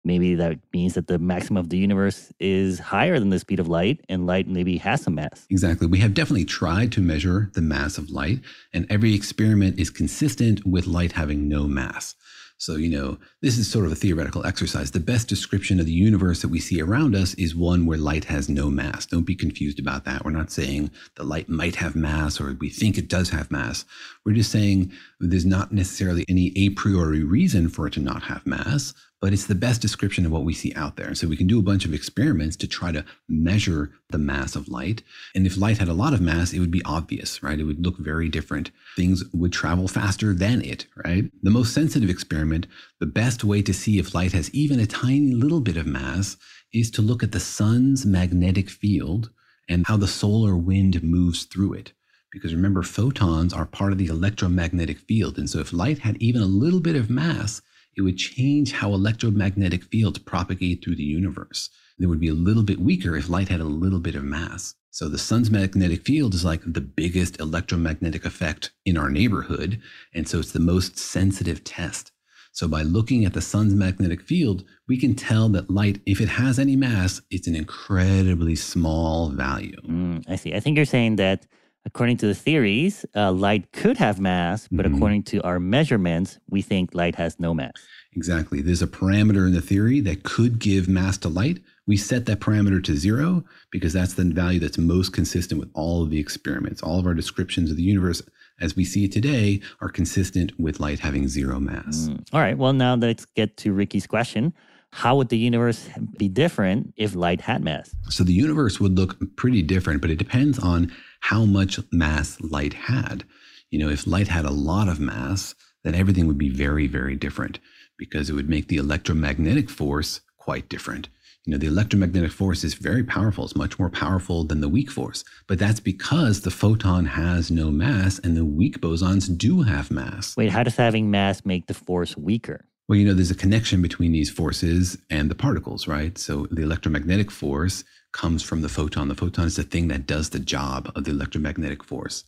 maybe 0.05 0.35
that 0.35 0.59
means 0.73 0.95
that 0.95 1.07
the 1.07 1.19
maximum 1.19 1.59
of 1.59 1.71
the 1.71 1.79
universe 1.79 2.33
is 2.39 2.79
higher 2.79 3.19
than 3.19 3.31
the 3.31 3.39
speed 3.39 3.61
of 3.61 3.69
light 3.69 4.01
and 4.09 4.27
light 4.27 4.47
maybe 4.47 4.77
has 4.79 5.03
some 5.03 5.15
mass. 5.15 5.47
Exactly. 5.51 5.87
We 5.87 5.99
have 5.99 6.15
definitely 6.15 6.45
tried 6.45 6.93
to 6.93 7.01
measure 7.01 7.51
the 7.55 7.63
mass 7.63 7.99
of 7.99 8.11
light, 8.11 8.41
and 8.73 8.87
every 8.91 9.15
experiment 9.15 9.79
is 9.79 9.91
consistent 9.91 10.67
with 10.67 10.87
light 10.87 11.13
having 11.13 11.49
no 11.49 11.67
mass. 11.67 12.15
So, 12.57 12.77
you 12.77 12.89
know, 12.89 13.19
this 13.43 13.59
is 13.59 13.71
sort 13.71 13.85
of 13.85 13.93
a 13.93 13.97
theoretical 13.97 14.47
exercise. 14.47 14.93
The 14.93 15.01
best 15.01 15.29
description 15.29 15.81
of 15.81 15.87
the 15.87 15.93
universe 15.93 16.41
that 16.41 16.49
we 16.49 16.61
see 16.61 16.81
around 16.81 17.17
us 17.17 17.35
is 17.35 17.55
one 17.55 17.85
where 17.85 17.99
light 17.99 18.27
has 18.27 18.49
no 18.49 18.71
mass. 18.71 19.07
Don't 19.07 19.27
be 19.27 19.35
confused 19.35 19.81
about 19.81 20.05
that. 20.05 20.25
We're 20.25 20.31
not 20.31 20.53
saying 20.53 20.91
the 21.17 21.25
light 21.25 21.49
might 21.49 21.75
have 21.77 21.97
mass 21.97 22.41
or 22.41 22.57
we 22.61 22.71
think 22.71 22.97
it 22.97 23.09
does 23.09 23.31
have 23.31 23.51
mass. 23.51 23.85
We're 24.25 24.37
just 24.37 24.53
saying 24.53 24.93
there's 25.19 25.45
not 25.45 25.73
necessarily 25.73 26.25
any 26.29 26.53
a 26.57 26.71
priori 26.71 27.25
reason 27.25 27.69
for 27.69 27.89
it 27.89 27.95
to 27.95 28.01
not 28.01 28.23
have 28.23 28.47
mass, 28.47 28.95
but 29.25 29.33
it's 29.33 29.47
the 29.47 29.55
best 29.55 29.81
description 29.81 30.27
of 30.27 30.33
what 30.33 30.45
we 30.45 30.53
see 30.53 30.71
out 30.77 30.97
there. 30.97 31.15
So 31.15 31.27
we 31.27 31.39
can 31.39 31.47
do 31.47 31.59
a 31.59 31.63
bunch 31.63 31.87
of 31.87 31.95
experiments 31.95 32.57
to 32.57 32.69
try 32.69 32.93
to 32.93 33.07
measure 33.27 33.91
the 34.11 34.19
mass 34.19 34.55
of 34.55 34.69
light. 34.69 35.03
And 35.35 35.47
if 35.47 35.57
light 35.57 35.79
had 35.79 35.89
a 35.89 35.95
lot 35.95 36.13
of 36.13 36.21
mass, 36.21 36.53
it 36.53 36.59
would 36.59 36.71
be 36.71 36.85
obvious, 36.85 37.43
right? 37.43 37.59
It 37.59 37.65
would 37.65 37.83
look 37.83 37.97
very 37.97 38.29
different. 38.29 38.71
Things 38.97 39.25
would 39.33 39.51
travel 39.51 39.89
faster 39.89 40.35
than 40.35 40.61
it, 40.61 40.89
right? 41.07 41.31
The 41.43 41.51
most 41.51 41.73
sensitive 41.73 42.11
experiment, 42.11 42.67
the 43.01 43.07
best 43.07 43.45
way 43.45 43.63
to 43.63 43.73
see 43.73 43.99
if 43.99 44.15
light 44.15 44.33
has 44.33 44.51
even 44.51 44.79
a 44.79 44.85
tiny 44.85 45.33
little 45.33 45.63
bit 45.63 45.79
of 45.79 45.87
mass 45.87 46.37
is 46.75 46.91
to 46.91 47.01
look 47.01 47.23
at 47.23 47.33
the 47.33 47.41
sun's 47.41 48.05
magnetic 48.05 48.69
field 48.69 49.31
and 49.71 49.87
how 49.87 49.97
the 49.97 50.07
solar 50.07 50.55
wind 50.55 51.03
moves 51.03 51.45
through 51.45 51.73
it. 51.73 51.95
Because 52.31 52.55
remember, 52.55 52.83
photons 52.83 53.55
are 53.55 53.65
part 53.65 53.93
of 53.93 53.97
the 53.97 54.09
electromagnetic 54.09 54.99
field. 54.99 55.39
And 55.39 55.49
so 55.49 55.61
if 55.61 55.73
light 55.73 56.01
had 56.01 56.19
even 56.19 56.43
a 56.43 56.57
little 56.63 56.81
bit 56.81 56.95
of 56.95 57.09
mass, 57.09 57.63
it 57.97 58.03
would 58.03 58.19
change 58.19 58.73
how 58.73 58.93
electromagnetic 58.93 59.85
fields 59.85 60.19
propagate 60.19 60.83
through 60.83 60.97
the 60.97 61.03
universe. 61.03 61.71
It 61.99 62.07
would 62.07 62.21
be 62.21 62.29
a 62.29 62.35
little 62.35 62.65
bit 62.65 62.81
weaker 62.81 63.17
if 63.17 63.29
light 63.29 63.49
had 63.49 63.61
a 63.61 63.65
little 63.65 64.01
bit 64.01 64.15
of 64.15 64.25
mass. 64.25 64.75
So 64.91 65.09
the 65.09 65.19
sun's 65.19 65.51
magnetic 65.51 66.03
field 66.03 66.35
is 66.35 66.45
like 66.45 66.61
the 66.65 66.81
biggest 66.81 67.41
electromagnetic 67.41 68.25
effect 68.25 68.73
in 68.85 68.97
our 68.97 69.11
neighborhood. 69.11 69.81
And 70.13 70.29
so 70.29 70.39
it's 70.39 70.53
the 70.53 70.61
most 70.61 70.99
sensitive 70.99 71.65
test. 71.65 72.13
So 72.53 72.69
by 72.69 72.83
looking 72.83 73.25
at 73.25 73.33
the 73.33 73.41
sun's 73.41 73.75
magnetic 73.75 74.23
field, 74.23 74.65
we 74.87 74.97
can 74.97 75.17
tell 75.17 75.49
that 75.49 75.71
light, 75.71 76.01
if 76.07 76.21
it 76.21 76.29
has 76.29 76.61
any 76.61 76.77
mass, 76.77 77.21
it's 77.31 77.49
an 77.49 77.57
incredibly 77.57 78.55
small 78.55 79.31
value. 79.31 79.81
Mm, 79.89 80.25
I 80.29 80.37
see. 80.37 80.55
I 80.55 80.61
think 80.61 80.77
you're 80.77 80.85
saying 80.85 81.17
that 81.17 81.47
according 81.87 82.17
to 82.19 82.27
the 82.27 82.35
theories, 82.35 83.05
uh, 83.15 83.33
light 83.33 83.73
could 83.73 83.97
have 83.99 84.19
mass, 84.19 84.69
but 84.71 84.87
mm-hmm. 84.87 84.95
according 84.95 85.23
to 85.25 85.43
our 85.43 85.61
measurements, 85.61 86.39
we 86.49 86.63
think 86.63 86.95
light 86.95 87.15
has 87.17 87.39
no 87.39 87.55
mass. 87.55 87.73
Exactly. 88.17 88.61
There's 88.61 88.83
a 88.83 88.87
parameter 88.87 89.47
in 89.47 89.53
the 89.53 89.61
theory 89.61 90.01
that 90.01 90.23
could 90.23 90.59
give 90.59 90.89
mass 90.89 91.19
to 91.19 91.29
light. 91.29 91.59
We 91.87 91.97
set 91.97 92.27
that 92.27 92.41
parameter 92.41 92.83
to 92.85 92.97
zero 92.97 93.45
because 93.71 93.93
that's 93.93 94.15
the 94.15 94.25
value 94.25 94.61
that's 94.61 94.79
most 94.79 95.13
consistent 95.13 95.61
with 95.61 95.71
all 95.75 96.03
of 96.03 96.11
the 96.11 96.19
experiments. 96.19 96.83
All 96.83 96.99
of 96.99 97.07
our 97.07 97.15
descriptions 97.15 97.71
of 97.71 97.77
the 97.77 97.83
universe 97.83 98.23
as 98.61 98.77
we 98.77 98.85
see 98.85 99.05
it 99.05 99.13
today 99.13 99.61
are 99.81 99.89
consistent 99.89 100.59
with 100.59 100.79
light 100.79 101.01
having 101.01 101.27
zero 101.27 101.59
mass. 101.59 102.09
Mm. 102.09 102.25
All 102.33 102.41
right. 102.41 102.57
Well, 102.57 102.73
now 102.73 102.95
let's 102.95 103.25
get 103.25 103.57
to 103.59 103.73
Ricky's 103.73 104.07
question 104.07 104.55
how 104.95 105.17
would 105.17 105.29
the 105.29 105.37
universe 105.37 105.89
be 106.17 106.29
different 106.29 106.95
if 106.97 107.17
light 107.17 107.41
had 107.41 107.65
mass? 107.65 107.97
So 108.11 108.23
the 108.23 108.33
universe 108.33 108.79
would 108.79 108.97
look 108.97 109.17
pretty 109.35 109.61
different, 109.61 110.01
but 110.01 110.09
it 110.09 110.19
depends 110.19 110.57
on 110.57 110.93
how 111.25 111.47
much 111.47 111.81
mass 111.91 112.39
light 112.43 112.75
had. 112.75 113.25
You 113.71 113.79
know, 113.79 113.89
if 113.89 114.07
light 114.07 114.29
had 114.29 114.45
a 114.45 114.51
lot 114.51 114.89
of 114.89 115.01
mass, 115.01 115.55
then 115.83 115.95
everything 115.95 116.27
would 116.27 116.37
be 116.37 116.51
very, 116.51 116.87
very 116.87 117.17
different 117.17 117.61
because 117.97 118.29
it 118.29 118.35
would 118.35 118.51
make 118.51 118.69
the 118.69 118.77
electromagnetic 118.77 119.71
force 119.71 120.21
quite 120.37 120.69
different. 120.69 121.09
You 121.47 121.53
know, 121.53 121.59
the 121.59 121.67
electromagnetic 121.67 122.31
force 122.31 122.63
is 122.63 122.75
very 122.75 123.03
powerful. 123.03 123.45
It's 123.45 123.57
much 123.57 123.79
more 123.79 123.89
powerful 123.89 124.45
than 124.45 124.61
the 124.61 124.69
weak 124.69 124.91
force. 124.91 125.25
But 125.47 125.59
that's 125.59 125.81
because 125.81 126.43
the 126.43 126.51
photon 126.51 127.07
has 127.07 127.51
no 127.51 127.71
mass 127.71 128.19
and 128.19 128.37
the 128.37 128.45
weak 128.45 128.83
bosons 128.83 129.35
do 129.35 129.63
have 129.63 129.91
mass. 129.91 130.37
Wait, 130.37 130.51
how 130.51 130.63
does 130.63 130.77
having 130.77 131.11
mass 131.11 131.47
make 131.47 131.69
the 131.69 131.75
force 131.75 132.19
weaker? 132.19 132.67
Well, 132.87 132.99
you 132.99 133.07
know, 133.07 133.15
there's 133.15 133.31
a 133.31 133.35
connection 133.35 133.81
between 133.81 134.13
these 134.13 134.29
forces 134.29 134.99
and 135.09 135.31
the 135.31 135.35
particles, 135.35 135.89
right? 135.89 136.19
So 136.19 136.49
the 136.51 136.61
electromagnetic 136.61 137.31
force 137.31 137.83
comes 138.15 138.43
from 138.43 138.63
the 138.63 138.69
photon. 138.71 139.09
The 139.09 139.15
photon 139.15 139.47
is 139.47 139.57
the 139.57 139.65
thing 139.65 139.89
that 139.89 140.07
does 140.07 140.31
the 140.31 140.39
job 140.39 140.91
of 140.97 141.05
the 141.05 141.11
electromagnetic 141.11 141.85
force. 141.85 142.25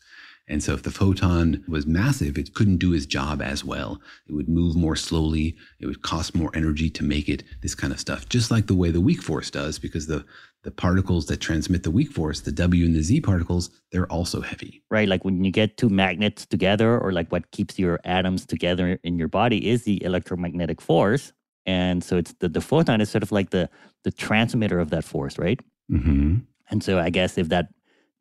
And 0.49 0.63
so 0.63 0.75
if 0.75 0.83
the 0.83 0.93
photon 0.93 1.65
was 1.67 1.87
massive, 1.87 2.39
it 2.39 2.55
couldn't 2.55 2.77
do 2.77 2.93
its 2.93 3.07
job 3.07 3.43
as 3.43 3.65
well. 3.65 4.01
It 4.29 4.33
would 4.33 4.49
move 4.49 4.77
more 4.77 4.95
slowly. 4.95 5.57
It 5.81 5.87
would 5.87 6.03
cost 6.03 6.37
more 6.37 6.53
energy 6.55 6.89
to 6.91 7.03
make 7.03 7.29
it, 7.29 7.43
this 7.63 7.75
kind 7.75 7.93
of 7.93 7.99
stuff, 7.99 8.29
just 8.29 8.51
like 8.51 8.67
the 8.67 8.75
way 8.75 8.93
the 8.93 9.01
weak 9.01 9.23
force 9.23 9.51
does, 9.51 9.79
because 9.79 10.07
the, 10.07 10.25
the 10.63 10.71
particles 10.71 11.27
that 11.27 11.41
transmit 11.41 11.83
the 11.83 11.91
weak 11.91 12.13
force, 12.13 12.41
the 12.41 12.53
W 12.53 12.85
and 12.85 12.95
the 12.95 13.03
Z 13.03 13.23
particles, 13.23 13.71
they're 13.91 14.07
also 14.07 14.41
heavy. 14.41 14.85
Right. 14.89 15.09
Like 15.09 15.25
when 15.25 15.43
you 15.43 15.51
get 15.51 15.79
two 15.79 15.89
magnets 15.89 16.47
together, 16.47 16.97
or 16.99 17.11
like 17.11 17.33
what 17.33 17.51
keeps 17.51 17.77
your 17.77 17.99
atoms 18.05 18.47
together 18.47 19.01
in 19.03 19.19
your 19.19 19.29
body 19.29 19.69
is 19.69 19.83
the 19.83 20.03
electromagnetic 20.05 20.81
force. 20.81 21.33
And 21.65 22.05
so 22.05 22.19
it's 22.19 22.33
the, 22.35 22.49
the 22.49 22.61
photon 22.61 23.01
is 23.01 23.11
sort 23.11 23.25
of 23.25 23.33
like 23.33 23.51
the, 23.51 23.69
the 24.05 24.13
transmitter 24.13 24.79
of 24.79 24.91
that 24.91 25.03
force, 25.03 25.39
right? 25.39 25.61
Mm-hmm. 25.91 26.39
And 26.71 26.83
so 26.83 26.99
I 26.99 27.11
guess 27.11 27.39
if 27.39 27.49
that 27.49 27.69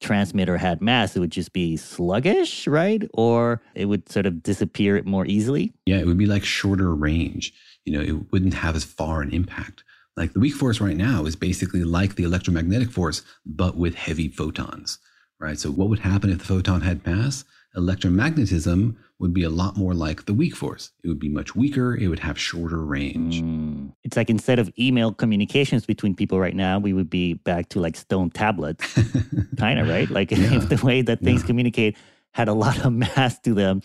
transmitter 0.02 0.58
had 0.58 0.82
mass, 0.82 1.16
it 1.16 1.20
would 1.20 1.32
just 1.32 1.54
be 1.54 1.78
sluggish, 1.78 2.68
right? 2.68 3.04
Or 3.14 3.62
it 3.74 3.86
would 3.86 4.10
sort 4.10 4.26
of 4.26 4.44
disappear 4.44 5.02
more 5.04 5.26
easily. 5.26 5.74
Yeah, 5.86 5.98
it 5.98 6.06
would 6.06 6.18
be 6.18 6.26
like 6.26 6.44
shorter 6.44 6.94
range. 6.94 7.54
You 7.86 7.94
know, 7.94 8.02
it 8.02 8.32
wouldn't 8.32 8.54
have 8.56 8.76
as 8.76 8.84
far 8.84 9.22
an 9.22 9.32
impact. 9.32 9.84
Like 10.18 10.34
the 10.34 10.40
weak 10.40 10.54
force 10.56 10.80
right 10.80 10.96
now 10.96 11.26
is 11.26 11.36
basically 11.36 11.84
like 11.84 12.16
the 12.16 12.24
electromagnetic 12.24 12.92
force, 12.92 13.22
but 13.46 13.76
with 13.76 13.96
heavy 13.96 14.30
photons, 14.30 14.98
right? 15.40 15.60
So 15.60 15.72
what 15.72 15.90
would 15.90 16.00
happen 16.00 16.30
if 16.30 16.40
the 16.40 16.46
photon 16.46 16.82
had 16.82 17.06
mass? 17.06 17.44
Electromagnetism 17.76 18.96
would 19.20 19.34
be 19.34 19.44
a 19.44 19.50
lot 19.50 19.78
more 19.78 19.94
like 19.94 20.26
the 20.26 20.34
weak 20.34 20.56
force. 20.56 20.92
It 21.04 21.08
would 21.08 21.20
be 21.20 21.30
much 21.30 21.56
weaker. 21.56 21.96
It 21.96 22.08
would 22.08 22.20
have 22.20 22.38
shorter 22.40 22.84
range. 22.84 23.42
Mm. 23.42 23.94
It's 24.04 24.18
like 24.18 24.30
instead 24.30 24.60
of 24.60 24.72
email 24.78 25.14
communications 25.14 25.86
between 25.86 26.16
people 26.16 26.40
right 26.40 26.56
now, 26.56 26.80
we 26.80 26.94
would 26.94 27.10
be 27.10 27.34
back 27.34 27.70
to 27.70 27.80
like 27.80 27.96
stone 27.96 28.30
tablets, 28.30 28.94
kind 29.58 29.80
of, 29.80 29.88
right? 29.88 30.10
Like 30.10 30.32
yeah. 30.32 30.56
if 30.56 30.70
the 30.70 30.84
way 30.86 31.02
that 31.02 31.22
things 31.22 31.42
yeah. 31.42 31.48
communicate 31.48 31.98
had 32.32 32.48
a 32.48 32.54
lot 32.54 32.84
of 32.84 32.94
mass 33.06 33.40
to 33.40 33.54
them, 33.54 33.82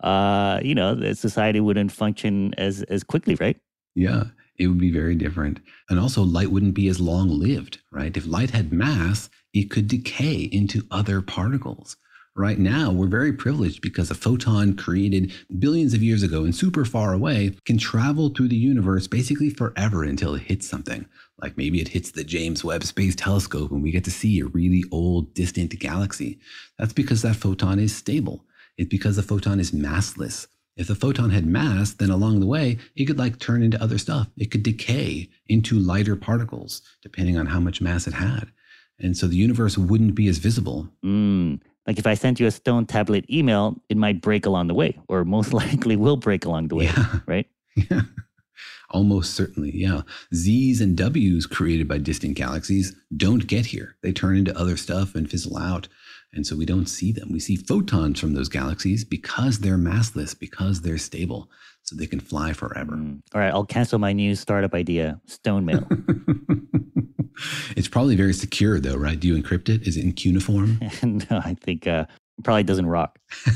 uh, 0.00 0.60
you 0.62 0.74
know, 0.74 0.94
the 0.94 1.14
society 1.14 1.60
wouldn't 1.60 1.92
function 1.92 2.54
as 2.58 2.82
as 2.84 3.04
quickly, 3.04 3.36
right? 3.36 3.58
Yeah, 3.94 4.24
it 4.58 4.66
would 4.66 4.78
be 4.78 4.90
very 4.90 5.14
different. 5.14 5.60
And 5.88 5.98
also, 5.98 6.22
light 6.22 6.50
wouldn't 6.50 6.74
be 6.74 6.88
as 6.88 7.00
long 7.00 7.28
lived, 7.28 7.78
right? 7.90 8.14
If 8.14 8.26
light 8.26 8.50
had 8.50 8.72
mass, 8.72 9.30
it 9.52 9.70
could 9.70 9.88
decay 9.88 10.48
into 10.52 10.86
other 10.90 11.22
particles. 11.22 11.96
Right 12.36 12.58
now, 12.58 12.90
we're 12.90 13.06
very 13.06 13.32
privileged 13.32 13.80
because 13.80 14.10
a 14.10 14.14
photon 14.16 14.74
created 14.74 15.32
billions 15.56 15.94
of 15.94 16.02
years 16.02 16.24
ago 16.24 16.42
and 16.42 16.54
super 16.54 16.84
far 16.84 17.12
away 17.12 17.54
can 17.64 17.78
travel 17.78 18.28
through 18.28 18.48
the 18.48 18.56
universe 18.56 19.06
basically 19.06 19.50
forever 19.50 20.02
until 20.02 20.34
it 20.34 20.42
hits 20.42 20.68
something. 20.68 21.06
Like 21.40 21.56
maybe 21.56 21.80
it 21.80 21.88
hits 21.88 22.10
the 22.10 22.24
James 22.24 22.64
Webb 22.64 22.82
Space 22.82 23.14
Telescope 23.14 23.70
and 23.70 23.84
we 23.84 23.92
get 23.92 24.02
to 24.04 24.10
see 24.10 24.40
a 24.40 24.46
really 24.46 24.82
old, 24.90 25.32
distant 25.32 25.78
galaxy. 25.78 26.40
That's 26.76 26.92
because 26.92 27.22
that 27.22 27.36
photon 27.36 27.78
is 27.78 27.94
stable. 27.94 28.44
It's 28.76 28.88
because 28.88 29.14
the 29.14 29.22
photon 29.22 29.60
is 29.60 29.70
massless. 29.70 30.48
If 30.76 30.88
the 30.88 30.96
photon 30.96 31.30
had 31.30 31.46
mass, 31.46 31.92
then 31.92 32.10
along 32.10 32.40
the 32.40 32.46
way, 32.46 32.78
it 32.96 33.04
could 33.04 33.18
like 33.18 33.38
turn 33.38 33.62
into 33.62 33.80
other 33.80 33.98
stuff. 33.98 34.28
It 34.36 34.50
could 34.50 34.64
decay 34.64 35.28
into 35.46 35.78
lighter 35.78 36.16
particles, 36.16 36.82
depending 37.00 37.38
on 37.38 37.46
how 37.46 37.60
much 37.60 37.80
mass 37.80 38.08
it 38.08 38.14
had. 38.14 38.50
And 38.98 39.16
so 39.16 39.28
the 39.28 39.36
universe 39.36 39.78
wouldn't 39.78 40.16
be 40.16 40.26
as 40.26 40.38
visible. 40.38 40.88
Mm. 41.04 41.60
Like 41.86 41.98
if 41.98 42.06
I 42.06 42.14
sent 42.14 42.40
you 42.40 42.46
a 42.46 42.50
stone 42.50 42.86
tablet 42.86 43.28
email, 43.30 43.80
it 43.88 43.96
might 43.96 44.20
break 44.20 44.46
along 44.46 44.68
the 44.68 44.74
way, 44.74 44.98
or 45.08 45.24
most 45.24 45.52
likely 45.62 45.96
will 45.96 46.16
break 46.16 46.44
along 46.44 46.68
the 46.68 46.76
way, 46.76 46.84
yeah. 46.84 47.20
right? 47.26 47.46
Yeah. 47.90 48.02
Almost 48.90 49.34
certainly, 49.34 49.72
yeah. 49.74 50.02
Z's 50.32 50.80
and 50.80 50.96
W's 50.96 51.46
created 51.46 51.88
by 51.88 51.98
distant 51.98 52.36
galaxies 52.36 52.94
don't 53.16 53.48
get 53.48 53.66
here. 53.66 53.96
They 54.02 54.12
turn 54.12 54.36
into 54.36 54.56
other 54.56 54.76
stuff 54.76 55.16
and 55.16 55.28
fizzle 55.28 55.58
out. 55.58 55.88
And 56.34 56.46
so 56.46 56.56
we 56.56 56.66
don't 56.66 56.86
see 56.86 57.12
them. 57.12 57.30
We 57.30 57.40
see 57.40 57.56
photons 57.56 58.18
from 58.20 58.34
those 58.34 58.48
galaxies 58.48 59.04
because 59.04 59.60
they're 59.60 59.78
massless, 59.78 60.38
because 60.38 60.80
they're 60.80 60.98
stable, 60.98 61.50
so 61.82 61.96
they 61.96 62.06
can 62.06 62.20
fly 62.20 62.52
forever. 62.52 62.92
Mm. 62.92 63.20
All 63.34 63.40
right, 63.40 63.52
I'll 63.52 63.64
cancel 63.64 63.98
my 63.98 64.12
new 64.12 64.34
startup 64.34 64.74
idea 64.74 65.20
stone 65.26 65.64
mail. 65.64 65.86
it's 67.76 67.88
probably 67.88 68.16
very 68.16 68.32
secure, 68.32 68.80
though, 68.80 68.96
right? 68.96 69.18
Do 69.18 69.28
you 69.28 69.40
encrypt 69.40 69.68
it? 69.68 69.86
Is 69.86 69.96
it 69.96 70.04
in 70.04 70.12
cuneiform? 70.12 70.80
no, 71.02 71.38
I 71.38 71.56
think 71.60 71.86
uh, 71.86 72.06
probably 72.42 72.64
doesn't 72.64 72.86
rock. 72.86 73.18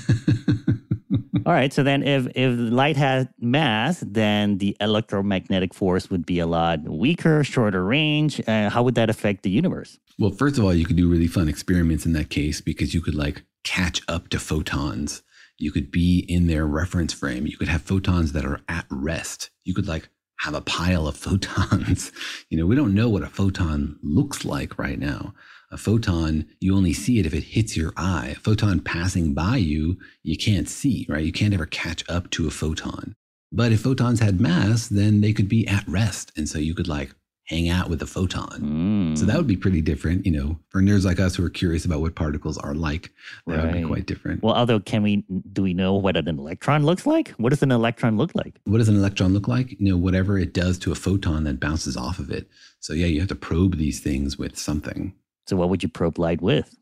All 1.47 1.55
right. 1.55 1.73
So 1.73 1.83
then, 1.83 2.03
if 2.03 2.27
if 2.35 2.55
light 2.59 2.97
had 2.97 3.31
mass, 3.41 4.05
then 4.07 4.59
the 4.59 4.77
electromagnetic 4.81 5.73
force 5.73 6.11
would 6.11 6.27
be 6.27 6.39
a 6.41 6.47
lot 6.47 6.81
weaker, 6.81 7.43
shorter 7.43 7.85
range. 7.85 8.41
Uh, 8.47 8.69
how 8.69 8.83
would 8.83 8.95
that 8.97 9.09
affect 9.09 9.43
the 9.45 9.51
universe? 9.51 9.99
Well, 10.19 10.31
first 10.31 10.59
of 10.59 10.65
all, 10.65 10.75
you 10.75 10.85
could 10.85 10.97
do 10.97 11.09
really 11.09 11.27
fun 11.27 11.49
experiments 11.49 12.05
in 12.05 12.13
that 12.13 12.29
case 12.29 12.61
because 12.61 12.93
you 12.93 13.01
could 13.01 13.15
like 13.15 13.45
catch 13.65 14.03
up 14.09 14.29
to 14.31 14.39
photons. 14.39 15.23
You 15.59 15.73
could 15.73 15.91
be 15.91 16.25
in 16.29 16.47
their 16.47 16.67
reference 16.67 17.13
frame. 17.13 17.47
You 17.47 17.57
could 17.57 17.69
have 17.69 17.83
photons 17.83 18.33
that 18.33 18.45
are 18.45 18.61
at 18.69 18.87
rest. 18.91 19.51
You 19.65 19.75
could 19.75 19.89
like 19.89 20.09
have 20.41 20.55
a 20.55 20.61
pile 20.61 21.07
of 21.07 21.17
photons. 21.25 22.13
you 22.51 22.59
know, 22.59 22.67
we 22.67 22.77
don't 22.77 22.95
know 22.95 23.09
what 23.09 23.23
a 23.23 23.29
photon 23.29 23.99
looks 24.03 24.45
like 24.45 24.79
right 24.79 24.99
now. 24.99 25.35
A 25.71 25.77
photon, 25.77 26.47
you 26.61 26.75
only 26.75 26.93
see 26.93 27.19
it 27.19 27.27
if 27.27 27.35
it 27.35 27.43
hits 27.43 27.77
your 27.77 27.93
eye. 27.97 28.35
A 28.37 28.41
photon 28.41 28.81
passing 28.81 29.35
by 29.35 29.57
you, 29.57 29.99
you 30.23 30.37
can't 30.37 30.69
see, 30.69 31.05
right? 31.09 31.25
You 31.25 31.33
can't 31.33 31.53
ever 31.53 31.67
catch 31.67 32.09
up 32.09 32.31
to 32.31 32.47
a 32.47 32.51
photon. 32.51 33.15
But 33.53 33.73
if 33.73 33.83
photons 33.83 34.21
had 34.21 34.41
mass, 34.41 34.89
then 34.89 35.21
they 35.21 35.33
could 35.33 35.49
be 35.49 35.67
at 35.67 35.87
rest. 35.87 36.33
And 36.37 36.49
so 36.49 36.59
you 36.59 36.75
could 36.75 36.89
like 36.89 37.15
hang 37.49 37.69
out 37.69 37.89
with 37.89 38.03
a 38.03 38.07
photon. 38.07 38.61
Mm. 38.61 39.19
So 39.19 39.25
that 39.25 39.37
would 39.37 39.47
be 39.47 39.57
pretty 39.57 39.81
different, 39.81 40.27
you 40.27 40.33
know, 40.33 40.59
for 40.69 40.83
nerds 40.83 41.05
like 41.05 41.19
us 41.19 41.35
who 41.35 41.45
are 41.45 41.51
curious 41.51 41.85
about 41.85 42.01
what 42.01 42.15
particles 42.15 42.59
are 42.59 42.75
like. 42.75 43.11
That 43.47 43.57
right. 43.57 43.65
would 43.65 43.73
be 43.75 43.85
quite 43.85 44.07
different. 44.07 44.43
Well, 44.43 44.55
although 44.55 44.81
can 44.81 45.03
we 45.03 45.25
do 45.53 45.63
we 45.63 45.73
know 45.73 45.95
what 45.95 46.17
an 46.17 46.29
electron 46.29 46.85
looks 46.85 47.07
like? 47.07 47.31
What 47.31 47.51
does 47.51 47.63
an 47.63 47.73
electron 47.73 48.19
look 48.19 48.35
like? 48.35 48.61
What 48.65 48.79
does 48.79 48.89
an 48.89 48.97
electron 48.97 49.33
look 49.33 49.49
like? 49.49 49.73
You 49.81 49.91
know, 49.91 49.97
whatever 49.97 50.39
it 50.39 50.53
does 50.53 50.79
to 50.81 50.93
a 50.93 50.95
photon 50.95 51.45
that 51.45 51.59
bounces 51.59 51.97
off 51.97 52.19
of 52.19 52.31
it. 52.31 52.49
So 52.81 52.93
yeah, 52.93 53.07
you 53.07 53.21
have 53.21 53.31
to 53.31 53.35
probe 53.35 53.77
these 53.77 54.01
things 54.01 54.39
with 54.39 54.59
something. 54.59 55.15
So, 55.49 55.57
what 55.57 55.71
would 55.71 55.83
you 55.83 55.89
probe 55.89 56.19
light 56.19 56.43
with? 56.43 56.77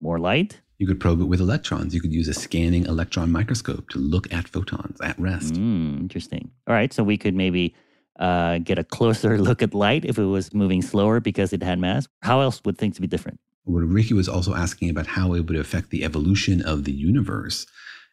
More 0.00 0.18
light? 0.18 0.62
You 0.78 0.86
could 0.86 1.00
probe 1.00 1.20
it 1.20 1.24
with 1.24 1.38
electrons. 1.38 1.94
You 1.94 2.00
could 2.00 2.14
use 2.14 2.28
a 2.28 2.34
scanning 2.34 2.86
electron 2.86 3.30
microscope 3.30 3.90
to 3.90 3.98
look 3.98 4.32
at 4.32 4.48
photons 4.48 4.98
at 5.02 5.18
rest. 5.18 5.52
Mm, 5.54 6.00
interesting. 6.00 6.50
All 6.66 6.74
right. 6.74 6.92
So, 6.94 7.04
we 7.04 7.18
could 7.18 7.34
maybe 7.34 7.74
uh, 8.18 8.58
get 8.58 8.78
a 8.78 8.84
closer 8.84 9.36
look 9.48 9.60
at 9.60 9.74
light 9.74 10.06
if 10.06 10.18
it 10.18 10.24
was 10.24 10.54
moving 10.54 10.80
slower 10.80 11.20
because 11.20 11.52
it 11.52 11.62
had 11.62 11.78
mass. 11.78 12.08
How 12.22 12.40
else 12.40 12.62
would 12.64 12.78
things 12.78 12.98
be 12.98 13.06
different? 13.06 13.38
What 13.64 13.80
Ricky 13.80 14.14
was 14.14 14.30
also 14.30 14.54
asking 14.54 14.88
about 14.88 15.08
how 15.08 15.34
it 15.34 15.46
would 15.46 15.56
affect 15.56 15.90
the 15.90 16.02
evolution 16.02 16.62
of 16.62 16.84
the 16.84 16.92
universe. 16.92 17.66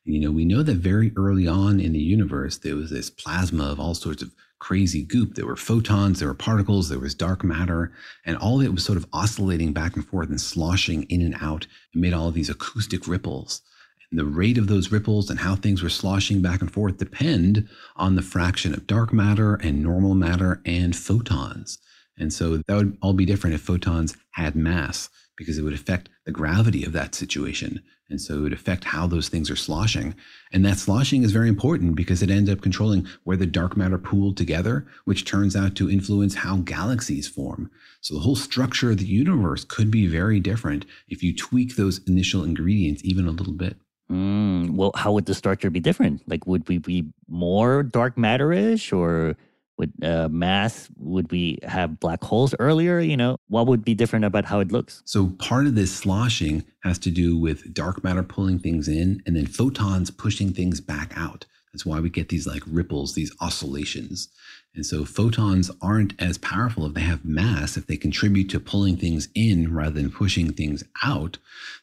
You 0.03 0.19
know, 0.19 0.31
we 0.31 0.43
know 0.43 0.63
that 0.63 0.75
very 0.75 1.13
early 1.15 1.47
on 1.47 1.79
in 1.79 1.93
the 1.93 1.99
universe, 1.99 2.57
there 2.57 2.75
was 2.75 2.89
this 2.89 3.09
plasma 3.09 3.71
of 3.71 3.79
all 3.79 3.93
sorts 3.93 4.21
of 4.21 4.31
crazy 4.63 5.03
goop. 5.03 5.35
There 5.35 5.45
were 5.45 5.57
photons, 5.57 6.19
there 6.19 6.29
were 6.29 6.33
particles, 6.33 6.87
there 6.87 6.97
was 6.97 7.13
dark 7.13 7.43
matter, 7.43 7.91
and 8.25 8.37
all 8.37 8.61
of 8.61 8.65
it 8.65 8.73
was 8.73 8.85
sort 8.85 8.97
of 8.97 9.05
oscillating 9.11 9.73
back 9.73 9.97
and 9.97 10.07
forth 10.07 10.29
and 10.29 10.39
sloshing 10.39 11.03
in 11.03 11.21
and 11.21 11.35
out 11.41 11.67
and 11.93 12.01
made 12.01 12.13
all 12.13 12.29
of 12.29 12.33
these 12.33 12.49
acoustic 12.49 13.05
ripples. 13.05 13.61
And 14.09 14.17
the 14.17 14.23
rate 14.23 14.57
of 14.57 14.67
those 14.67 14.89
ripples 14.89 15.29
and 15.29 15.41
how 15.41 15.57
things 15.57 15.83
were 15.83 15.89
sloshing 15.89 16.41
back 16.41 16.61
and 16.61 16.71
forth 16.71 16.97
depend 16.97 17.67
on 17.97 18.15
the 18.15 18.21
fraction 18.21 18.73
of 18.73 18.87
dark 18.87 19.11
matter 19.11 19.55
and 19.55 19.83
normal 19.83 20.15
matter 20.15 20.61
and 20.65 20.95
photons. 20.95 21.77
And 22.17 22.31
so 22.31 22.55
that 22.55 22.75
would 22.77 22.97
all 23.01 23.13
be 23.13 23.25
different 23.25 23.55
if 23.55 23.61
photons 23.61 24.15
had 24.31 24.55
mass 24.55 25.09
because 25.35 25.57
it 25.57 25.63
would 25.63 25.73
affect 25.73 26.07
the 26.25 26.31
gravity 26.31 26.85
of 26.85 26.93
that 26.93 27.15
situation. 27.15 27.81
And 28.09 28.21
so 28.21 28.35
it 28.35 28.41
would 28.41 28.53
affect 28.53 28.83
how 28.83 29.07
those 29.07 29.29
things 29.29 29.49
are 29.49 29.55
sloshing. 29.55 30.13
And 30.51 30.63
that 30.65 30.77
sloshing 30.77 31.23
is 31.23 31.31
very 31.31 31.49
important 31.49 31.95
because 31.95 32.21
it 32.21 32.29
ends 32.29 32.49
up 32.49 32.61
controlling 32.61 33.07
where 33.23 33.37
the 33.37 33.45
dark 33.45 33.75
matter 33.75 33.97
pooled 33.97 34.37
together, 34.37 34.85
which 35.05 35.25
turns 35.25 35.55
out 35.55 35.75
to 35.75 35.89
influence 35.89 36.35
how 36.35 36.57
galaxies 36.57 37.27
form. 37.27 37.71
So 38.01 38.13
the 38.13 38.19
whole 38.19 38.35
structure 38.35 38.91
of 38.91 38.97
the 38.97 39.05
universe 39.05 39.63
could 39.63 39.89
be 39.89 40.05
very 40.05 40.39
different 40.39 40.85
if 41.07 41.23
you 41.23 41.35
tweak 41.35 41.75
those 41.75 42.01
initial 42.05 42.43
ingredients 42.43 43.01
even 43.03 43.25
a 43.25 43.31
little 43.31 43.53
bit. 43.53 43.77
Mm, 44.11 44.71
well, 44.71 44.91
how 44.95 45.13
would 45.13 45.25
the 45.25 45.33
structure 45.33 45.69
be 45.69 45.79
different? 45.79 46.21
Like, 46.27 46.45
would 46.45 46.67
we 46.67 46.77
be 46.77 47.05
more 47.27 47.83
dark 47.83 48.17
matter-ish 48.17 48.91
or 48.91 49.35
would 49.77 49.91
uh, 50.03 50.29
mass 50.29 50.89
would 50.97 51.31
we 51.31 51.59
have 51.63 51.99
black 51.99 52.23
holes 52.23 52.53
earlier? 52.59 52.99
You 52.99 53.17
know 53.17 53.37
what 53.47 53.67
would 53.67 53.83
be 53.83 53.95
different 53.95 54.25
about 54.25 54.45
how 54.45 54.59
it 54.59 54.71
looks? 54.71 55.01
So 55.05 55.27
part 55.39 55.65
of 55.65 55.75
this 55.75 55.93
sloshing 55.93 56.63
has 56.83 56.99
to 56.99 57.11
do 57.11 57.37
with 57.37 57.73
dark 57.73 58.03
matter 58.03 58.23
pulling 58.23 58.59
things 58.59 58.87
in 58.87 59.21
and 59.25 59.35
then 59.35 59.47
photons 59.47 60.11
pushing 60.11 60.53
things 60.53 60.79
back 60.81 61.13
out. 61.15 61.45
That's 61.71 61.85
why 61.85 61.99
we 61.99 62.09
get 62.09 62.29
these 62.29 62.45
like 62.45 62.61
ripples 62.67 63.15
these 63.15 63.35
oscillations. 63.41 64.29
And 64.75 64.85
so 64.85 65.05
photons 65.05 65.71
aren't 65.81 66.19
as 66.19 66.37
powerful 66.37 66.85
if 66.85 66.93
they 66.93 67.01
have 67.01 67.25
mass 67.25 67.77
if 67.77 67.87
they 67.87 67.97
contribute 67.97 68.49
to 68.49 68.59
pulling 68.59 68.97
things 68.97 69.27
in 69.35 69.73
rather 69.73 69.91
than 69.91 70.11
pushing 70.11 70.53
things 70.53 70.83
out 71.03 71.37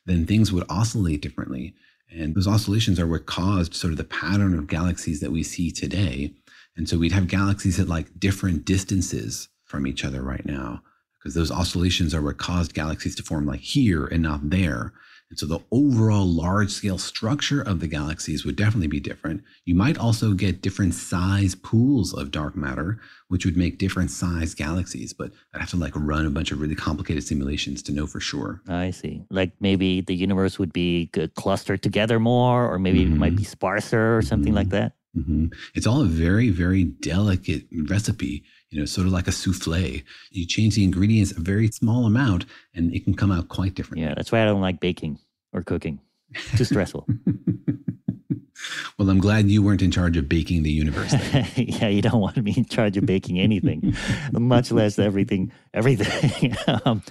then 0.07 0.27
things 0.27 0.53
would 0.53 0.65
oscillate 0.69 1.23
differently. 1.23 1.75
And 2.11 2.35
those 2.35 2.49
oscillations 2.49 2.99
are 2.99 3.07
what 3.07 3.27
caused 3.27 3.75
sort 3.75 3.93
of 3.93 3.97
the 3.97 4.05
pattern 4.05 4.59
of 4.59 4.67
galaxies 4.67 5.21
that 5.21 5.31
we 5.31 5.43
see 5.43 5.71
today 5.71 6.35
and 6.77 6.89
so 6.89 6.99
we'd 6.99 7.13
have 7.13 7.29
galaxies 7.29 7.79
at 7.79 7.89
like 7.89 8.19
different 8.19 8.65
distances 8.65 9.49
from 9.65 9.87
each 9.87 10.05
other 10.05 10.23
right 10.23 10.47
now, 10.47 10.83
because 11.19 11.35
those 11.35 11.51
oscillations 11.51 12.15
are 12.15 12.23
what 12.23 12.39
caused 12.39 12.75
galaxies 12.75 13.15
to 13.17 13.23
form 13.23 13.47
like 13.47 13.61
here 13.61 14.07
and 14.07 14.23
not 14.23 14.51
there. 14.51 14.93
And 15.29 15.39
so 15.39 15.47
the 15.47 15.61
overall 15.71 16.27
large 16.27 16.73
scale 16.73 16.99
structure 16.99 17.63
of 17.63 17.79
the 17.79 17.87
galaxies 17.87 18.45
would 18.45 18.57
definitely 18.57 18.89
be 18.89 18.99
different. 18.99 19.45
You 19.65 19.77
might 19.77 19.97
also 19.97 20.33
get 20.33 20.61
different 20.61 20.93
size 20.93 21.55
pools 21.55 22.13
of 22.13 22.33
dark 22.33 22.57
matter, 22.57 22.99
which 23.29 23.45
would 23.45 23.57
make 23.57 23.79
different 23.79 24.11
size 24.11 24.57
galaxies, 24.57 25.13
but 25.13 25.31
I'd 25.55 25.61
have 25.61 25.71
to 25.71 25.77
like 25.77 25.93
run 25.95 26.27
a 26.27 26.31
bunch 26.31 26.51
of 26.51 26.61
really 26.61 26.75
complicated 26.75 27.23
simulations 27.23 27.81
to 27.85 27.93
know 27.93 28.09
for 28.09 28.19
sure. 28.19 28.61
I 28.67 28.91
see. 28.91 29.23
Like 29.31 29.53
maybe 29.61 30.01
the 30.01 30.17
universe 30.17 30.59
would 30.59 30.73
be 30.73 31.13
clustered 31.37 31.81
together 31.81 32.19
more, 32.19 32.69
or 32.69 32.81
maybe 32.81 33.05
mm-hmm. 33.05 33.15
it 33.15 33.19
might 33.19 33.37
be 33.37 33.45
sparser 33.45 34.17
or 34.17 34.23
something 34.23 34.49
mm-hmm. 34.49 34.57
like 34.57 34.71
that. 34.71 34.95
Mm-hmm. 35.17 35.47
It's 35.75 35.87
all 35.87 36.03
a 36.03 36.07
very, 36.07 36.51
very 36.51 36.85
delicate 36.85 37.65
recipe, 37.89 38.45
you 38.71 38.79
know, 38.79 38.85
sort 38.85 39.07
of 39.07 39.13
like 39.13 39.27
a 39.27 39.33
souffle. 39.33 40.03
You 40.31 40.47
change 40.47 40.77
the 40.77 40.85
ingredients 40.85 41.33
a 41.33 41.41
very 41.41 41.69
small 41.69 42.07
amount 42.07 42.47
and 42.75 42.95
it 42.95 43.05
can 43.05 43.15
come 43.15 43.33
out 43.33 43.49
quite 43.49 43.75
different. 43.75 44.03
Yeah, 44.03 44.15
that's 44.15 44.31
why 44.31 44.43
I 44.43 44.45
don't 44.45 44.61
like 44.61 44.81
baking 44.81 45.19
or 45.53 45.63
cooking. 45.63 46.01
Too 46.57 46.65
stressful. 46.65 47.09
Well, 48.99 49.09
I'm 49.09 49.19
glad 49.19 49.51
you 49.51 49.63
weren't 49.63 49.83
in 49.83 49.91
charge 49.91 50.17
of 50.17 50.29
baking 50.29 50.63
the 50.63 50.71
universe. 50.71 51.15
yeah, 51.57 51.89
you 51.89 52.03
don't 52.03 52.21
want 52.21 52.37
me 52.37 52.55
in 52.57 52.65
charge 52.65 52.97
of 52.97 53.07
baking 53.07 53.39
anything, 53.39 53.97
much 54.33 54.71
less 54.71 54.99
everything. 54.99 55.53
Everything. 55.73 56.57
um, 56.85 57.03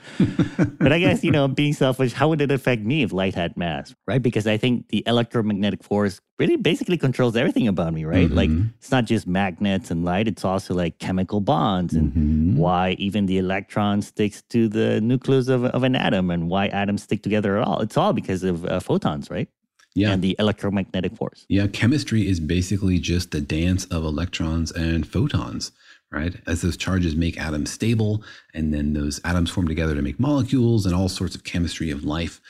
but 0.79 0.91
I 0.91 0.99
guess 0.99 1.23
you 1.23 1.31
know, 1.31 1.47
being 1.47 1.73
selfish, 1.73 2.13
how 2.13 2.27
would 2.29 2.41
it 2.41 2.51
affect 2.51 2.83
me 2.83 3.03
if 3.03 3.13
light 3.13 3.35
had 3.35 3.55
mass, 3.57 3.95
right? 4.07 4.21
Because 4.21 4.47
I 4.47 4.57
think 4.57 4.89
the 4.89 5.03
electromagnetic 5.07 5.83
force 5.83 6.19
really 6.37 6.57
basically 6.57 6.97
controls 6.97 7.35
everything 7.35 7.67
about 7.67 7.93
me, 7.93 8.05
right? 8.05 8.27
Mm-hmm. 8.27 8.35
Like 8.35 8.49
it's 8.77 8.91
not 8.91 9.05
just 9.05 9.27
magnets 9.27 9.91
and 9.91 10.05
light; 10.05 10.27
it's 10.27 10.45
also 10.45 10.73
like 10.73 10.99
chemical 10.99 11.41
bonds 11.41 11.93
and 11.93 12.11
mm-hmm. 12.11 12.57
why 12.57 12.91
even 12.99 13.25
the 13.25 13.37
electron 13.37 14.01
sticks 14.01 14.43
to 14.49 14.67
the 14.67 15.01
nucleus 15.01 15.47
of, 15.47 15.65
of 15.65 15.83
an 15.83 15.95
atom 15.95 16.29
and 16.29 16.49
why 16.49 16.67
atoms 16.67 17.03
stick 17.03 17.23
together 17.23 17.57
at 17.57 17.67
all. 17.67 17.79
It's 17.81 17.97
all 17.97 18.13
because 18.13 18.43
of 18.43 18.65
uh, 18.65 18.79
photons, 18.79 19.29
right? 19.29 19.49
Yeah. 19.95 20.11
and 20.11 20.21
the 20.21 20.35
electromagnetic 20.39 21.15
force. 21.15 21.45
Yeah, 21.49 21.67
chemistry 21.67 22.27
is 22.27 22.39
basically 22.39 22.99
just 22.99 23.31
the 23.31 23.41
dance 23.41 23.85
of 23.85 24.03
electrons 24.03 24.71
and 24.71 25.07
photons, 25.07 25.71
right? 26.11 26.35
As 26.47 26.61
those 26.61 26.77
charges 26.77 27.15
make 27.15 27.39
atoms 27.39 27.71
stable, 27.71 28.23
and 28.53 28.73
then 28.73 28.93
those 28.93 29.19
atoms 29.23 29.49
form 29.49 29.67
together 29.67 29.95
to 29.95 30.01
make 30.01 30.19
molecules 30.19 30.85
and 30.85 30.95
all 30.95 31.09
sorts 31.09 31.35
of 31.35 31.43
chemistry 31.43 31.91
of 31.91 32.03
life. 32.03 32.41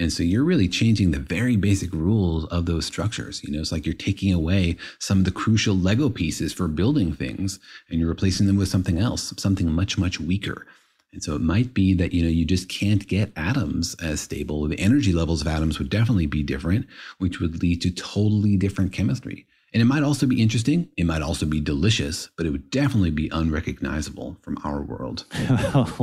And 0.00 0.12
so 0.12 0.22
you're 0.22 0.44
really 0.44 0.68
changing 0.68 1.10
the 1.10 1.18
very 1.18 1.56
basic 1.56 1.92
rules 1.92 2.44
of 2.46 2.66
those 2.66 2.86
structures. 2.86 3.42
You 3.42 3.52
know, 3.52 3.60
it's 3.60 3.72
like 3.72 3.84
you're 3.84 3.94
taking 3.94 4.32
away 4.32 4.76
some 5.00 5.18
of 5.18 5.24
the 5.24 5.32
crucial 5.32 5.76
Lego 5.76 6.08
pieces 6.08 6.52
for 6.52 6.68
building 6.68 7.12
things 7.12 7.58
and 7.90 7.98
you're 7.98 8.08
replacing 8.08 8.46
them 8.46 8.56
with 8.56 8.68
something 8.68 8.98
else, 8.98 9.34
something 9.38 9.70
much, 9.72 9.98
much 9.98 10.20
weaker. 10.20 10.66
And 11.12 11.22
so 11.22 11.34
it 11.34 11.40
might 11.40 11.72
be 11.72 11.94
that, 11.94 12.12
you 12.12 12.22
know, 12.22 12.28
you 12.28 12.44
just 12.44 12.68
can't 12.68 13.06
get 13.06 13.32
atoms 13.34 13.96
as 14.02 14.20
stable. 14.20 14.68
The 14.68 14.78
energy 14.78 15.12
levels 15.12 15.40
of 15.40 15.46
atoms 15.46 15.78
would 15.78 15.88
definitely 15.88 16.26
be 16.26 16.42
different, 16.42 16.86
which 17.18 17.40
would 17.40 17.62
lead 17.62 17.80
to 17.82 17.90
totally 17.90 18.56
different 18.56 18.92
chemistry. 18.92 19.46
And 19.72 19.82
it 19.82 19.86
might 19.86 20.02
also 20.02 20.26
be 20.26 20.42
interesting. 20.42 20.88
It 20.96 21.04
might 21.04 21.22
also 21.22 21.44
be 21.44 21.60
delicious, 21.60 22.30
but 22.36 22.46
it 22.46 22.50
would 22.50 22.70
definitely 22.70 23.10
be 23.10 23.28
unrecognizable 23.28 24.38
from 24.42 24.58
our 24.64 24.80
world. 24.80 25.26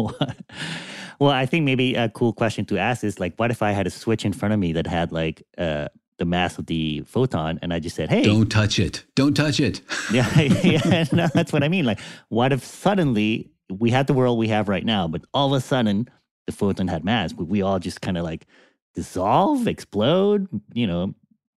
well, 1.20 1.32
I 1.32 1.46
think 1.46 1.66
maybe 1.66 1.96
a 1.96 2.10
cool 2.10 2.34
question 2.34 2.66
to 2.66 2.78
ask 2.78 3.04
is 3.04 3.20
like, 3.20 3.36
what 3.38 3.50
if 3.50 3.64
I 3.64 3.72
had 3.72 3.88
a 3.88 3.90
switch 3.90 4.24
in 4.24 4.34
front 4.34 4.54
of 4.54 4.60
me 4.60 4.74
that 4.74 4.86
had 4.86 5.12
like 5.12 5.44
uh, 5.58 5.88
the 6.18 6.26
mass 6.26 6.58
of 6.58 6.68
the 6.68 7.02
photon, 7.06 7.60
and 7.62 7.74
I 7.74 7.80
just 7.80 7.96
said, 7.96 8.10
"Hey, 8.10 8.24
don't 8.24 8.50
touch 8.50 8.80
it, 8.80 9.04
don't 9.16 9.34
touch 9.34 9.60
it." 9.60 9.82
yeah, 10.14 10.40
yeah, 10.40 11.06
no, 11.12 11.28
that's 11.34 11.52
what 11.52 11.64
I 11.64 11.68
mean. 11.68 11.86
Like, 11.86 12.00
what 12.30 12.54
if 12.54 12.64
suddenly 12.64 13.50
we 13.70 13.90
had 13.90 14.08
the 14.08 14.14
world 14.14 14.38
we 14.38 14.48
have 14.50 14.70
right 14.70 14.86
now, 14.86 15.08
but 15.08 15.24
all 15.34 15.54
of 15.54 15.58
a 15.58 15.66
sudden 15.66 16.10
the 16.46 16.54
photon 16.54 16.88
had 16.88 17.04
mass? 17.04 17.34
We 17.34 17.62
all 17.62 17.80
just 17.80 18.02
kind 18.02 18.18
of 18.18 18.24
like 18.24 18.46
dissolve, 18.94 19.68
explode? 19.68 20.48
You 20.74 20.88
know, 20.88 21.16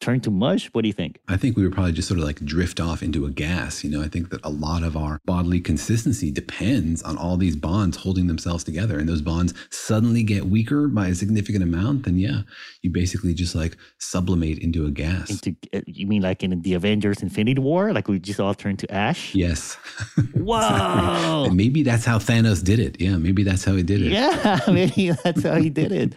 turn 0.06 0.20
to 0.22 0.32
mush? 0.32 0.68
What 0.68 0.84
do 0.84 0.88
you 0.88 0.94
think? 0.94 1.20
I 1.28 1.36
think 1.36 1.58
we 1.58 1.64
would 1.64 1.74
probably 1.74 1.92
just 1.92 2.08
sort 2.08 2.20
of 2.20 2.26
like 2.26 2.40
drift 2.46 2.80
off 2.80 3.02
into 3.02 3.26
a 3.26 3.32
gas. 3.32 3.84
You 3.84 3.90
know, 3.90 4.02
I 4.04 4.08
think 4.08 4.30
that 4.30 4.40
a 4.44 4.50
lot 4.50 4.84
of 4.84 4.96
our 4.96 5.20
bodily 5.26 5.60
consistency 5.60 6.30
depends 6.32 7.02
on 7.02 7.18
all 7.18 7.38
these 7.38 7.56
bonds 7.56 7.98
holding 7.98 8.28
themselves 8.28 8.64
together. 8.64 9.00
And 9.00 9.10
those 9.10 9.22
bonds 9.22 9.54
suddenly 9.72 10.22
get 10.22 10.46
weaker 10.46 10.88
by 10.88 11.08
a 11.08 11.16
significant 11.16 11.64
amount, 11.64 12.06
then 12.06 12.18
yeah, 12.18 12.42
you 12.84 12.92
basically 12.92 13.34
just 13.34 13.56
like 13.56 13.78
sublimate 13.98 14.60
into 14.60 14.86
a 14.86 14.92
gas. 14.92 15.30
Into, 15.32 15.56
uh, 15.74 15.82
you 15.88 16.06
mean 16.06 16.22
like 16.22 16.44
in 16.44 16.62
the 16.62 16.76
Avengers 16.76 17.24
Infinity 17.24 17.60
War? 17.60 17.92
Like 17.92 18.08
we 18.08 18.20
just 18.20 18.40
all 18.40 18.54
turn 18.54 18.78
to 18.78 18.92
ash? 18.94 19.34
Yes. 19.34 19.76
Whoa. 20.36 21.50
maybe 21.52 21.82
that's 21.82 22.06
how 22.06 22.20
Thanos 22.20 22.64
did 22.64 22.78
it. 22.80 23.02
Yeah, 23.02 23.18
maybe 23.18 23.42
that's 23.42 23.66
how 23.66 23.74
he 23.74 23.82
did 23.82 24.04
it. 24.04 24.12
Yeah, 24.12 24.60
maybe 24.68 25.12
that's 25.24 25.42
how 25.42 25.56
he 25.56 25.72
did 25.72 25.92
it. 25.92 26.14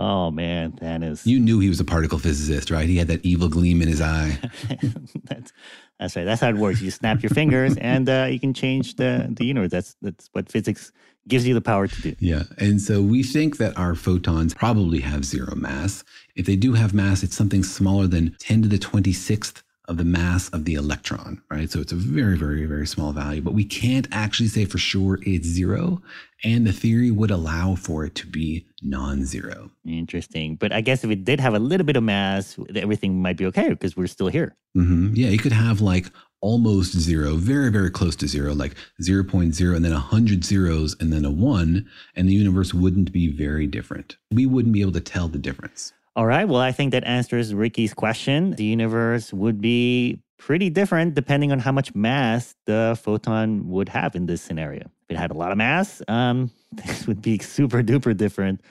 Oh 0.00 0.30
man, 0.30 0.78
that 0.80 1.02
is. 1.02 1.26
You 1.26 1.40
knew 1.40 1.58
he 1.58 1.68
was 1.68 1.80
a 1.80 1.84
particle 1.84 2.20
physicist, 2.20 2.70
right? 2.70 2.88
He 2.88 2.96
had 2.96 3.08
that 3.08 3.24
evil 3.24 3.48
gleam 3.48 3.82
in 3.82 3.88
his 3.88 4.00
eye. 4.00 4.38
that's 5.24 5.52
that's 5.98 6.14
right. 6.14 6.24
That's 6.24 6.40
how 6.40 6.50
it 6.50 6.56
works. 6.56 6.80
You 6.80 6.92
snap 6.92 7.20
your 7.20 7.30
fingers, 7.30 7.76
and 7.80 8.08
uh, 8.08 8.28
you 8.30 8.38
can 8.38 8.54
change 8.54 8.94
the 8.94 9.26
the 9.28 9.44
universe. 9.44 9.72
That's 9.72 9.96
that's 10.00 10.28
what 10.32 10.52
physics 10.52 10.92
gives 11.26 11.48
you 11.48 11.52
the 11.52 11.60
power 11.60 11.88
to 11.88 12.00
do. 12.00 12.14
Yeah, 12.20 12.44
and 12.58 12.80
so 12.80 13.02
we 13.02 13.24
think 13.24 13.56
that 13.56 13.76
our 13.76 13.96
photons 13.96 14.54
probably 14.54 15.00
have 15.00 15.24
zero 15.24 15.56
mass. 15.56 16.04
If 16.36 16.46
they 16.46 16.54
do 16.54 16.74
have 16.74 16.94
mass, 16.94 17.24
it's 17.24 17.36
something 17.36 17.64
smaller 17.64 18.06
than 18.06 18.36
ten 18.38 18.62
to 18.62 18.68
the 18.68 18.78
twenty 18.78 19.12
sixth 19.12 19.64
of 19.88 19.96
the 19.96 20.04
mass 20.04 20.48
of 20.50 20.64
the 20.66 20.74
electron, 20.74 21.42
right? 21.50 21.70
So 21.70 21.80
it's 21.80 21.92
a 21.92 21.96
very, 21.96 22.36
very, 22.36 22.66
very 22.66 22.86
small 22.86 23.12
value, 23.12 23.40
but 23.40 23.54
we 23.54 23.64
can't 23.64 24.06
actually 24.12 24.48
say 24.48 24.66
for 24.66 24.78
sure 24.78 25.18
it's 25.22 25.46
zero. 25.46 26.02
And 26.44 26.66
the 26.66 26.72
theory 26.72 27.10
would 27.10 27.32
allow 27.32 27.74
for 27.74 28.04
it 28.04 28.14
to 28.16 28.26
be 28.26 28.66
non 28.80 29.24
zero. 29.24 29.70
Interesting. 29.84 30.54
But 30.54 30.72
I 30.72 30.82
guess 30.82 31.02
if 31.02 31.10
it 31.10 31.24
did 31.24 31.40
have 31.40 31.54
a 31.54 31.58
little 31.58 31.84
bit 31.84 31.96
of 31.96 32.04
mass, 32.04 32.56
everything 32.76 33.20
might 33.20 33.36
be 33.36 33.46
okay 33.46 33.70
because 33.70 33.96
we're 33.96 34.06
still 34.06 34.28
here. 34.28 34.54
Mm-hmm. 34.76 35.14
Yeah, 35.14 35.30
you 35.30 35.38
could 35.38 35.52
have 35.52 35.80
like 35.80 36.12
almost 36.40 36.96
zero, 36.96 37.34
very, 37.34 37.70
very 37.70 37.90
close 37.90 38.14
to 38.16 38.28
zero, 38.28 38.54
like 38.54 38.74
0.0 39.02 39.74
and 39.74 39.84
then 39.84 39.92
100 39.92 40.44
zeros 40.44 40.94
and 41.00 41.12
then 41.12 41.24
a 41.24 41.30
one, 41.30 41.88
and 42.14 42.28
the 42.28 42.34
universe 42.34 42.72
wouldn't 42.72 43.10
be 43.10 43.32
very 43.32 43.66
different. 43.66 44.16
We 44.30 44.46
wouldn't 44.46 44.74
be 44.74 44.82
able 44.82 44.92
to 44.92 45.00
tell 45.00 45.28
the 45.28 45.38
difference. 45.38 45.92
All 46.18 46.26
right. 46.26 46.48
Well, 46.48 46.60
I 46.60 46.72
think 46.72 46.90
that 46.90 47.04
answers 47.04 47.54
Ricky's 47.54 47.94
question. 47.94 48.50
The 48.50 48.64
universe 48.64 49.32
would 49.32 49.60
be 49.60 50.18
pretty 50.36 50.68
different 50.68 51.14
depending 51.14 51.52
on 51.52 51.60
how 51.60 51.70
much 51.70 51.94
mass 51.94 52.56
the 52.66 52.98
photon 53.00 53.68
would 53.68 53.88
have 53.88 54.16
in 54.16 54.26
this 54.26 54.42
scenario. 54.42 54.80
If 54.80 55.10
it 55.10 55.16
had 55.16 55.30
a 55.30 55.34
lot 55.34 55.52
of 55.52 55.58
mass, 55.58 56.02
um, 56.08 56.50
this 56.72 57.06
would 57.06 57.22
be 57.22 57.38
super 57.38 57.84
duper 57.84 58.16
different 58.16 58.62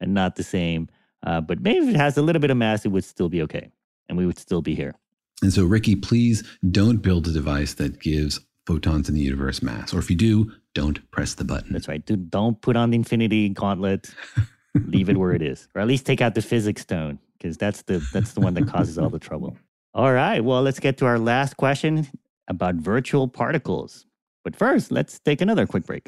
and 0.00 0.14
not 0.14 0.36
the 0.36 0.42
same. 0.42 0.88
Uh, 1.22 1.42
but 1.42 1.60
maybe 1.60 1.86
if 1.86 1.94
it 1.94 1.98
has 1.98 2.16
a 2.16 2.22
little 2.22 2.40
bit 2.40 2.50
of 2.50 2.56
mass, 2.56 2.86
it 2.86 2.88
would 2.88 3.04
still 3.04 3.28
be 3.28 3.42
okay. 3.42 3.70
And 4.08 4.16
we 4.16 4.24
would 4.24 4.38
still 4.38 4.62
be 4.62 4.74
here. 4.74 4.94
And 5.42 5.52
so, 5.52 5.66
Ricky, 5.66 5.96
please 5.96 6.42
don't 6.70 7.02
build 7.02 7.28
a 7.28 7.32
device 7.32 7.74
that 7.74 8.00
gives 8.00 8.40
photons 8.66 9.10
in 9.10 9.14
the 9.14 9.20
universe 9.20 9.62
mass. 9.62 9.92
Or 9.92 9.98
if 9.98 10.08
you 10.08 10.16
do, 10.16 10.52
don't 10.72 11.10
press 11.10 11.34
the 11.34 11.44
button. 11.44 11.70
That's 11.70 11.86
right. 11.86 12.02
Don't 12.30 12.62
put 12.62 12.76
on 12.76 12.88
the 12.88 12.96
infinity 12.96 13.50
gauntlet. 13.50 14.08
leave 14.74 15.08
it 15.08 15.16
where 15.16 15.32
it 15.32 15.42
is, 15.42 15.68
or 15.74 15.80
at 15.80 15.86
least 15.86 16.06
take 16.06 16.20
out 16.20 16.34
the 16.34 16.42
physics 16.42 16.82
stone 16.82 17.18
because 17.38 17.56
that's 17.56 17.82
the 17.82 18.06
that's 18.12 18.32
the 18.32 18.40
one 18.40 18.54
that 18.54 18.66
causes 18.66 18.98
all 18.98 19.10
the 19.10 19.18
trouble. 19.18 19.56
All 19.96 20.12
right, 20.12 20.42
well, 20.42 20.60
let's 20.62 20.80
get 20.80 20.98
to 20.98 21.06
our 21.06 21.20
last 21.20 21.56
question 21.56 22.08
about 22.48 22.74
virtual 22.74 23.28
particles. 23.28 24.06
But 24.42 24.56
first, 24.56 24.90
let's 24.90 25.20
take 25.20 25.40
another 25.40 25.68
quick 25.68 25.86
break. 25.86 26.04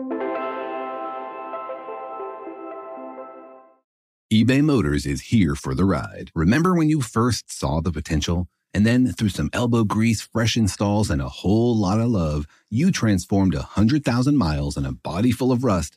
eBay 4.33 4.61
Motors 4.61 5.07
is 5.07 5.21
here 5.21 5.55
for 5.55 5.73
the 5.73 5.85
ride. 5.85 6.33
Remember 6.35 6.75
when 6.75 6.89
you 6.89 7.01
first 7.01 7.57
saw 7.57 7.81
the 7.81 7.93
potential? 7.93 8.49
And 8.75 8.85
then, 8.85 9.07
through 9.12 9.29
some 9.29 9.51
elbow 9.53 9.85
grease, 9.85 10.21
fresh 10.21 10.57
installs, 10.57 11.09
and 11.09 11.23
a 11.23 11.29
whole 11.29 11.77
lot 11.77 12.01
of 12.01 12.09
love, 12.09 12.47
you 12.69 12.91
transformed 12.91 13.55
a 13.55 13.59
100,000 13.59 14.37
miles 14.37 14.77
and 14.77 14.85
a 14.85 14.93
body 14.93 15.31
full 15.31 15.53
of 15.53 15.62
rust 15.62 15.97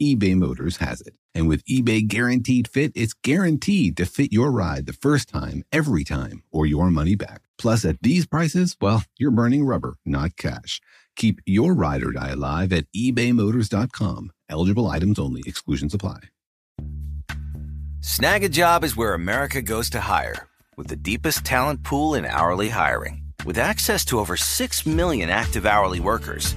eBay 0.00 0.34
Motors 0.34 0.78
has 0.78 1.00
it. 1.02 1.14
And 1.34 1.48
with 1.48 1.64
eBay 1.66 2.06
Guaranteed 2.06 2.68
Fit, 2.68 2.92
it's 2.94 3.12
guaranteed 3.12 3.96
to 3.98 4.06
fit 4.06 4.32
your 4.32 4.50
ride 4.50 4.86
the 4.86 4.92
first 4.92 5.28
time, 5.28 5.62
every 5.70 6.04
time, 6.04 6.42
or 6.50 6.66
your 6.66 6.90
money 6.90 7.14
back. 7.14 7.42
Plus, 7.58 7.84
at 7.84 8.02
these 8.02 8.26
prices, 8.26 8.76
well, 8.80 9.04
you're 9.18 9.30
burning 9.30 9.64
rubber, 9.64 9.96
not 10.04 10.36
cash. 10.36 10.80
Keep 11.16 11.40
your 11.44 11.74
ride 11.74 12.02
or 12.02 12.12
die 12.12 12.30
alive 12.30 12.72
at 12.72 12.86
ebaymotors.com. 12.96 14.30
Eligible 14.48 14.86
items 14.86 15.18
only, 15.18 15.42
exclusions 15.46 15.94
apply. 15.94 16.20
Snagajob 18.00 18.82
is 18.82 18.96
where 18.96 19.12
America 19.12 19.60
goes 19.60 19.90
to 19.90 20.00
hire, 20.00 20.48
with 20.76 20.86
the 20.86 20.96
deepest 20.96 21.44
talent 21.44 21.82
pool 21.82 22.14
in 22.14 22.24
hourly 22.24 22.70
hiring. 22.70 23.22
With 23.44 23.58
access 23.58 24.04
to 24.06 24.18
over 24.18 24.36
6 24.36 24.86
million 24.86 25.28
active 25.28 25.66
hourly 25.66 26.00
workers, 26.00 26.56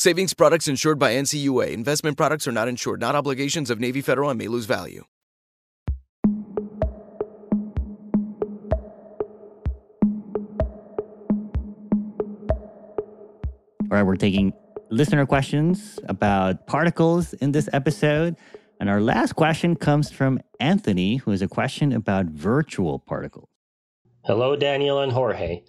Savings 0.00 0.32
products 0.32 0.66
insured 0.66 0.98
by 0.98 1.12
NCUA. 1.12 1.72
Investment 1.72 2.16
products 2.16 2.48
are 2.48 2.52
not 2.52 2.68
insured, 2.68 3.02
not 3.02 3.14
obligations 3.14 3.68
of 3.68 3.78
Navy 3.78 4.00
Federal 4.00 4.30
and 4.30 4.38
may 4.38 4.48
lose 4.48 4.64
value. 4.64 5.04
All 13.82 13.90
right, 13.90 14.02
we're 14.02 14.16
taking 14.16 14.54
listener 14.88 15.26
questions 15.26 15.98
about 16.08 16.66
particles 16.66 17.34
in 17.34 17.52
this 17.52 17.68
episode. 17.74 18.36
And 18.80 18.88
our 18.88 19.02
last 19.02 19.34
question 19.34 19.76
comes 19.76 20.10
from 20.10 20.40
Anthony, 20.60 21.16
who 21.16 21.30
has 21.32 21.42
a 21.42 21.48
question 21.48 21.92
about 21.92 22.24
virtual 22.24 23.00
particles. 23.00 23.50
Hello, 24.24 24.56
Daniel 24.56 25.00
and 25.00 25.12
Jorge. 25.12 25.60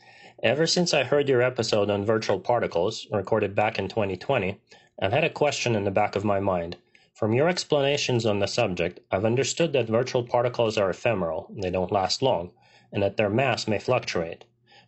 Ever 0.44 0.66
since 0.66 0.92
I 0.92 1.04
heard 1.04 1.30
your 1.30 1.44
episode 1.44 1.92
on 1.92 2.04
virtual 2.04 2.40
particles, 2.40 3.06
recorded 3.12 3.54
back 3.54 3.78
in 3.78 3.88
2020, 3.88 4.60
I've 5.00 5.12
had 5.12 5.24
a 5.24 5.30
question 5.30 5.76
in 5.76 5.84
the 5.84 5.92
back 5.92 6.16
of 6.16 6.26
my 6.26 6.40
mind. 6.40 6.78
From 7.14 7.34
your 7.34 7.48
explanations 7.48 8.26
on 8.26 8.40
the 8.40 8.48
subject, 8.48 9.02
I've 9.12 9.24
understood 9.24 9.72
that 9.74 9.88
virtual 9.88 10.24
particles 10.24 10.80
are 10.80 10.90
ephemeral, 10.90 11.54
they 11.56 11.70
don't 11.70 11.92
last 11.92 12.24
long, 12.24 12.50
and 12.92 13.04
that 13.04 13.18
their 13.18 13.30
mass 13.30 13.68
may 13.68 13.78
fluctuate. 13.78 14.46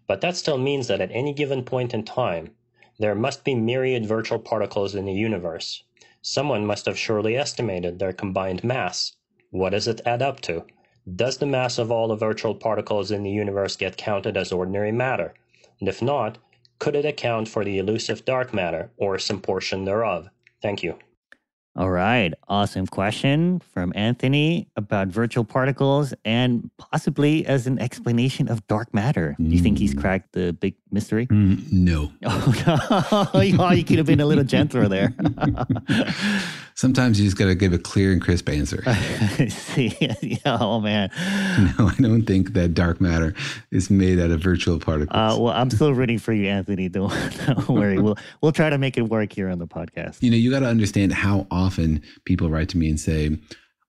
But 0.08 0.22
that 0.22 0.36
still 0.36 0.58
means 0.58 0.88
that 0.88 1.02
at 1.02 1.12
any 1.12 1.34
given 1.34 1.64
point 1.64 1.94
in 1.94 2.04
time, 2.04 2.56
there 2.98 3.14
must 3.14 3.44
be 3.44 3.54
myriad 3.54 4.08
virtual 4.08 4.40
particles 4.40 4.96
in 4.96 5.06
the 5.06 5.14
universe. 5.14 5.84
Someone 6.24 6.66
must 6.66 6.88
have 6.88 6.98
surely 6.98 7.38
estimated 7.38 8.00
their 8.00 8.12
combined 8.12 8.64
mass. 8.64 9.14
What 9.52 9.70
does 9.70 9.88
it 9.88 10.02
add 10.04 10.24
up 10.24 10.42
to? 10.42 10.66
Does 11.16 11.38
the 11.38 11.46
mass 11.46 11.78
of 11.78 11.92
all 11.92 12.08
the 12.08 12.16
virtual 12.16 12.56
particles 12.56 13.12
in 13.12 13.22
the 13.22 13.30
universe 13.30 13.76
get 13.76 13.98
counted 13.98 14.36
as 14.36 14.52
ordinary 14.52 14.92
matter? 14.92 15.36
And 15.84 15.90
if 15.90 16.02
not, 16.02 16.38
could 16.80 16.96
it 16.96 17.04
account 17.04 17.50
for 17.50 17.66
the 17.66 17.78
elusive 17.78 18.24
dark 18.24 18.54
matter 18.54 18.90
or 18.96 19.20
some 19.20 19.42
portion 19.42 19.84
thereof? 19.84 20.30
Thank 20.62 20.82
you. 20.82 20.98
All 21.76 21.90
right. 21.90 22.34
Awesome 22.48 22.88
question 22.88 23.60
from 23.60 23.92
Anthony 23.94 24.70
about 24.78 25.10
virtual 25.10 25.44
particles 25.44 26.14
and 26.24 26.72
possibly 26.78 27.46
as 27.46 27.68
an 27.68 27.80
explanation 27.80 28.48
of 28.48 28.66
dark 28.68 28.94
matter. 28.94 29.36
Do 29.38 29.44
you 29.44 29.60
think 29.60 29.78
he's 29.78 29.92
hmm. 29.92 30.00
cracked 30.00 30.32
the 30.32 30.54
big 30.54 30.76
mystery? 30.94 31.28
Mm, 31.28 31.72
no. 31.72 32.12
Oh, 32.26 33.30
no. 33.34 33.72
you 33.72 33.84
could 33.84 33.98
have 33.98 34.06
been 34.06 34.20
a 34.20 34.26
little 34.26 34.44
gentler 34.44 34.88
there. 34.88 35.14
Sometimes 36.76 37.20
you 37.20 37.26
just 37.26 37.38
got 37.38 37.46
to 37.46 37.56
give 37.56 37.74
a 37.74 37.78
clear 37.78 38.12
and 38.12 38.22
crisp 38.22 38.50
answer. 38.50 38.84
See, 39.50 39.96
oh, 40.46 40.80
man. 40.80 41.10
No, 41.78 41.88
I 41.88 41.96
don't 42.00 42.24
think 42.24 42.54
that 42.54 42.74
dark 42.74 43.00
matter 43.00 43.34
is 43.72 43.90
made 43.90 44.20
out 44.20 44.32
of 44.32 44.42
virtual 44.42 44.80
particles. 44.80 45.16
Uh, 45.16 45.38
well, 45.40 45.54
I'm 45.54 45.70
still 45.70 45.94
rooting 45.94 46.18
for 46.18 46.34
you, 46.34 46.48
Anthony. 46.48 46.90
Don't, 46.90 47.14
don't 47.46 47.70
worry. 47.70 48.00
We'll, 48.00 48.18
we'll 48.42 48.52
try 48.52 48.70
to 48.70 48.78
make 48.78 48.98
it 48.98 49.04
work 49.04 49.32
here 49.34 49.50
on 49.50 49.60
the 49.60 49.68
podcast. 49.68 50.22
You 50.22 50.32
know, 50.32 50.38
you 50.38 50.50
got 50.50 50.62
to 50.62 50.68
understand 50.68 51.14
how 51.14 51.48
often 51.52 52.02
people 52.26 52.50
write 52.50 52.70
to 52.70 52.78
me 52.78 52.90
and 52.90 53.00
say, 53.00 53.38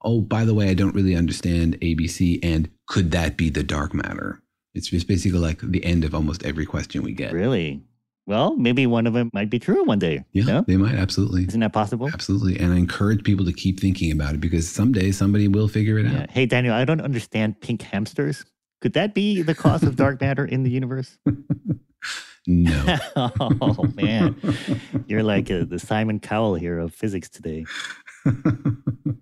oh, 0.03 0.21
by 0.21 0.45
the 0.45 0.55
way, 0.55 0.69
I 0.69 0.75
don't 0.75 0.95
really 0.95 1.17
understand 1.17 1.81
ABC. 1.81 2.39
And 2.43 2.71
could 2.87 3.11
that 3.13 3.37
be 3.37 3.51
the 3.51 3.63
dark 3.63 3.95
matter? 3.95 4.43
It's 4.75 4.89
just 4.89 5.07
basically 5.07 5.39
like 5.39 5.61
the 5.63 5.85
end 5.85 6.05
of 6.05 6.15
almost 6.15 6.45
every 6.45 6.67
question 6.67 7.03
we 7.03 7.13
get. 7.13 7.33
Really? 7.33 7.83
Well, 8.27 8.57
maybe 8.57 8.87
one 8.87 9.07
of 9.07 9.13
them 9.13 9.31
might 9.35 9.51
be 9.51 9.59
true 9.59 9.85
one 9.85 9.99
day. 9.99 10.25
Yeah, 10.33 10.45
no? 10.45 10.65
they 10.67 10.77
might. 10.79 10.95
Absolutely. 10.95 11.45
Isn't 11.47 11.61
that 11.61 11.73
possible? 11.75 12.09
Absolutely. 12.13 12.59
And 12.59 12.73
I 12.73 12.77
encourage 12.77 13.23
people 13.23 13.45
to 13.45 13.53
keep 13.53 13.79
thinking 13.79 14.11
about 14.11 14.35
it 14.35 14.41
because 14.41 14.69
someday 14.69 15.11
somebody 15.13 15.47
will 15.47 15.69
figure 15.69 15.99
it 15.99 16.07
Yeah. 16.07 16.23
out. 16.23 16.31
Hey, 16.31 16.47
Daniel, 16.47 16.75
I 16.75 16.85
don't 16.87 17.03
understand 17.03 17.61
pink 17.61 17.83
hamsters. 17.83 18.45
Could 18.81 18.95
that 18.95 19.15
be 19.15 19.43
the 19.43 19.55
cause 19.55 19.83
of 19.83 19.97
dark 19.97 20.21
matter 20.21 20.45
in 20.45 20.63
the 20.63 20.71
universe? 20.71 21.19
No. 22.47 22.99
oh, 23.17 23.87
man. 23.95 24.37
You're 25.07 25.23
like 25.23 25.51
uh, 25.51 25.65
the 25.65 25.79
Simon 25.79 26.21
Cowell 26.21 26.55
here 26.57 26.79
of 26.79 26.93
physics 26.95 27.31
today. 27.31 27.65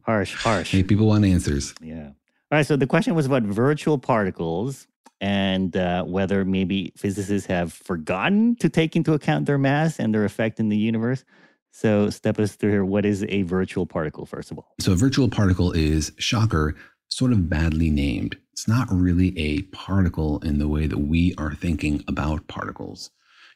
Harsh, 0.05 0.35
harsh. 0.35 0.73
hey, 0.73 0.83
people 0.83 1.07
want 1.07 1.25
answers. 1.25 1.73
Yeah. 1.81 2.07
All 2.07 2.13
right. 2.51 2.67
So 2.67 2.75
the 2.77 2.87
question 2.89 3.15
was 3.15 3.27
about 3.27 3.45
virtual 3.45 3.97
particles 3.99 4.89
and 5.23 5.77
uh, 5.77 6.03
whether 6.03 6.45
maybe 6.45 6.93
physicists 6.97 7.47
have 7.47 7.73
forgotten 7.73 8.57
to 8.57 8.69
take 8.69 8.97
into 8.97 9.15
account 9.15 9.47
their 9.47 9.57
mass 9.57 10.01
and 10.01 10.13
their 10.13 10.25
effect 10.25 10.59
in 10.59 10.69
the 10.69 10.77
universe. 10.77 11.25
So 11.71 12.11
step 12.11 12.41
us 12.41 12.57
through 12.57 12.73
here. 12.73 12.85
What 12.85 13.07
is 13.07 13.25
a 13.29 13.43
virtual 13.43 13.87
particle, 13.87 14.27
first 14.27 14.51
of 14.51 14.59
all? 14.59 14.75
So 14.81 14.93
a 14.93 14.97
virtual 14.97 15.31
particle 15.31 15.71
is, 15.71 16.13
shocker, 16.19 16.75
sort 17.09 17.31
of 17.31 17.49
badly 17.49 17.89
named. 17.89 18.37
It's 18.53 18.67
not 18.67 18.89
really 18.91 19.39
a 19.39 19.63
particle 19.63 20.41
in 20.41 20.59
the 20.59 20.69
way 20.69 20.89
that 20.89 20.99
we 20.99 21.35
are 21.39 21.55
thinking 21.55 22.05
about 22.09 22.49
particles. 22.49 23.11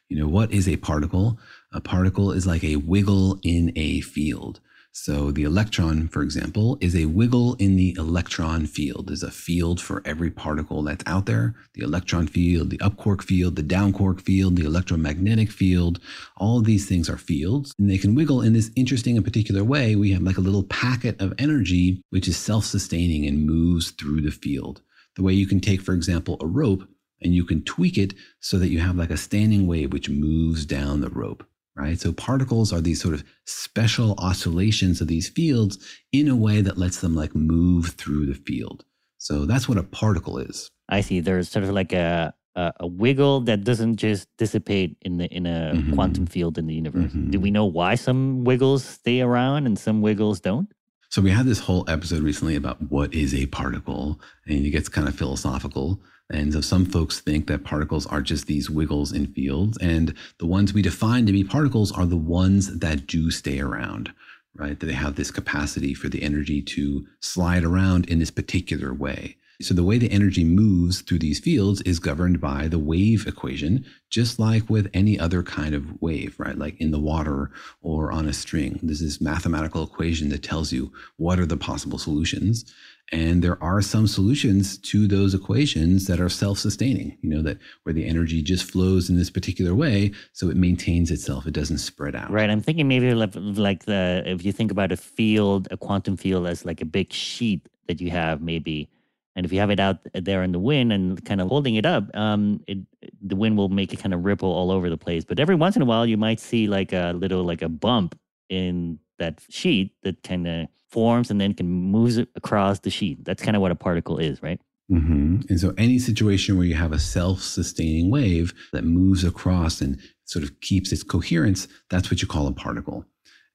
You 0.07 0.17
know, 0.17 0.27
what 0.27 0.53
is 0.53 0.69
a 0.69 0.77
particle? 0.77 1.37
A 1.73 1.81
particle 1.81 2.31
is 2.31 2.47
like 2.47 2.63
a 2.63 2.77
wiggle 2.77 3.39
in 3.43 3.73
a 3.75 3.99
field. 4.01 4.61
So 4.99 5.29
the 5.29 5.43
electron, 5.43 6.07
for 6.07 6.23
example, 6.23 6.75
is 6.81 6.95
a 6.95 7.05
wiggle 7.05 7.53
in 7.59 7.75
the 7.75 7.95
electron 7.99 8.65
field. 8.65 9.07
There's 9.07 9.21
a 9.21 9.29
field 9.29 9.79
for 9.79 10.01
every 10.05 10.31
particle 10.31 10.81
that's 10.81 11.03
out 11.05 11.27
there. 11.27 11.53
The 11.75 11.83
electron 11.83 12.25
field, 12.25 12.71
the 12.71 12.81
up 12.81 12.97
quark 12.97 13.21
field, 13.21 13.55
the 13.55 13.61
down 13.61 13.93
quark 13.93 14.19
field, 14.19 14.55
the 14.55 14.65
electromagnetic 14.65 15.51
field. 15.51 15.99
All 16.37 16.57
of 16.57 16.65
these 16.65 16.89
things 16.89 17.11
are 17.11 17.17
fields 17.17 17.75
and 17.77 17.91
they 17.91 17.99
can 17.99 18.15
wiggle 18.15 18.41
in 18.41 18.53
this 18.53 18.71
interesting 18.75 19.15
and 19.15 19.23
particular 19.23 19.63
way. 19.63 19.95
We 19.95 20.13
have 20.13 20.23
like 20.23 20.39
a 20.39 20.41
little 20.41 20.63
packet 20.63 21.21
of 21.21 21.31
energy, 21.37 22.01
which 22.09 22.27
is 22.27 22.35
self-sustaining 22.35 23.27
and 23.27 23.45
moves 23.45 23.91
through 23.91 24.21
the 24.21 24.31
field. 24.31 24.81
The 25.15 25.21
way 25.21 25.33
you 25.33 25.45
can 25.45 25.59
take, 25.59 25.81
for 25.81 25.93
example, 25.93 26.37
a 26.41 26.47
rope 26.47 26.83
and 27.21 27.35
you 27.35 27.45
can 27.45 27.63
tweak 27.63 27.99
it 27.99 28.15
so 28.39 28.57
that 28.57 28.69
you 28.69 28.79
have 28.79 28.95
like 28.95 29.11
a 29.11 29.17
standing 29.17 29.67
wave 29.67 29.93
which 29.93 30.09
moves 30.09 30.65
down 30.65 31.01
the 31.01 31.11
rope 31.11 31.45
right? 31.77 31.99
So 31.99 32.11
particles 32.11 32.73
are 32.73 32.81
these 32.81 33.01
sort 33.01 33.13
of 33.13 33.23
special 33.45 34.15
oscillations 34.17 35.01
of 35.01 35.07
these 35.07 35.29
fields 35.29 35.77
in 36.11 36.27
a 36.27 36.35
way 36.35 36.61
that 36.61 36.77
lets 36.77 36.99
them 37.01 37.15
like 37.15 37.35
move 37.35 37.87
through 37.97 38.25
the 38.25 38.33
field. 38.35 38.83
So 39.19 39.45
that's 39.45 39.67
what 39.69 39.77
a 39.77 39.83
particle 39.83 40.37
is. 40.37 40.69
I 40.89 41.01
see. 41.01 41.19
There's 41.19 41.49
sort 41.49 41.63
of 41.65 41.71
like 41.71 41.93
a 41.93 42.33
a, 42.55 42.73
a 42.79 42.87
wiggle 42.87 43.41
that 43.41 43.63
doesn't 43.63 43.97
just 43.97 44.27
dissipate 44.37 44.97
in 45.03 45.17
the 45.17 45.27
in 45.27 45.45
a 45.45 45.73
Mhm. 45.75 45.93
quantum 45.93 46.25
field 46.25 46.57
in 46.57 46.65
the 46.65 46.73
universe. 46.73 47.11
Mhm. 47.13 47.29
Do 47.29 47.39
we 47.39 47.51
know 47.51 47.65
why 47.65 47.93
some 47.95 48.43
wiggles 48.43 48.83
stay 48.83 49.21
around 49.21 49.67
and 49.67 49.77
some 49.77 50.01
wiggles 50.01 50.39
don't? 50.39 50.67
So 51.09 51.21
we 51.21 51.29
had 51.29 51.45
this 51.45 51.59
whole 51.59 51.85
episode 51.87 52.21
recently 52.23 52.55
about 52.55 52.81
what 52.91 53.13
is 53.13 53.33
a 53.35 53.45
particle, 53.45 54.19
and 54.47 54.65
it 54.65 54.71
gets 54.71 54.89
kind 54.89 55.07
of 55.07 55.15
philosophical. 55.15 56.01
And 56.29 56.51
so 56.51 56.61
some 56.61 56.85
folks 56.85 57.19
think 57.19 57.47
that 57.47 57.63
particles 57.63 58.05
are 58.07 58.21
just 58.21 58.47
these 58.47 58.69
wiggles 58.69 59.13
in 59.13 59.27
fields, 59.27 59.77
and 59.77 60.13
the 60.39 60.45
ones 60.45 60.73
we 60.73 60.81
define 60.81 61.25
to 61.25 61.31
be 61.31 61.43
particles 61.43 61.91
are 61.91 62.05
the 62.05 62.17
ones 62.17 62.79
that 62.79 63.07
do 63.07 63.31
stay 63.31 63.59
around, 63.59 64.11
right? 64.53 64.77
That 64.77 64.87
they 64.87 64.93
have 64.93 65.15
this 65.15 65.31
capacity 65.31 65.93
for 65.93 66.09
the 66.09 66.23
energy 66.23 66.61
to 66.63 67.05
slide 67.21 67.63
around 67.63 68.09
in 68.09 68.19
this 68.19 68.31
particular 68.31 68.93
way. 68.93 69.37
So 69.59 69.73
the 69.73 69.83
way 69.83 69.97
the 69.97 70.11
energy 70.11 70.43
moves 70.43 71.01
through 71.01 71.17
these 71.17 71.39
fields 71.39 71.81
is 71.81 71.97
governed 71.97 72.39
by 72.39 72.67
the 72.67 72.77
wave 72.77 73.25
equation, 73.25 73.85
just 74.11 74.37
like 74.37 74.69
with 74.69 74.87
any 74.93 75.19
other 75.19 75.41
kind 75.41 75.73
of 75.73 75.99
wave, 75.99 76.35
right? 76.37 76.55
Like 76.55 76.79
in 76.79 76.91
the 76.91 76.99
water 76.99 77.49
or 77.81 78.11
on 78.11 78.27
a 78.27 78.33
string. 78.33 78.79
There's 78.83 78.99
this 78.99 79.19
mathematical 79.19 79.81
equation 79.81 80.29
that 80.29 80.43
tells 80.43 80.71
you 80.71 80.93
what 81.15 81.39
are 81.39 81.47
the 81.47 81.57
possible 81.57 81.97
solutions. 81.97 82.71
And 83.11 83.41
there 83.41 83.61
are 83.63 83.81
some 83.81 84.05
solutions 84.05 84.77
to 84.79 85.07
those 85.07 85.33
equations 85.33 86.07
that 86.07 86.19
are 86.19 86.27
self-sustaining, 86.27 87.17
you 87.21 87.29
know, 87.29 87.41
that 87.41 87.57
where 87.83 87.93
the 87.93 88.05
energy 88.05 88.41
just 88.41 88.69
flows 88.69 89.09
in 89.09 89.15
this 89.15 89.29
particular 89.29 89.73
way, 89.73 90.11
so 90.33 90.49
it 90.49 90.57
maintains 90.57 91.09
itself, 91.09 91.47
it 91.47 91.53
doesn't 91.53 91.77
spread 91.77 92.15
out. 92.15 92.29
Right. 92.29 92.49
I'm 92.49 92.61
thinking 92.61 92.87
maybe 92.87 93.13
like, 93.13 93.85
the 93.85 94.23
if 94.25 94.43
you 94.43 94.51
think 94.51 94.71
about 94.71 94.91
a 94.91 94.97
field, 94.97 95.69
a 95.71 95.77
quantum 95.77 96.17
field 96.17 96.47
as 96.47 96.65
like 96.65 96.81
a 96.81 96.85
big 96.85 97.13
sheet 97.13 97.69
that 97.87 98.01
you 98.01 98.09
have 98.11 98.41
maybe, 98.41 98.89
and 99.37 99.45
if 99.45 99.53
you 99.53 99.59
have 99.59 99.69
it 99.69 99.79
out 99.79 99.99
there 100.13 100.43
in 100.43 100.51
the 100.51 100.59
wind 100.59 100.91
and 100.91 101.23
kind 101.23 101.39
of 101.39 101.47
holding 101.47 101.75
it 101.75 101.85
up, 101.85 102.13
um, 102.13 102.59
it 102.67 102.79
the 103.21 103.35
wind 103.37 103.55
will 103.55 103.69
make 103.69 103.93
it 103.93 103.99
kind 103.99 104.13
of 104.13 104.25
ripple 104.25 104.51
all 104.51 104.69
over 104.69 104.89
the 104.89 104.97
place. 104.97 105.23
But 105.23 105.39
every 105.39 105.55
once 105.55 105.77
in 105.77 105.81
a 105.81 105.85
while, 105.85 106.05
you 106.05 106.17
might 106.17 106.41
see 106.41 106.67
like 106.67 106.91
a 106.91 107.13
little 107.15 107.43
like 107.43 107.61
a 107.61 107.69
bump 107.69 108.19
in 108.49 108.99
that 109.19 109.41
sheet 109.49 109.93
that 110.03 110.23
kind 110.23 110.47
of 110.47 110.67
forms 110.89 111.29
and 111.29 111.39
then 111.39 111.53
can 111.53 111.67
move 111.67 112.17
it 112.17 112.29
across 112.35 112.79
the 112.79 112.89
sheet. 112.89 113.23
That's 113.25 113.43
kind 113.43 113.55
of 113.55 113.61
what 113.61 113.71
a 113.71 113.75
particle 113.75 114.17
is, 114.17 114.41
right? 114.41 114.59
Mm-hmm. 114.91 115.41
And 115.49 115.59
so, 115.59 115.73
any 115.77 115.99
situation 115.99 116.57
where 116.57 116.65
you 116.65 116.75
have 116.75 116.93
a 116.93 116.99
self 116.99 117.41
sustaining 117.41 118.09
wave 118.09 118.53
that 118.71 118.85
moves 118.85 119.25
across 119.25 119.81
and 119.81 119.99
sort 120.23 120.43
of 120.43 120.61
keeps 120.61 120.91
its 120.91 121.03
coherence, 121.03 121.67
that's 121.89 122.09
what 122.09 122.21
you 122.21 122.27
call 122.27 122.47
a 122.47 122.53
particle. 122.53 123.05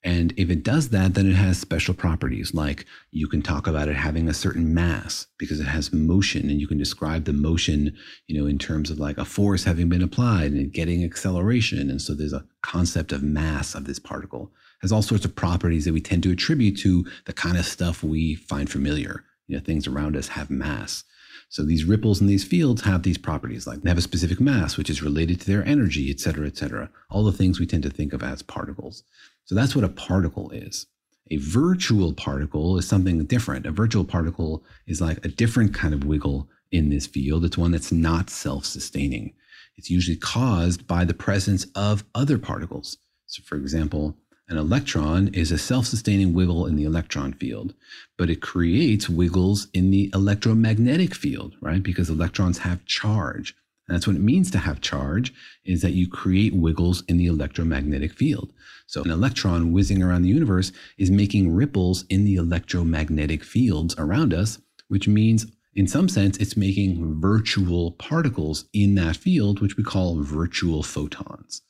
And 0.05 0.35
if 0.37 0.51
it 0.51 0.64
does 0.64 0.89
that, 0.89 1.14
then 1.14 1.30
it 1.30 1.35
has 1.35 1.59
special 1.59 1.95
properties, 1.95 2.53
like 2.53 2.87
you 3.12 3.28
can 3.28 3.41
talk 3.41 3.68
about 3.68 3.89
it 3.89 3.95
having 3.95 4.28
a 4.28 4.35
certain 4.35 4.74
mass 4.74 5.28
because 5.39 5.61
it 5.61 5.66
has 5.66 5.93
motion, 5.93 6.51
and 6.51 6.61
you 6.61 6.66
can 6.66 6.76
describe 6.76 7.24
the 7.24 7.33
motion, 7.33 7.97
you 8.26 8.39
know, 8.39 8.47
in 8.49 8.59
terms 8.59 8.91
of 8.91 8.99
like 8.99 9.16
a 9.16 9.24
force 9.24 9.62
having 9.62 9.89
been 9.89 10.03
applied 10.03 10.53
and 10.53 10.72
getting 10.72 11.05
acceleration. 11.05 11.89
And 11.89 12.03
so 12.03 12.14
there's 12.14 12.33
a 12.33 12.45
concept 12.62 13.12
of 13.12 13.22
mass 13.22 13.74
of 13.76 13.85
this 13.85 14.01
particle. 14.01 14.51
Has 14.83 14.93
all 14.93 15.03
sorts 15.03 15.24
of 15.24 15.37
properties 15.37 15.85
that 15.85 15.95
we 15.95 16.01
tend 16.01 16.24
to 16.24 16.33
attribute 16.33 16.78
to 16.80 17.07
the 17.24 17.33
kind 17.33 17.57
of 17.57 17.64
stuff 17.64 18.03
we 18.03 18.35
find 18.35 18.68
familiar. 18.68 19.24
You 19.47 19.57
know, 19.57 19.62
things 19.62 19.87
around 19.87 20.16
us 20.16 20.28
have 20.28 20.51
mass. 20.51 21.05
So 21.49 21.64
these 21.64 21.85
ripples 21.85 22.20
in 22.20 22.26
these 22.26 22.45
fields 22.45 22.83
have 22.83 23.03
these 23.03 23.18
properties, 23.18 23.66
like 23.66 23.83
they 23.83 23.91
have 23.91 23.99
a 23.99 24.03
specific 24.03 24.41
mass, 24.41 24.78
which 24.78 24.89
is 24.89 25.03
related 25.03 25.41
to 25.41 25.47
their 25.47 25.64
energy, 25.66 26.11
et 26.11 26.18
cetera, 26.18 26.47
et 26.47 26.57
cetera. 26.57 26.89
All 27.11 27.24
the 27.24 27.33
things 27.33 27.61
we 27.61 27.66
tend 27.66 27.83
to 27.83 27.91
think 27.91 28.12
of 28.12 28.22
as 28.22 28.43
particles. 28.43 29.05
So 29.45 29.55
that's 29.55 29.76
what 29.76 29.85
a 29.85 29.91
particle 29.91 30.51
is. 30.51 30.87
A 31.30 31.37
virtual 31.37 32.14
particle 32.14 32.78
is 32.78 32.89
something 32.89 33.24
different. 33.26 33.66
A 33.66 33.70
virtual 33.70 34.05
particle 34.05 34.64
is 34.87 35.01
like 35.01 35.24
a 35.24 35.28
different 35.28 35.74
kind 35.74 35.93
of 35.93 36.05
wiggle 36.05 36.49
in 36.70 36.89
this 36.89 37.07
field. 37.07 37.45
It's 37.45 37.59
one 37.59 37.70
that's 37.70 37.93
not 37.93 38.30
self 38.30 38.64
sustaining. 38.64 39.35
It's 39.76 39.91
usually 39.91 40.16
caused 40.16 40.87
by 40.87 41.05
the 41.05 41.14
presence 41.14 41.66
of 41.74 42.05
other 42.14 42.39
particles. 42.39 42.97
So, 43.26 43.43
for 43.43 43.57
example, 43.57 44.16
an 44.49 44.59
electron 44.59 45.28
is 45.28 45.53
a 45.53 45.59
self 45.59 45.86
sustaining 45.86 46.34
wiggle 46.34 46.66
in 46.66 46.76
the 46.76 46.84
electron 46.84 47.32
field, 47.32 47.74
but 48.18 48.28
it 48.28 48.43
creates 48.43 49.09
wiggles 49.09 49.68
in 49.72 49.90
the 49.90 50.11
electromagnetic 50.14 51.14
field, 51.14 51.55
right? 51.61 51.82
Because 51.82 52.11
electrons 52.11 52.59
have 52.59 52.84
charge. 52.84 53.55
And 53.88 53.95
that's 53.95 54.07
what 54.07 54.16
it 54.16 54.22
means 54.22 54.51
to 54.53 54.59
have 54.59 54.80
charge, 54.80 55.32
is 55.64 55.82
that 55.82 55.93
you 55.93 56.09
create 56.09 56.55
wiggles 56.55 57.03
in 57.09 57.16
the 57.16 57.26
electromagnetic 57.26 58.12
field. 58.12 58.53
So 58.86 59.03
an 59.03 59.11
electron 59.11 59.72
whizzing 59.72 60.03
around 60.03 60.22
the 60.22 60.28
universe 60.28 60.72
is 60.99 61.11
making 61.11 61.55
ripples 61.55 62.05
in 62.11 62.24
the 62.24 62.36
electromagnetic 62.36 63.43
fields 63.43 63.95
around 63.99 64.34
us, 64.34 64.61
which 64.88 65.09
means 65.09 65.47
in 65.74 65.86
some 65.86 66.09
sense, 66.09 66.36
it's 66.36 66.57
making 66.57 67.20
virtual 67.20 67.93
particles 67.93 68.66
in 68.74 68.95
that 68.97 69.16
field, 69.16 69.61
which 69.61 69.76
we 69.76 69.82
call 69.82 70.22
virtual 70.22 70.82
photons. 70.82 71.62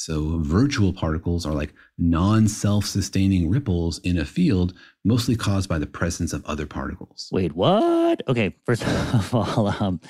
So, 0.00 0.38
virtual 0.38 0.94
particles 0.94 1.44
are 1.44 1.52
like 1.52 1.74
non 1.98 2.48
self 2.48 2.86
sustaining 2.86 3.50
ripples 3.50 3.98
in 3.98 4.16
a 4.16 4.24
field, 4.24 4.72
mostly 5.04 5.36
caused 5.36 5.68
by 5.68 5.78
the 5.78 5.86
presence 5.86 6.32
of 6.32 6.42
other 6.46 6.64
particles. 6.64 7.28
Wait, 7.30 7.54
what? 7.54 8.26
Okay, 8.26 8.56
first 8.64 8.82
of 9.14 9.34
all, 9.34 9.68
um, 9.78 10.00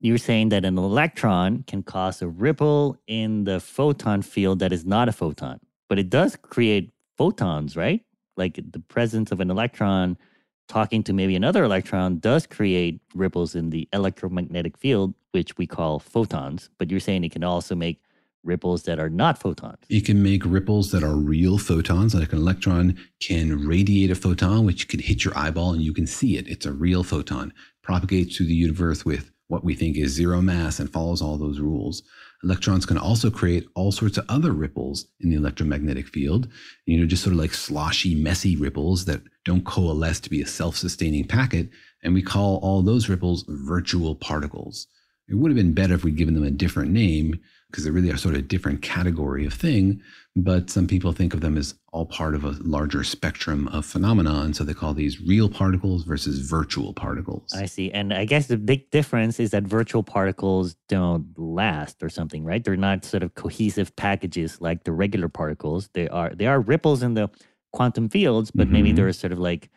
you're 0.00 0.18
saying 0.18 0.48
that 0.48 0.64
an 0.64 0.76
electron 0.76 1.62
can 1.68 1.84
cause 1.84 2.20
a 2.20 2.26
ripple 2.26 2.96
in 3.06 3.44
the 3.44 3.60
photon 3.60 4.22
field 4.22 4.58
that 4.58 4.72
is 4.72 4.84
not 4.84 5.08
a 5.08 5.12
photon, 5.12 5.60
but 5.88 6.00
it 6.00 6.10
does 6.10 6.34
create 6.34 6.90
photons, 7.16 7.76
right? 7.76 8.00
Like 8.36 8.58
the 8.72 8.80
presence 8.80 9.30
of 9.30 9.38
an 9.38 9.52
electron 9.52 10.18
talking 10.66 11.04
to 11.04 11.12
maybe 11.12 11.36
another 11.36 11.62
electron 11.62 12.18
does 12.18 12.44
create 12.44 13.00
ripples 13.14 13.54
in 13.54 13.70
the 13.70 13.88
electromagnetic 13.92 14.76
field, 14.76 15.14
which 15.30 15.56
we 15.56 15.64
call 15.64 16.00
photons. 16.00 16.70
But 16.76 16.90
you're 16.90 16.98
saying 16.98 17.22
it 17.22 17.30
can 17.30 17.44
also 17.44 17.76
make 17.76 18.00
ripples 18.46 18.84
that 18.84 18.98
are 18.98 19.10
not 19.10 19.38
photons. 19.38 19.78
It 19.88 20.06
can 20.06 20.22
make 20.22 20.44
ripples 20.44 20.90
that 20.92 21.02
are 21.02 21.16
real 21.16 21.58
photons, 21.58 22.14
like 22.14 22.32
an 22.32 22.38
electron 22.38 22.96
can 23.20 23.66
radiate 23.66 24.10
a 24.10 24.14
photon, 24.14 24.64
which 24.64 24.88
could 24.88 25.00
hit 25.00 25.24
your 25.24 25.36
eyeball 25.36 25.72
and 25.72 25.82
you 25.82 25.92
can 25.92 26.06
see 26.06 26.36
it. 26.36 26.48
It's 26.48 26.66
a 26.66 26.72
real 26.72 27.02
photon, 27.02 27.52
propagates 27.82 28.36
through 28.36 28.46
the 28.46 28.54
universe 28.54 29.04
with 29.04 29.30
what 29.48 29.64
we 29.64 29.74
think 29.74 29.96
is 29.96 30.12
zero 30.12 30.40
mass 30.40 30.80
and 30.80 30.92
follows 30.92 31.22
all 31.22 31.38
those 31.38 31.60
rules. 31.60 32.02
Electrons 32.42 32.86
can 32.86 32.98
also 32.98 33.30
create 33.30 33.66
all 33.74 33.92
sorts 33.92 34.18
of 34.18 34.26
other 34.28 34.52
ripples 34.52 35.06
in 35.20 35.30
the 35.30 35.36
electromagnetic 35.36 36.06
field, 36.08 36.48
you 36.84 36.98
know, 36.98 37.06
just 37.06 37.22
sort 37.22 37.32
of 37.32 37.38
like 37.38 37.54
sloshy, 37.54 38.14
messy 38.14 38.56
ripples 38.56 39.04
that 39.06 39.22
don't 39.44 39.64
coalesce 39.64 40.20
to 40.20 40.30
be 40.30 40.42
a 40.42 40.46
self 40.46 40.76
sustaining 40.76 41.26
packet. 41.26 41.68
And 42.02 42.14
we 42.14 42.22
call 42.22 42.58
all 42.58 42.82
those 42.82 43.08
ripples 43.08 43.44
virtual 43.48 44.14
particles. 44.14 44.86
It 45.28 45.34
would 45.34 45.50
have 45.50 45.56
been 45.56 45.72
better 45.72 45.94
if 45.94 46.04
we'd 46.04 46.16
given 46.16 46.34
them 46.34 46.44
a 46.44 46.50
different 46.50 46.92
name 46.92 47.40
because 47.76 47.84
they 47.84 47.90
really 47.90 48.10
are 48.10 48.16
sort 48.16 48.34
of 48.34 48.38
a 48.38 48.42
different 48.42 48.80
category 48.80 49.44
of 49.44 49.52
thing. 49.52 50.00
But 50.34 50.70
some 50.70 50.86
people 50.86 51.12
think 51.12 51.34
of 51.34 51.42
them 51.42 51.58
as 51.58 51.74
all 51.92 52.06
part 52.06 52.34
of 52.34 52.42
a 52.42 52.52
larger 52.62 53.04
spectrum 53.04 53.68
of 53.68 53.84
phenomena. 53.84 54.40
And 54.40 54.56
so 54.56 54.64
they 54.64 54.72
call 54.72 54.94
these 54.94 55.20
real 55.20 55.50
particles 55.50 56.04
versus 56.04 56.38
virtual 56.38 56.94
particles. 56.94 57.52
I 57.54 57.66
see. 57.66 57.90
And 57.92 58.14
I 58.14 58.24
guess 58.24 58.46
the 58.46 58.56
big 58.56 58.90
difference 58.90 59.38
is 59.38 59.50
that 59.50 59.64
virtual 59.64 60.02
particles 60.02 60.74
don't 60.88 61.38
last 61.38 62.02
or 62.02 62.08
something, 62.08 62.44
right? 62.44 62.64
They're 62.64 62.76
not 62.76 63.04
sort 63.04 63.22
of 63.22 63.34
cohesive 63.34 63.94
packages 63.96 64.58
like 64.58 64.84
the 64.84 64.92
regular 64.92 65.28
particles. 65.28 65.90
They 65.92 66.08
are 66.08 66.30
they 66.34 66.46
are 66.46 66.60
ripples 66.60 67.02
in 67.02 67.12
the 67.12 67.28
quantum 67.74 68.08
fields, 68.08 68.50
but 68.50 68.64
mm-hmm. 68.64 68.72
maybe 68.72 68.92
they're 68.92 69.12
sort 69.12 69.34
of 69.34 69.38
like 69.38 69.68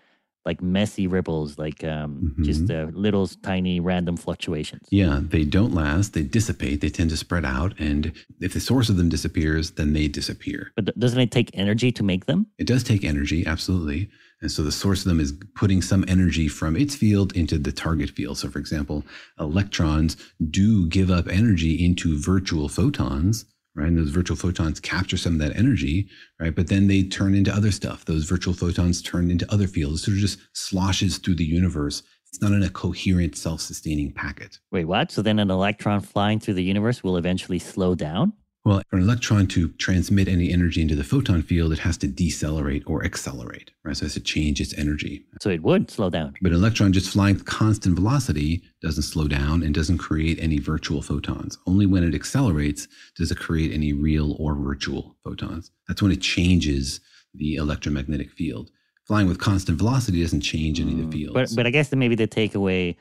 like 0.45 0.61
messy 0.61 1.07
ripples, 1.07 1.57
like 1.57 1.83
um, 1.83 2.33
mm-hmm. 2.33 2.43
just 2.43 2.69
uh, 2.71 2.87
little 2.91 3.27
tiny 3.27 3.79
random 3.79 4.17
fluctuations. 4.17 4.87
Yeah, 4.89 5.19
they 5.21 5.43
don't 5.43 5.73
last. 5.73 6.13
They 6.13 6.23
dissipate. 6.23 6.81
They 6.81 6.89
tend 6.89 7.09
to 7.11 7.17
spread 7.17 7.45
out, 7.45 7.73
and 7.79 8.13
if 8.39 8.53
the 8.53 8.59
source 8.59 8.89
of 8.89 8.97
them 8.97 9.09
disappears, 9.09 9.71
then 9.71 9.93
they 9.93 10.07
disappear. 10.07 10.71
But 10.75 10.97
doesn't 10.97 11.19
it 11.19 11.31
take 11.31 11.51
energy 11.53 11.91
to 11.91 12.03
make 12.03 12.25
them? 12.25 12.47
It 12.57 12.67
does 12.67 12.83
take 12.83 13.03
energy, 13.03 13.45
absolutely. 13.45 14.09
And 14.41 14.49
so 14.49 14.63
the 14.63 14.71
source 14.71 15.01
of 15.01 15.09
them 15.09 15.19
is 15.19 15.33
putting 15.55 15.81
some 15.81 16.05
energy 16.07 16.47
from 16.47 16.77
its 16.77 16.95
field 16.95 17.35
into 17.35 17.57
the 17.57 17.73
target 17.73 18.11
field. 18.11 18.37
So, 18.37 18.49
for 18.49 18.59
example, 18.59 19.03
electrons 19.37 20.15
do 20.49 20.87
give 20.87 21.11
up 21.11 21.27
energy 21.27 21.83
into 21.83 22.17
virtual 22.17 22.69
photons 22.69 23.45
right? 23.75 23.87
And 23.87 23.97
those 23.97 24.09
virtual 24.09 24.37
photons 24.37 24.79
capture 24.79 25.17
some 25.17 25.33
of 25.33 25.39
that 25.39 25.55
energy, 25.55 26.07
right? 26.39 26.55
But 26.55 26.67
then 26.67 26.87
they 26.87 27.03
turn 27.03 27.35
into 27.35 27.53
other 27.53 27.71
stuff. 27.71 28.05
Those 28.05 28.25
virtual 28.25 28.53
photons 28.53 29.01
turn 29.01 29.31
into 29.31 29.51
other 29.51 29.67
fields. 29.67 30.01
It 30.01 30.05
sort 30.05 30.17
of 30.17 30.21
just 30.21 30.39
sloshes 30.53 31.17
through 31.17 31.35
the 31.35 31.45
universe. 31.45 32.03
It's 32.27 32.41
not 32.41 32.51
in 32.51 32.63
a 32.63 32.69
coherent, 32.69 33.35
self 33.35 33.61
sustaining 33.61 34.11
packet. 34.11 34.59
Wait, 34.71 34.85
what? 34.85 35.11
So 35.11 35.21
then 35.21 35.39
an 35.39 35.49
electron 35.49 36.01
flying 36.01 36.39
through 36.39 36.55
the 36.55 36.63
universe 36.63 37.03
will 37.03 37.17
eventually 37.17 37.59
slow 37.59 37.95
down? 37.95 38.33
Well, 38.69 38.83
for 38.87 38.97
an 38.97 39.01
electron 39.01 39.47
to 39.47 39.69
transmit 39.79 40.27
any 40.27 40.53
energy 40.53 40.79
into 40.79 40.93
the 40.93 41.03
photon 41.03 41.41
field, 41.41 41.73
it 41.73 41.79
has 41.79 41.97
to 41.97 42.07
decelerate 42.07 42.83
or 42.85 43.03
accelerate, 43.03 43.71
right? 43.83 43.97
So 43.97 44.03
it 44.03 44.05
has 44.05 44.13
to 44.13 44.19
change 44.19 44.61
its 44.61 44.77
energy. 44.77 45.25
So 45.41 45.49
it 45.49 45.63
would 45.63 45.89
slow 45.89 46.11
down. 46.11 46.35
But 46.43 46.51
an 46.51 46.59
electron 46.59 46.93
just 46.93 47.09
flying 47.09 47.33
with 47.33 47.45
constant 47.45 47.95
velocity 47.95 48.61
doesn't 48.83 49.01
slow 49.01 49.27
down 49.27 49.63
and 49.63 49.73
doesn't 49.73 49.97
create 49.97 50.37
any 50.39 50.59
virtual 50.59 51.01
photons. 51.01 51.57
Only 51.65 51.87
when 51.87 52.03
it 52.03 52.13
accelerates 52.13 52.87
does 53.17 53.31
it 53.31 53.39
create 53.39 53.73
any 53.73 53.91
real 53.91 54.35
or 54.37 54.53
virtual 54.53 55.15
photons. 55.23 55.71
That's 55.87 56.03
when 56.03 56.11
it 56.11 56.21
changes 56.21 56.99
the 57.33 57.55
electromagnetic 57.55 58.29
field. 58.29 58.69
Flying 59.05 59.27
with 59.27 59.39
constant 59.39 59.79
velocity 59.79 60.21
doesn't 60.21 60.41
change 60.41 60.79
any 60.79 60.91
of 60.91 60.97
the 60.99 61.05
mm. 61.05 61.11
fields. 61.11 61.33
But, 61.33 61.55
but 61.55 61.65
I 61.65 61.71
guess 61.71 61.91
maybe 61.91 62.13
the 62.13 62.27
takeaway 62.27 62.97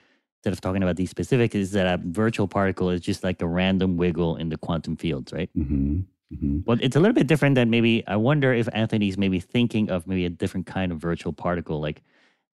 instead 0.48 0.56
of 0.56 0.60
talking 0.60 0.82
about 0.82 0.96
these 0.96 1.10
specifics, 1.10 1.54
is 1.54 1.72
that 1.72 1.86
a 1.86 2.00
virtual 2.02 2.48
particle 2.48 2.90
is 2.90 3.00
just 3.00 3.22
like 3.22 3.42
a 3.42 3.46
random 3.46 3.96
wiggle 3.96 4.36
in 4.36 4.48
the 4.48 4.56
quantum 4.56 4.96
fields, 4.96 5.32
right? 5.32 5.50
Mm-hmm. 5.56 6.00
Mm-hmm. 6.32 6.58
Well, 6.64 6.78
it's 6.80 6.96
a 6.96 7.00
little 7.00 7.14
bit 7.14 7.26
different 7.26 7.54
than 7.54 7.70
maybe. 7.70 8.02
I 8.06 8.16
wonder 8.16 8.52
if 8.52 8.68
Anthony's 8.72 9.16
maybe 9.16 9.40
thinking 9.40 9.90
of 9.90 10.06
maybe 10.06 10.26
a 10.26 10.30
different 10.30 10.66
kind 10.66 10.92
of 10.92 10.98
virtual 10.98 11.32
particle. 11.32 11.80
Like 11.80 12.02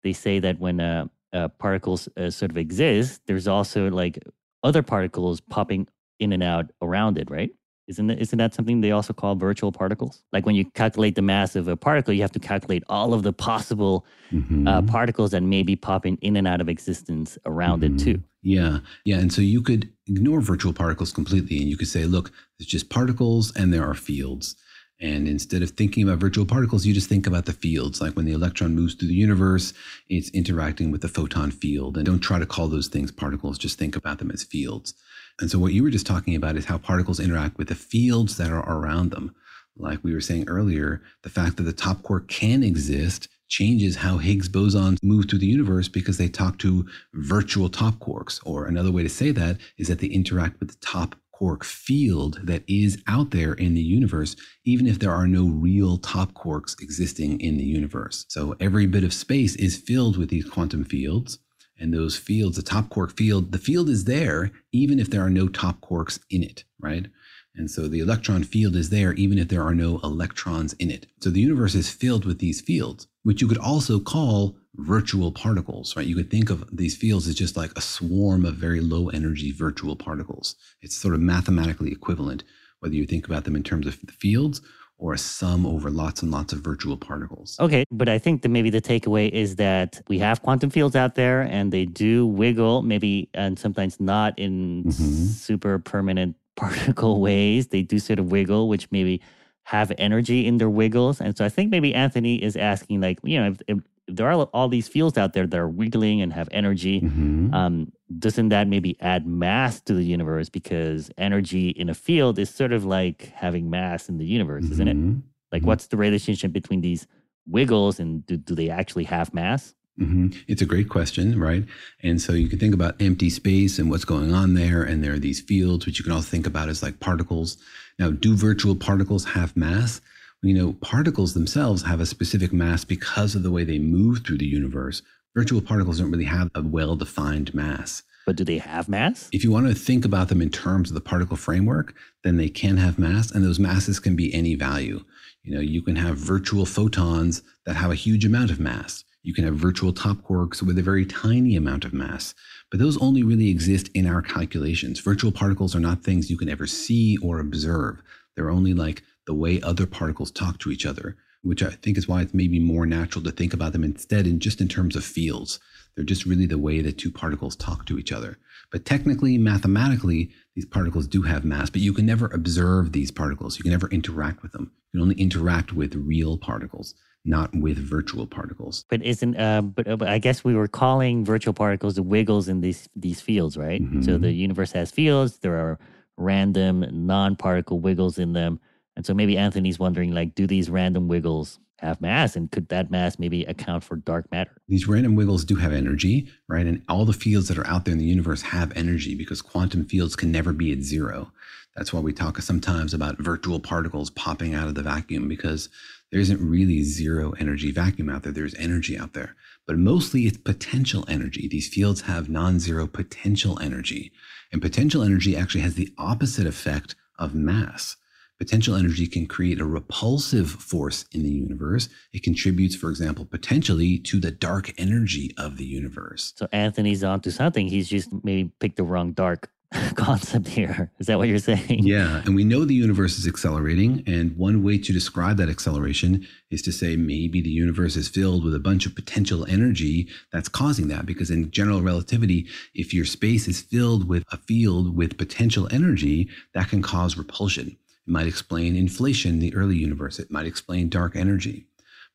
they 0.03 0.13
say 0.13 0.39
that 0.39 0.59
when 0.59 0.79
uh, 0.79 1.07
uh, 1.33 1.47
particles 1.47 2.07
uh, 2.17 2.29
sort 2.29 2.51
of 2.51 2.57
exist, 2.57 3.21
there's 3.25 3.47
also 3.47 3.89
like 3.89 4.19
other 4.63 4.83
particles 4.83 5.41
popping 5.41 5.87
in 6.19 6.33
and 6.33 6.43
out 6.43 6.71
around 6.81 7.17
it, 7.17 7.29
right? 7.31 7.49
Isn't 7.87 8.07
that, 8.07 8.19
isn't 8.19 8.37
that 8.37 8.53
something 8.53 8.79
they 8.79 8.91
also 8.91 9.11
call 9.11 9.35
virtual 9.35 9.71
particles? 9.71 10.23
Like 10.31 10.45
when 10.45 10.55
you 10.55 10.65
calculate 10.71 11.15
the 11.15 11.21
mass 11.21 11.55
of 11.55 11.67
a 11.67 11.75
particle, 11.75 12.13
you 12.13 12.21
have 12.21 12.31
to 12.31 12.39
calculate 12.39 12.83
all 12.87 13.13
of 13.13 13.23
the 13.23 13.33
possible 13.33 14.05
uh, 14.31 14.35
mm-hmm. 14.35 14.67
uh, 14.67 14.81
particles 14.83 15.31
that 15.31 15.43
may 15.43 15.63
be 15.63 15.75
popping 15.75 16.17
in 16.21 16.37
and 16.37 16.47
out 16.47 16.61
of 16.61 16.69
existence 16.69 17.37
around 17.45 17.81
mm-hmm. 17.81 17.95
it 17.95 17.99
too. 17.99 18.23
Yeah. 18.41 18.79
Yeah. 19.03 19.17
And 19.17 19.33
so 19.33 19.41
you 19.41 19.61
could 19.61 19.91
ignore 20.07 20.39
virtual 20.39 20.73
particles 20.73 21.11
completely 21.11 21.59
and 21.59 21.67
you 21.67 21.77
could 21.77 21.87
say, 21.87 22.05
look, 22.05 22.31
it's 22.59 22.69
just 22.69 22.89
particles 22.89 23.53
and 23.55 23.73
there 23.73 23.83
are 23.83 23.93
fields. 23.93 24.55
And 25.01 25.27
instead 25.27 25.61
of 25.61 25.71
thinking 25.71 26.03
about 26.03 26.19
virtual 26.19 26.45
particles, 26.45 26.85
you 26.85 26.93
just 26.93 27.09
think 27.09 27.27
about 27.27 27.45
the 27.45 27.51
fields. 27.51 27.99
Like 27.99 28.13
when 28.15 28.25
the 28.25 28.31
electron 28.31 28.73
moves 28.73 28.93
through 28.93 29.09
the 29.09 29.13
universe, 29.13 29.73
it's 30.07 30.29
interacting 30.29 30.91
with 30.91 31.01
the 31.01 31.09
photon 31.09 31.51
field. 31.51 31.97
And 31.97 32.05
don't 32.05 32.19
try 32.19 32.39
to 32.39 32.45
call 32.45 32.69
those 32.69 32.87
things 32.87 33.11
particles, 33.11 33.57
just 33.57 33.77
think 33.77 33.97
about 33.97 34.19
them 34.19 34.31
as 34.31 34.43
fields. 34.43 34.93
And 35.39 35.49
so, 35.49 35.59
what 35.59 35.73
you 35.73 35.83
were 35.83 35.89
just 35.89 36.07
talking 36.07 36.35
about 36.35 36.55
is 36.55 36.65
how 36.65 36.77
particles 36.77 37.19
interact 37.19 37.57
with 37.57 37.69
the 37.69 37.75
fields 37.75 38.37
that 38.37 38.51
are 38.51 38.67
around 38.69 39.11
them. 39.11 39.35
Like 39.75 40.03
we 40.03 40.13
were 40.13 40.21
saying 40.21 40.47
earlier, 40.47 41.01
the 41.23 41.29
fact 41.29 41.57
that 41.57 41.63
the 41.63 41.73
top 41.73 42.03
quark 42.03 42.27
can 42.27 42.63
exist 42.63 43.27
changes 43.49 43.97
how 43.97 44.17
Higgs 44.17 44.49
bosons 44.49 44.97
move 45.03 45.25
through 45.29 45.39
the 45.39 45.47
universe 45.47 45.87
because 45.87 46.17
they 46.17 46.27
talk 46.27 46.57
to 46.59 46.87
virtual 47.13 47.69
top 47.69 47.95
quarks. 47.95 48.39
Or 48.45 48.65
another 48.65 48.91
way 48.91 49.03
to 49.03 49.09
say 49.09 49.31
that 49.31 49.57
is 49.77 49.87
that 49.87 49.99
they 49.99 50.07
interact 50.07 50.59
with 50.59 50.69
the 50.69 50.77
top 50.85 51.15
quark 51.31 51.63
field 51.63 52.39
that 52.43 52.63
is 52.67 53.01
out 53.07 53.31
there 53.31 53.53
in 53.53 53.73
the 53.73 53.81
universe, 53.81 54.35
even 54.65 54.87
if 54.87 54.99
there 54.99 55.11
are 55.11 55.27
no 55.27 55.45
real 55.45 55.97
top 55.97 56.33
quarks 56.33 56.79
existing 56.81 57.39
in 57.41 57.57
the 57.57 57.63
universe. 57.63 58.25
So 58.29 58.55
every 58.59 58.85
bit 58.85 59.03
of 59.03 59.13
space 59.13 59.55
is 59.55 59.77
filled 59.77 60.17
with 60.17 60.29
these 60.29 60.47
quantum 60.47 60.83
fields. 60.85 61.39
And 61.79 61.93
those 61.93 62.17
fields, 62.17 62.55
the 62.55 62.63
top 62.63 62.89
quark 62.89 63.15
field, 63.17 63.51
the 63.51 63.57
field 63.57 63.89
is 63.89 64.05
there 64.05 64.51
even 64.71 64.99
if 64.99 65.09
there 65.09 65.21
are 65.21 65.29
no 65.29 65.47
top 65.47 65.81
quarks 65.81 66.19
in 66.29 66.43
it, 66.43 66.63
right? 66.79 67.07
And 67.55 67.69
so 67.69 67.87
the 67.87 67.99
electron 67.99 68.43
field 68.43 68.75
is 68.75 68.89
there 68.89 69.13
even 69.13 69.37
if 69.37 69.47
there 69.47 69.63
are 69.63 69.75
no 69.75 69.99
electrons 69.99 70.73
in 70.73 70.89
it. 70.89 71.05
So 71.21 71.29
the 71.29 71.41
universe 71.41 71.75
is 71.75 71.89
filled 71.89 72.25
with 72.25 72.39
these 72.39 72.61
fields, 72.61 73.07
which 73.23 73.41
you 73.41 73.47
could 73.47 73.59
also 73.59 73.99
call 73.99 74.55
virtual 74.75 75.31
particles, 75.31 75.95
right? 75.95 76.07
You 76.07 76.15
could 76.15 76.31
think 76.31 76.49
of 76.49 76.65
these 76.75 76.97
fields 76.97 77.27
as 77.27 77.35
just 77.35 77.55
like 77.55 77.71
a 77.77 77.81
swarm 77.81 78.43
of 78.43 78.55
very 78.55 78.81
low 78.81 79.09
energy 79.09 79.51
virtual 79.51 79.95
particles. 79.95 80.55
It's 80.81 80.95
sort 80.95 81.13
of 81.13 81.21
mathematically 81.21 81.91
equivalent, 81.91 82.43
whether 82.79 82.95
you 82.95 83.05
think 83.05 83.27
about 83.27 83.43
them 83.43 83.55
in 83.55 83.63
terms 83.63 83.85
of 83.85 83.99
the 84.01 84.11
fields 84.11 84.61
or 84.97 85.13
a 85.13 85.17
sum 85.17 85.65
over 85.65 85.89
lots 85.89 86.21
and 86.21 86.31
lots 86.31 86.53
of 86.53 86.59
virtual 86.59 86.97
particles. 86.97 87.57
Okay, 87.59 87.83
but 87.91 88.07
I 88.07 88.17
think 88.17 88.41
that 88.43 88.49
maybe 88.49 88.69
the 88.69 88.81
takeaway 88.81 89.29
is 89.29 89.57
that 89.57 90.01
we 90.07 90.19
have 90.19 90.41
quantum 90.41 90.69
fields 90.69 90.95
out 90.95 91.15
there 91.15 91.41
and 91.41 91.71
they 91.71 91.85
do 91.85 92.25
wiggle, 92.25 92.81
maybe 92.83 93.29
and 93.33 93.59
sometimes 93.59 93.99
not 93.99 94.37
in 94.39 94.83
mm-hmm. 94.83 95.25
super 95.25 95.79
permanent 95.79 96.35
particle 96.55 97.19
ways. 97.19 97.67
They 97.67 97.81
do 97.81 97.99
sort 97.99 98.19
of 98.19 98.31
wiggle, 98.31 98.69
which 98.69 98.89
maybe 98.91 99.21
have 99.63 99.91
energy 99.97 100.45
in 100.45 100.57
their 100.57 100.69
wiggles. 100.69 101.21
And 101.21 101.35
so 101.37 101.45
I 101.45 101.49
think 101.49 101.71
maybe 101.71 101.93
Anthony 101.95 102.41
is 102.41 102.55
asking, 102.55 103.01
like, 103.01 103.19
you 103.23 103.39
know, 103.39 103.47
if, 103.51 103.61
if 103.67 103.79
there 104.07 104.29
are 104.29 104.43
all 104.45 104.67
these 104.67 104.87
fields 104.87 105.17
out 105.17 105.33
there 105.33 105.47
that 105.47 105.59
are 105.59 105.69
wiggling 105.69 106.21
and 106.21 106.33
have 106.33 106.49
energy, 106.51 107.01
mm-hmm. 107.01 107.53
um, 107.53 107.91
doesn't 108.19 108.49
that 108.49 108.67
maybe 108.67 108.97
add 108.99 109.25
mass 109.25 109.79
to 109.81 109.93
the 109.93 110.03
universe? 110.03 110.49
Because 110.49 111.09
energy 111.17 111.69
in 111.69 111.89
a 111.89 111.93
field 111.93 112.37
is 112.37 112.49
sort 112.49 112.73
of 112.73 112.85
like 112.85 113.31
having 113.35 113.69
mass 113.69 114.09
in 114.09 114.17
the 114.17 114.25
universe, 114.25 114.65
mm-hmm. 114.65 114.73
isn't 114.73 114.87
it? 114.87 114.97
Mm-hmm. 114.97 115.19
Like, 115.51 115.61
mm-hmm. 115.61 115.67
what's 115.69 115.87
the 115.87 115.97
relationship 115.97 116.51
between 116.51 116.81
these 116.81 117.07
wiggles 117.47 117.99
and 117.99 118.25
do, 118.25 118.37
do 118.37 118.55
they 118.55 118.69
actually 118.69 119.05
have 119.05 119.33
mass? 119.33 119.73
Mm-hmm. 119.99 120.39
It's 120.47 120.61
a 120.61 120.65
great 120.65 120.89
question, 120.89 121.39
right? 121.39 121.63
And 122.01 122.19
so 122.21 122.33
you 122.33 122.49
can 122.49 122.59
think 122.59 122.73
about 122.73 122.99
empty 122.99 123.29
space 123.29 123.77
and 123.77 123.89
what's 123.89 124.05
going 124.05 124.33
on 124.33 124.55
there. 124.55 124.81
And 124.81 125.03
there 125.03 125.13
are 125.13 125.19
these 125.19 125.39
fields, 125.39 125.85
which 125.85 125.99
you 125.99 126.03
can 126.03 126.13
also 126.13 126.29
think 126.29 126.47
about 126.47 126.67
as 126.67 126.81
like 126.81 126.99
particles. 126.99 127.57
Now, 127.99 128.09
do 128.09 128.35
virtual 128.35 128.75
particles 128.75 129.23
have 129.25 129.55
mass? 129.55 130.01
You 130.43 130.53
know, 130.53 130.73
particles 130.73 131.33
themselves 131.33 131.83
have 131.83 132.01
a 132.01 132.05
specific 132.05 132.51
mass 132.51 132.83
because 132.83 133.33
of 133.33 133.43
the 133.43 133.51
way 133.51 133.63
they 133.63 133.79
move 133.79 134.25
through 134.25 134.39
the 134.39 134.45
universe. 134.45 135.01
Virtual 135.33 135.61
particles 135.61 135.99
don't 135.99 136.11
really 136.11 136.25
have 136.25 136.51
a 136.53 136.61
well 136.61 136.97
defined 136.97 137.53
mass. 137.53 138.03
But 138.25 138.35
do 138.35 138.43
they 138.43 138.57
have 138.57 138.89
mass? 138.89 139.29
If 139.31 139.45
you 139.45 139.51
want 139.51 139.67
to 139.67 139.73
think 139.73 140.03
about 140.03 140.27
them 140.27 140.41
in 140.41 140.49
terms 140.49 140.89
of 140.89 140.95
the 140.95 141.01
particle 141.01 141.37
framework, 141.37 141.95
then 142.25 142.35
they 142.35 142.49
can 142.49 142.75
have 142.75 142.99
mass, 142.99 143.31
and 143.31 143.43
those 143.43 143.57
masses 143.57 144.01
can 144.01 144.17
be 144.17 144.33
any 144.33 144.55
value. 144.55 145.05
You 145.43 145.55
know, 145.55 145.61
you 145.61 145.81
can 145.81 145.95
have 145.95 146.17
virtual 146.17 146.65
photons 146.65 147.41
that 147.65 147.77
have 147.77 147.91
a 147.91 147.95
huge 147.95 148.25
amount 148.25 148.51
of 148.51 148.59
mass. 148.59 149.05
You 149.23 149.33
can 149.33 149.45
have 149.45 149.55
virtual 149.55 149.93
top 149.93 150.17
quarks 150.17 150.61
with 150.61 150.77
a 150.77 150.83
very 150.83 151.05
tiny 151.05 151.55
amount 151.55 151.85
of 151.85 151.93
mass, 151.93 152.35
but 152.69 152.81
those 152.81 153.01
only 153.01 153.23
really 153.23 153.49
exist 153.49 153.89
in 153.93 154.07
our 154.07 154.21
calculations. 154.21 154.99
Virtual 154.99 155.31
particles 155.31 155.73
are 155.73 155.79
not 155.79 156.03
things 156.03 156.29
you 156.29 156.37
can 156.37 156.49
ever 156.49 156.67
see 156.67 157.17
or 157.21 157.39
observe. 157.39 158.01
They're 158.35 158.49
only 158.49 158.73
like 158.73 159.03
the 159.25 159.33
way 159.33 159.61
other 159.61 159.85
particles 159.85 160.31
talk 160.31 160.59
to 160.59 160.71
each 160.71 160.85
other, 160.85 161.15
which 161.41 161.63
I 161.63 161.71
think 161.71 161.97
is 161.97 162.07
why 162.07 162.21
it's 162.21 162.33
maybe 162.33 162.59
more 162.59 162.85
natural 162.85 163.23
to 163.23 163.31
think 163.31 163.53
about 163.53 163.73
them 163.73 163.83
instead 163.83 164.27
in 164.27 164.39
just 164.39 164.61
in 164.61 164.67
terms 164.67 164.95
of 164.95 165.03
fields. 165.03 165.59
They're 165.95 166.05
just 166.05 166.25
really 166.25 166.45
the 166.45 166.57
way 166.57 166.81
that 166.81 166.97
two 166.97 167.11
particles 167.11 167.55
talk 167.55 167.85
to 167.85 167.99
each 167.99 168.11
other. 168.11 168.37
But 168.71 168.85
technically, 168.85 169.37
mathematically, 169.37 170.31
these 170.55 170.65
particles 170.65 171.07
do 171.07 171.21
have 171.21 171.45
mass, 171.45 171.69
but 171.69 171.81
you 171.81 171.93
can 171.93 172.05
never 172.05 172.27
observe 172.27 172.91
these 172.91 173.11
particles. 173.11 173.57
You 173.57 173.63
can 173.63 173.71
never 173.71 173.87
interact 173.89 174.41
with 174.41 174.51
them. 174.51 174.71
You 174.91 174.99
can 174.99 175.01
only 175.01 175.21
interact 175.21 175.73
with 175.73 175.95
real 175.95 176.37
particles 176.37 176.95
not 177.25 177.55
with 177.55 177.77
virtual 177.77 178.27
particles. 178.27 178.85
But 178.89 179.01
isn't 179.01 179.37
uh, 179.37 179.61
but, 179.61 179.87
uh, 179.87 179.95
but 179.95 180.07
I 180.07 180.19
guess 180.19 180.43
we 180.43 180.55
were 180.55 180.67
calling 180.67 181.23
virtual 181.23 181.53
particles 181.53 181.95
the 181.95 182.03
wiggles 182.03 182.49
in 182.49 182.61
these 182.61 182.89
these 182.95 183.21
fields, 183.21 183.57
right? 183.57 183.81
Mm-hmm. 183.81 184.01
So 184.01 184.17
the 184.17 184.31
universe 184.31 184.71
has 184.73 184.91
fields. 184.91 185.37
There 185.37 185.55
are 185.55 185.79
random 186.17 186.85
non-particle 186.91 187.79
wiggles 187.79 188.17
in 188.19 188.33
them, 188.33 188.59
and 188.95 189.05
so 189.05 189.13
maybe 189.13 189.37
Anthony's 189.37 189.79
wondering, 189.79 190.11
like, 190.11 190.35
do 190.35 190.47
these 190.47 190.69
random 190.69 191.07
wiggles 191.07 191.59
have 191.79 191.99
mass, 191.99 192.35
and 192.35 192.51
could 192.51 192.69
that 192.69 192.89
mass 192.91 193.19
maybe 193.19 193.43
account 193.45 193.83
for 193.83 193.95
dark 193.95 194.31
matter? 194.31 194.55
These 194.67 194.87
random 194.87 195.15
wiggles 195.15 195.43
do 195.43 195.55
have 195.55 195.73
energy, 195.73 196.29
right? 196.47 196.65
And 196.65 196.81
all 196.87 197.05
the 197.05 197.13
fields 197.13 197.47
that 197.49 197.57
are 197.57 197.67
out 197.67 197.85
there 197.85 197.91
in 197.91 197.97
the 197.97 198.05
universe 198.05 198.41
have 198.43 198.75
energy 198.75 199.15
because 199.15 199.41
quantum 199.41 199.85
fields 199.85 200.15
can 200.15 200.31
never 200.31 200.53
be 200.53 200.71
at 200.71 200.79
zero. 200.79 201.31
That's 201.75 201.91
why 201.91 201.99
we 201.99 202.13
talk 202.13 202.39
sometimes 202.39 202.93
about 202.93 203.17
virtual 203.17 203.59
particles 203.59 204.11
popping 204.11 204.53
out 204.53 204.67
of 204.67 204.75
the 204.75 204.83
vacuum 204.83 205.27
because 205.27 205.69
there 206.11 206.21
isn't 206.21 206.47
really 206.47 206.83
zero 206.83 207.31
energy 207.39 207.71
vacuum 207.71 208.09
out 208.09 208.21
there. 208.21 208.31
There's 208.31 208.53
energy 208.55 208.97
out 208.97 209.13
there, 209.13 209.35
but 209.65 209.77
mostly 209.77 210.27
it's 210.27 210.37
potential 210.37 211.03
energy. 211.07 211.47
These 211.47 211.69
fields 211.69 212.01
have 212.01 212.29
non 212.29 212.59
zero 212.59 212.85
potential 212.85 213.59
energy. 213.59 214.11
And 214.51 214.61
potential 214.61 215.01
energy 215.01 215.35
actually 215.35 215.61
has 215.61 215.73
the 215.73 215.91
opposite 215.97 216.45
effect 216.45 216.95
of 217.17 217.33
mass. 217.33 217.97
Potential 218.43 218.75
energy 218.75 219.07
can 219.07 219.25
create 219.25 219.61
a 219.61 219.65
repulsive 219.65 220.51
force 220.51 221.05
in 221.13 221.23
the 221.23 221.29
universe. 221.29 221.87
It 222.11 222.23
contributes, 222.23 222.75
for 222.75 222.89
example, 222.89 223.23
potentially 223.23 223.97
to 223.99 224.19
the 224.19 224.31
dark 224.31 224.73
energy 224.77 225.33
of 225.37 225.55
the 225.55 225.63
universe. 225.63 226.33
So 226.35 226.49
Anthony's 226.51 227.05
onto 227.05 227.31
something. 227.31 227.69
He's 227.69 227.87
just 227.87 228.09
maybe 228.21 228.51
picked 228.59 228.75
the 228.75 228.83
wrong 228.83 229.13
dark 229.13 229.49
concept 229.95 230.49
here. 230.49 230.91
Is 230.99 231.07
that 231.07 231.17
what 231.17 231.29
you're 231.29 231.39
saying? 231.39 231.85
Yeah. 231.85 232.21
And 232.25 232.35
we 232.35 232.43
know 232.43 232.65
the 232.65 232.75
universe 232.75 233.17
is 233.17 233.25
accelerating. 233.25 234.03
And 234.05 234.35
one 234.35 234.61
way 234.61 234.77
to 234.77 234.91
describe 234.91 235.37
that 235.37 235.47
acceleration 235.47 236.27
is 236.51 236.61
to 236.63 236.73
say 236.73 236.97
maybe 236.97 237.39
the 237.39 237.49
universe 237.49 237.95
is 237.95 238.09
filled 238.09 238.43
with 238.43 238.53
a 238.53 238.59
bunch 238.59 238.85
of 238.85 238.93
potential 238.93 239.45
energy 239.45 240.09
that's 240.33 240.49
causing 240.49 240.89
that. 240.89 241.05
Because 241.05 241.31
in 241.31 241.49
general 241.49 241.81
relativity, 241.81 242.45
if 242.75 242.93
your 242.93 243.05
space 243.05 243.47
is 243.47 243.61
filled 243.61 244.05
with 244.05 244.25
a 244.33 244.37
field 244.37 244.97
with 244.97 245.17
potential 245.17 245.69
energy, 245.71 246.29
that 246.53 246.67
can 246.67 246.81
cause 246.81 247.17
repulsion. 247.17 247.77
It 248.05 248.11
might 248.11 248.27
explain 248.27 248.75
inflation 248.75 249.35
in 249.35 249.39
the 249.39 249.55
early 249.55 249.77
universe, 249.77 250.19
it 250.19 250.31
might 250.31 250.45
explain 250.45 250.89
dark 250.89 251.15
energy. 251.15 251.65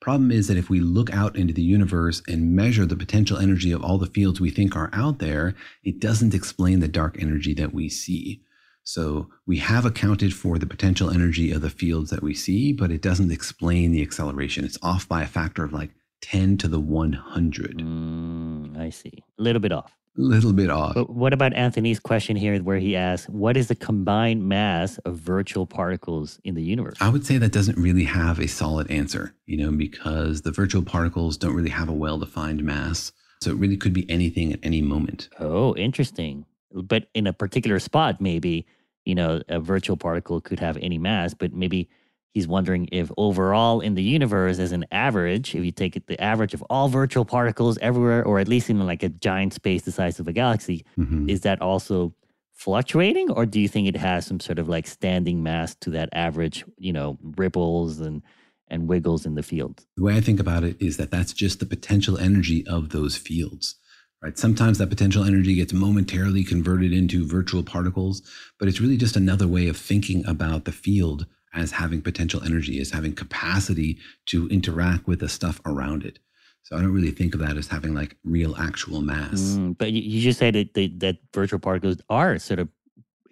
Problem 0.01 0.31
is 0.31 0.47
that 0.47 0.57
if 0.57 0.71
we 0.71 0.81
look 0.81 1.13
out 1.13 1.37
into 1.37 1.53
the 1.53 1.63
universe 1.63 2.23
and 2.29 2.55
measure 2.55 2.87
the 2.87 2.97
potential 2.97 3.39
energy 3.39 3.73
of 3.73 3.83
all 3.83 3.99
the 3.99 4.07
fields 4.07 4.41
we 4.41 4.51
think 4.51 4.77
are 4.77 4.91
out 4.93 5.19
there, 5.19 5.55
it 5.83 5.99
doesn't 5.99 6.35
explain 6.35 6.81
the 6.81 6.89
dark 6.89 7.21
energy 7.21 7.53
that 7.55 7.75
we 7.75 7.89
see. 7.89 8.43
So 8.85 9.29
we 9.47 9.59
have 9.59 9.85
accounted 9.85 10.35
for 10.35 10.59
the 10.59 10.67
potential 10.67 11.11
energy 11.11 11.51
of 11.51 11.63
the 11.63 11.71
fields 11.71 12.11
that 12.11 12.23
we 12.23 12.33
see, 12.33 12.73
but 12.73 12.93
it 12.93 13.03
doesn't 13.03 13.33
explain 13.33 13.91
the 13.91 14.03
acceleration. 14.03 14.65
It's 14.65 14.79
off 14.83 15.09
by 15.09 15.23
a 15.23 15.27
factor 15.27 15.65
of 15.65 15.73
like 15.73 15.91
10 16.21 16.59
to 16.59 16.69
the 16.69 16.81
100. 16.81 17.79
Mm, 17.79 18.79
I 18.79 18.91
see. 18.91 19.25
A 19.39 19.43
little 19.43 19.61
bit 19.61 19.73
off 19.73 19.98
little 20.19 20.53
bit 20.53 20.69
off. 20.69 20.95
But 20.95 21.11
what 21.11 21.33
about 21.33 21.55
Anthony's 21.55 22.01
question 22.01 22.37
here, 22.37 22.59
where 22.59 22.79
he 22.79 22.97
asks, 22.97 23.29
"What 23.29 23.57
is 23.57 23.69
the 23.69 23.75
combined 23.75 24.47
mass 24.47 24.99
of 24.99 25.17
virtual 25.17 25.67
particles 25.67 26.41
in 26.45 26.55
the 26.55 26.63
universe?" 26.63 26.99
I 27.01 27.09
would 27.09 27.25
say 27.25 27.39
that 27.39 27.53
doesn't 27.53 27.79
really 27.79 28.05
have 28.05 28.39
a 28.39 28.49
solid 28.49 28.91
answer, 28.91 29.35
you 29.47 29.57
know, 29.57 29.73
because 29.73 30.43
the 30.43 30.53
virtual 30.53 30.83
particles 30.83 31.37
don't 31.37 31.55
really 31.55 31.71
have 31.71 31.89
a 31.89 31.95
well-defined 31.95 32.63
mass, 32.63 33.13
so 33.41 33.51
it 33.51 33.57
really 33.57 33.77
could 33.77 33.93
be 33.93 34.09
anything 34.11 34.53
at 34.53 34.59
any 34.63 34.83
moment. 34.83 35.29
Oh, 35.39 35.75
interesting. 35.77 36.45
But 36.73 37.09
in 37.15 37.27
a 37.27 37.33
particular 37.33 37.79
spot, 37.79 38.21
maybe 38.21 38.67
you 39.09 39.15
know, 39.15 39.41
a 39.49 39.59
virtual 39.59 39.97
particle 39.97 40.39
could 40.39 40.61
have 40.61 40.77
any 40.77 40.99
mass, 40.99 41.33
but 41.33 41.55
maybe 41.55 41.89
he's 42.35 42.47
wondering 42.47 42.89
if 42.93 43.11
overall 43.17 43.81
in 43.81 43.95
the 43.95 44.03
universe 44.03 44.59
as 44.59 44.73
an 44.73 44.85
average 44.91 45.55
if 45.55 45.65
you 45.65 45.73
take 45.73 46.07
the 46.07 46.21
average 46.21 46.55
of 46.55 46.63
all 46.71 46.89
virtual 46.89 47.25
particles 47.25 47.79
everywhere 47.79 48.25
or 48.25 48.39
at 48.39 48.49
least 48.49 48.71
in 48.71 48.85
like 48.87 49.03
a 49.03 49.09
giant 49.09 49.55
space 49.55 49.83
the 49.83 49.93
size 49.93 50.21
of 50.21 50.29
a 50.29 50.33
galaxy 50.33 50.85
mm-hmm. 50.99 51.29
is 51.29 51.43
that 51.43 51.61
also 51.61 52.13
fluctuating 52.53 53.31
or 53.31 53.47
do 53.47 53.61
you 53.61 53.69
think 53.69 53.87
it 53.87 53.97
has 53.97 54.27
some 54.27 54.41
sort 54.41 54.59
of 54.59 54.69
like 54.69 54.87
standing 54.87 55.43
mass 55.43 55.75
to 55.77 55.91
that 55.91 56.09
average 56.13 56.65
you 56.77 56.93
know 56.93 57.17
ripples 57.37 58.01
and 58.01 58.23
and 58.69 58.89
wiggles 58.89 59.25
in 59.25 59.35
the 59.35 59.43
field 59.43 59.87
the 59.97 60.03
way 60.03 60.17
i 60.17 60.21
think 60.21 60.41
about 60.41 60.65
it 60.65 60.77
is 60.81 60.97
that 60.97 61.11
that's 61.11 61.33
just 61.33 61.61
the 61.61 61.67
potential 61.67 62.19
energy 62.19 62.67
of 62.67 62.91
those 62.91 63.17
fields 63.17 63.77
right 64.23 64.37
sometimes 64.37 64.79
that 64.79 64.89
potential 64.89 65.23
energy 65.23 65.55
gets 65.55 65.73
momentarily 65.73 66.43
converted 66.43 66.93
into 66.93 67.25
virtual 67.25 67.63
particles 67.63 68.23
but 68.59 68.69
it's 68.69 68.81
really 68.81 68.97
just 68.97 69.17
another 69.17 69.47
way 69.47 69.69
of 69.69 69.77
thinking 69.77 70.27
about 70.27 70.65
the 70.65 70.73
field 70.73 71.27
as 71.55 71.73
having 71.73 72.03
potential 72.03 72.43
energy, 72.45 72.81
as 72.81 72.91
having 72.91 73.15
capacity 73.15 73.99
to 74.27 74.49
interact 74.49 75.07
with 75.07 75.21
the 75.21 75.29
stuff 75.29 75.61
around 75.65 76.05
it. 76.05 76.19
So 76.63 76.77
I 76.77 76.81
don't 76.81 76.93
really 76.93 77.11
think 77.11 77.35
of 77.35 77.41
that 77.41 77.57
as 77.57 77.69
having 77.69 77.95
like 77.95 78.17
real 78.25 78.55
actual 78.57 79.01
mass. 79.01 79.57
Mm, 79.57 79.79
but 79.79 79.93
you, 79.93 80.03
you 80.03 80.21
just 80.21 80.39
said 80.39 80.55
that, 80.55 80.75
that, 80.75 81.01
that 81.01 81.17
virtual 81.33 81.59
particles 81.59 81.97
are 82.11 82.39
sort 82.39 82.61
of 82.61 82.69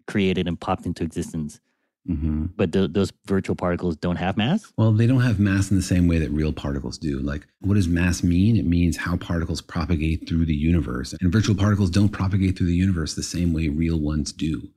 created 0.07 0.49
and 0.49 0.59
popped 0.59 0.87
into 0.87 1.05
existence 1.05 1.61
Mm-hmm. 2.09 2.47
But 2.57 2.73
th- 2.73 2.93
those 2.93 3.13
virtual 3.27 3.57
particles 3.57 3.97
don't 3.97 4.17
have 4.17 4.37
mass? 4.37 4.73
Well, 4.77 4.93
they 4.93 5.07
don't 5.07 5.23
have 5.23 5.41
mass 5.41 5.71
in 5.71 5.77
the 5.77 5.83
same 5.83 6.07
way 6.07 6.19
that 6.19 6.31
real 6.31 6.53
particles 6.53 6.99
do. 6.99 7.19
Like, 7.21 7.47
what 7.61 7.75
does 7.75 7.89
mass 7.89 8.23
mean? 8.23 8.57
It 8.57 8.65
means 8.65 8.97
how 8.97 9.17
particles 9.17 9.61
propagate 9.61 10.29
through 10.29 10.45
the 10.45 10.55
universe. 10.55 11.15
And 11.21 11.33
virtual 11.33 11.57
particles 11.57 11.91
don't 11.91 12.11
propagate 12.11 12.57
through 12.57 12.69
the 12.69 12.77
universe 12.77 13.15
the 13.15 13.23
same 13.23 13.53
way 13.53 13.69
real 13.69 13.99
ones 13.99 14.33
do. 14.33 14.69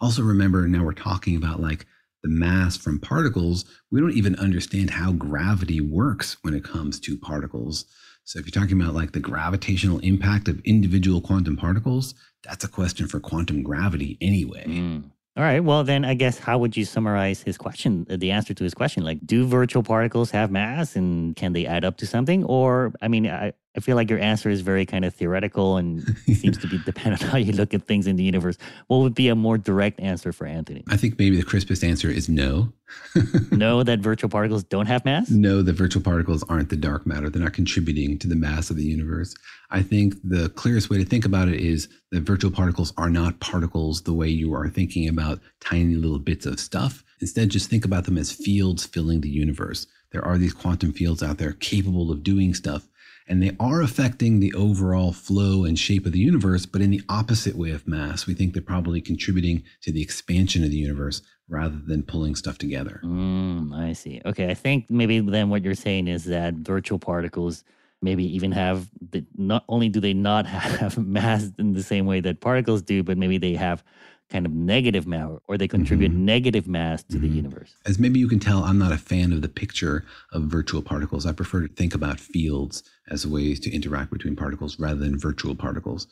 Also, 0.00 0.22
remember, 0.22 0.66
now 0.66 0.82
we're 0.82 0.92
talking 0.92 1.36
about 1.36 1.60
like 1.60 1.86
the 2.22 2.28
mass 2.28 2.76
from 2.76 2.98
particles. 2.98 3.64
We 3.90 4.00
don't 4.00 4.14
even 4.14 4.36
understand 4.36 4.90
how 4.90 5.12
gravity 5.12 5.80
works 5.80 6.36
when 6.42 6.54
it 6.54 6.64
comes 6.64 7.00
to 7.00 7.16
particles. 7.16 7.84
So, 8.24 8.38
if 8.38 8.46
you're 8.46 8.62
talking 8.62 8.80
about 8.80 8.94
like 8.94 9.12
the 9.12 9.20
gravitational 9.20 9.98
impact 10.00 10.48
of 10.48 10.60
individual 10.64 11.20
quantum 11.20 11.56
particles, 11.56 12.14
that's 12.44 12.64
a 12.64 12.68
question 12.68 13.08
for 13.08 13.20
quantum 13.20 13.62
gravity 13.62 14.18
anyway. 14.20 14.64
Mm. 14.66 15.10
All 15.36 15.44
right. 15.44 15.60
Well, 15.60 15.84
then 15.84 16.04
I 16.04 16.14
guess 16.14 16.38
how 16.38 16.58
would 16.58 16.76
you 16.76 16.84
summarize 16.84 17.42
his 17.42 17.56
question, 17.56 18.06
uh, 18.10 18.16
the 18.16 18.32
answer 18.32 18.52
to 18.52 18.64
his 18.64 18.74
question? 18.74 19.04
Like, 19.04 19.24
do 19.24 19.46
virtual 19.46 19.82
particles 19.82 20.32
have 20.32 20.50
mass 20.50 20.96
and 20.96 21.36
can 21.36 21.52
they 21.52 21.66
add 21.66 21.84
up 21.84 21.96
to 21.98 22.06
something? 22.06 22.44
Or, 22.44 22.92
I 23.00 23.08
mean, 23.08 23.28
I, 23.28 23.52
I 23.76 23.80
feel 23.80 23.94
like 23.94 24.10
your 24.10 24.18
answer 24.18 24.50
is 24.50 24.62
very 24.62 24.84
kind 24.84 25.04
of 25.04 25.14
theoretical 25.14 25.76
and 25.76 26.02
seems 26.34 26.58
to 26.58 26.66
be 26.66 26.78
dependent 26.78 27.22
on 27.22 27.28
how 27.28 27.38
you 27.38 27.52
look 27.52 27.72
at 27.72 27.86
things 27.86 28.08
in 28.08 28.16
the 28.16 28.24
universe. 28.24 28.58
What 28.88 28.98
would 28.98 29.14
be 29.14 29.28
a 29.28 29.36
more 29.36 29.58
direct 29.58 30.00
answer 30.00 30.32
for 30.32 30.46
Anthony? 30.46 30.82
I 30.88 30.96
think 30.96 31.18
maybe 31.18 31.36
the 31.36 31.44
crispest 31.44 31.84
answer 31.84 32.08
is 32.10 32.28
no. 32.28 32.72
no, 33.52 33.84
that 33.84 34.00
virtual 34.00 34.28
particles 34.28 34.64
don't 34.64 34.86
have 34.86 35.04
mass? 35.04 35.30
No, 35.30 35.62
the 35.62 35.72
virtual 35.72 36.02
particles 36.02 36.42
aren't 36.48 36.70
the 36.70 36.76
dark 36.76 37.06
matter. 37.06 37.30
They're 37.30 37.42
not 37.42 37.52
contributing 37.52 38.18
to 38.18 38.26
the 38.26 38.34
mass 38.34 38.70
of 38.70 38.76
the 38.76 38.84
universe. 38.84 39.34
I 39.70 39.82
think 39.82 40.16
the 40.24 40.48
clearest 40.50 40.90
way 40.90 40.98
to 40.98 41.04
think 41.04 41.24
about 41.24 41.46
it 41.46 41.60
is 41.60 41.88
that 42.10 42.22
virtual 42.22 42.50
particles 42.50 42.92
are 42.96 43.10
not 43.10 43.38
particles 43.38 44.02
the 44.02 44.14
way 44.14 44.28
you 44.28 44.52
are 44.52 44.68
thinking 44.68 45.08
about 45.08 45.38
tiny 45.60 45.94
little 45.94 46.18
bits 46.18 46.44
of 46.44 46.58
stuff. 46.58 47.04
Instead, 47.20 47.50
just 47.50 47.70
think 47.70 47.84
about 47.84 48.04
them 48.04 48.18
as 48.18 48.32
fields 48.32 48.84
filling 48.84 49.20
the 49.20 49.28
universe. 49.28 49.86
There 50.10 50.24
are 50.24 50.38
these 50.38 50.54
quantum 50.54 50.92
fields 50.92 51.22
out 51.22 51.38
there 51.38 51.52
capable 51.52 52.10
of 52.10 52.24
doing 52.24 52.52
stuff 52.52 52.88
and 53.28 53.42
they 53.42 53.56
are 53.60 53.82
affecting 53.82 54.40
the 54.40 54.52
overall 54.54 55.12
flow 55.12 55.64
and 55.64 55.78
shape 55.78 56.06
of 56.06 56.12
the 56.12 56.18
universe, 56.18 56.66
but 56.66 56.80
in 56.80 56.90
the 56.90 57.02
opposite 57.08 57.56
way 57.56 57.70
of 57.70 57.86
mass. 57.86 58.26
We 58.26 58.34
think 58.34 58.52
they're 58.52 58.62
probably 58.62 59.00
contributing 59.00 59.62
to 59.82 59.92
the 59.92 60.02
expansion 60.02 60.64
of 60.64 60.70
the 60.70 60.76
universe 60.76 61.22
rather 61.48 61.78
than 61.84 62.02
pulling 62.02 62.34
stuff 62.34 62.58
together. 62.58 63.00
Mm, 63.04 63.76
I 63.76 63.92
see. 63.92 64.20
Okay, 64.24 64.50
I 64.50 64.54
think 64.54 64.90
maybe 64.90 65.20
then 65.20 65.50
what 65.50 65.64
you're 65.64 65.74
saying 65.74 66.08
is 66.08 66.24
that 66.24 66.54
virtual 66.54 66.98
particles 66.98 67.64
maybe 68.02 68.24
even 68.34 68.52
have 68.52 68.88
the, 69.10 69.24
not 69.36 69.64
only 69.68 69.88
do 69.88 70.00
they 70.00 70.14
not 70.14 70.46
have 70.46 70.96
mass 70.98 71.50
in 71.58 71.72
the 71.72 71.82
same 71.82 72.06
way 72.06 72.20
that 72.20 72.40
particles 72.40 72.82
do, 72.82 73.02
but 73.02 73.18
maybe 73.18 73.38
they 73.38 73.54
have 73.54 73.84
kind 74.30 74.46
of 74.46 74.52
negative 74.52 75.06
matter 75.06 75.38
or 75.48 75.58
they 75.58 75.68
contribute 75.68 76.12
mm-hmm. 76.12 76.24
negative 76.24 76.66
mass 76.66 77.02
to 77.02 77.14
mm-hmm. 77.14 77.22
the 77.22 77.28
universe. 77.28 77.74
As 77.84 77.98
maybe 77.98 78.18
you 78.18 78.28
can 78.28 78.38
tell, 78.38 78.62
I'm 78.64 78.78
not 78.78 78.92
a 78.92 78.98
fan 78.98 79.32
of 79.32 79.42
the 79.42 79.48
picture 79.48 80.04
of 80.32 80.44
virtual 80.44 80.82
particles. 80.82 81.26
I 81.26 81.32
prefer 81.32 81.66
to 81.66 81.74
think 81.74 81.94
about 81.94 82.20
fields 82.20 82.82
as 83.10 83.26
ways 83.26 83.60
to 83.60 83.74
interact 83.74 84.12
between 84.12 84.36
particles 84.36 84.78
rather 84.78 85.00
than 85.00 85.18
virtual 85.18 85.54
particles. 85.54 86.06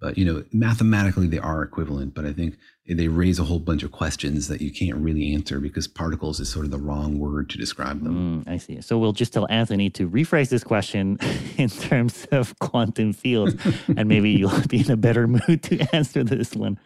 But 0.00 0.18
you 0.18 0.24
know, 0.24 0.44
mathematically 0.52 1.28
they 1.28 1.38
are 1.38 1.62
equivalent, 1.62 2.14
but 2.14 2.26
I 2.26 2.32
think 2.32 2.56
they 2.88 3.08
raise 3.08 3.38
a 3.38 3.44
whole 3.44 3.60
bunch 3.60 3.82
of 3.82 3.92
questions 3.92 4.48
that 4.48 4.60
you 4.60 4.70
can't 4.70 4.96
really 4.96 5.32
answer 5.34 5.60
because 5.60 5.86
particles 5.86 6.40
is 6.40 6.48
sort 6.48 6.64
of 6.64 6.70
the 6.72 6.78
wrong 6.78 7.18
word 7.18 7.48
to 7.50 7.58
describe 7.58 8.02
them. 8.02 8.44
Mm, 8.44 8.50
I 8.50 8.56
see. 8.56 8.80
So 8.80 8.98
we'll 8.98 9.12
just 9.12 9.32
tell 9.32 9.46
Anthony 9.50 9.88
to 9.90 10.08
rephrase 10.08 10.48
this 10.48 10.64
question 10.64 11.18
in 11.58 11.68
terms 11.68 12.26
of 12.32 12.58
quantum 12.58 13.12
fields, 13.12 13.54
and 13.96 14.08
maybe 14.08 14.30
you'll 14.30 14.66
be 14.66 14.80
in 14.80 14.90
a 14.90 14.96
better 14.96 15.28
mood 15.28 15.62
to 15.64 15.86
answer 15.94 16.24
this 16.24 16.54
one. 16.56 16.78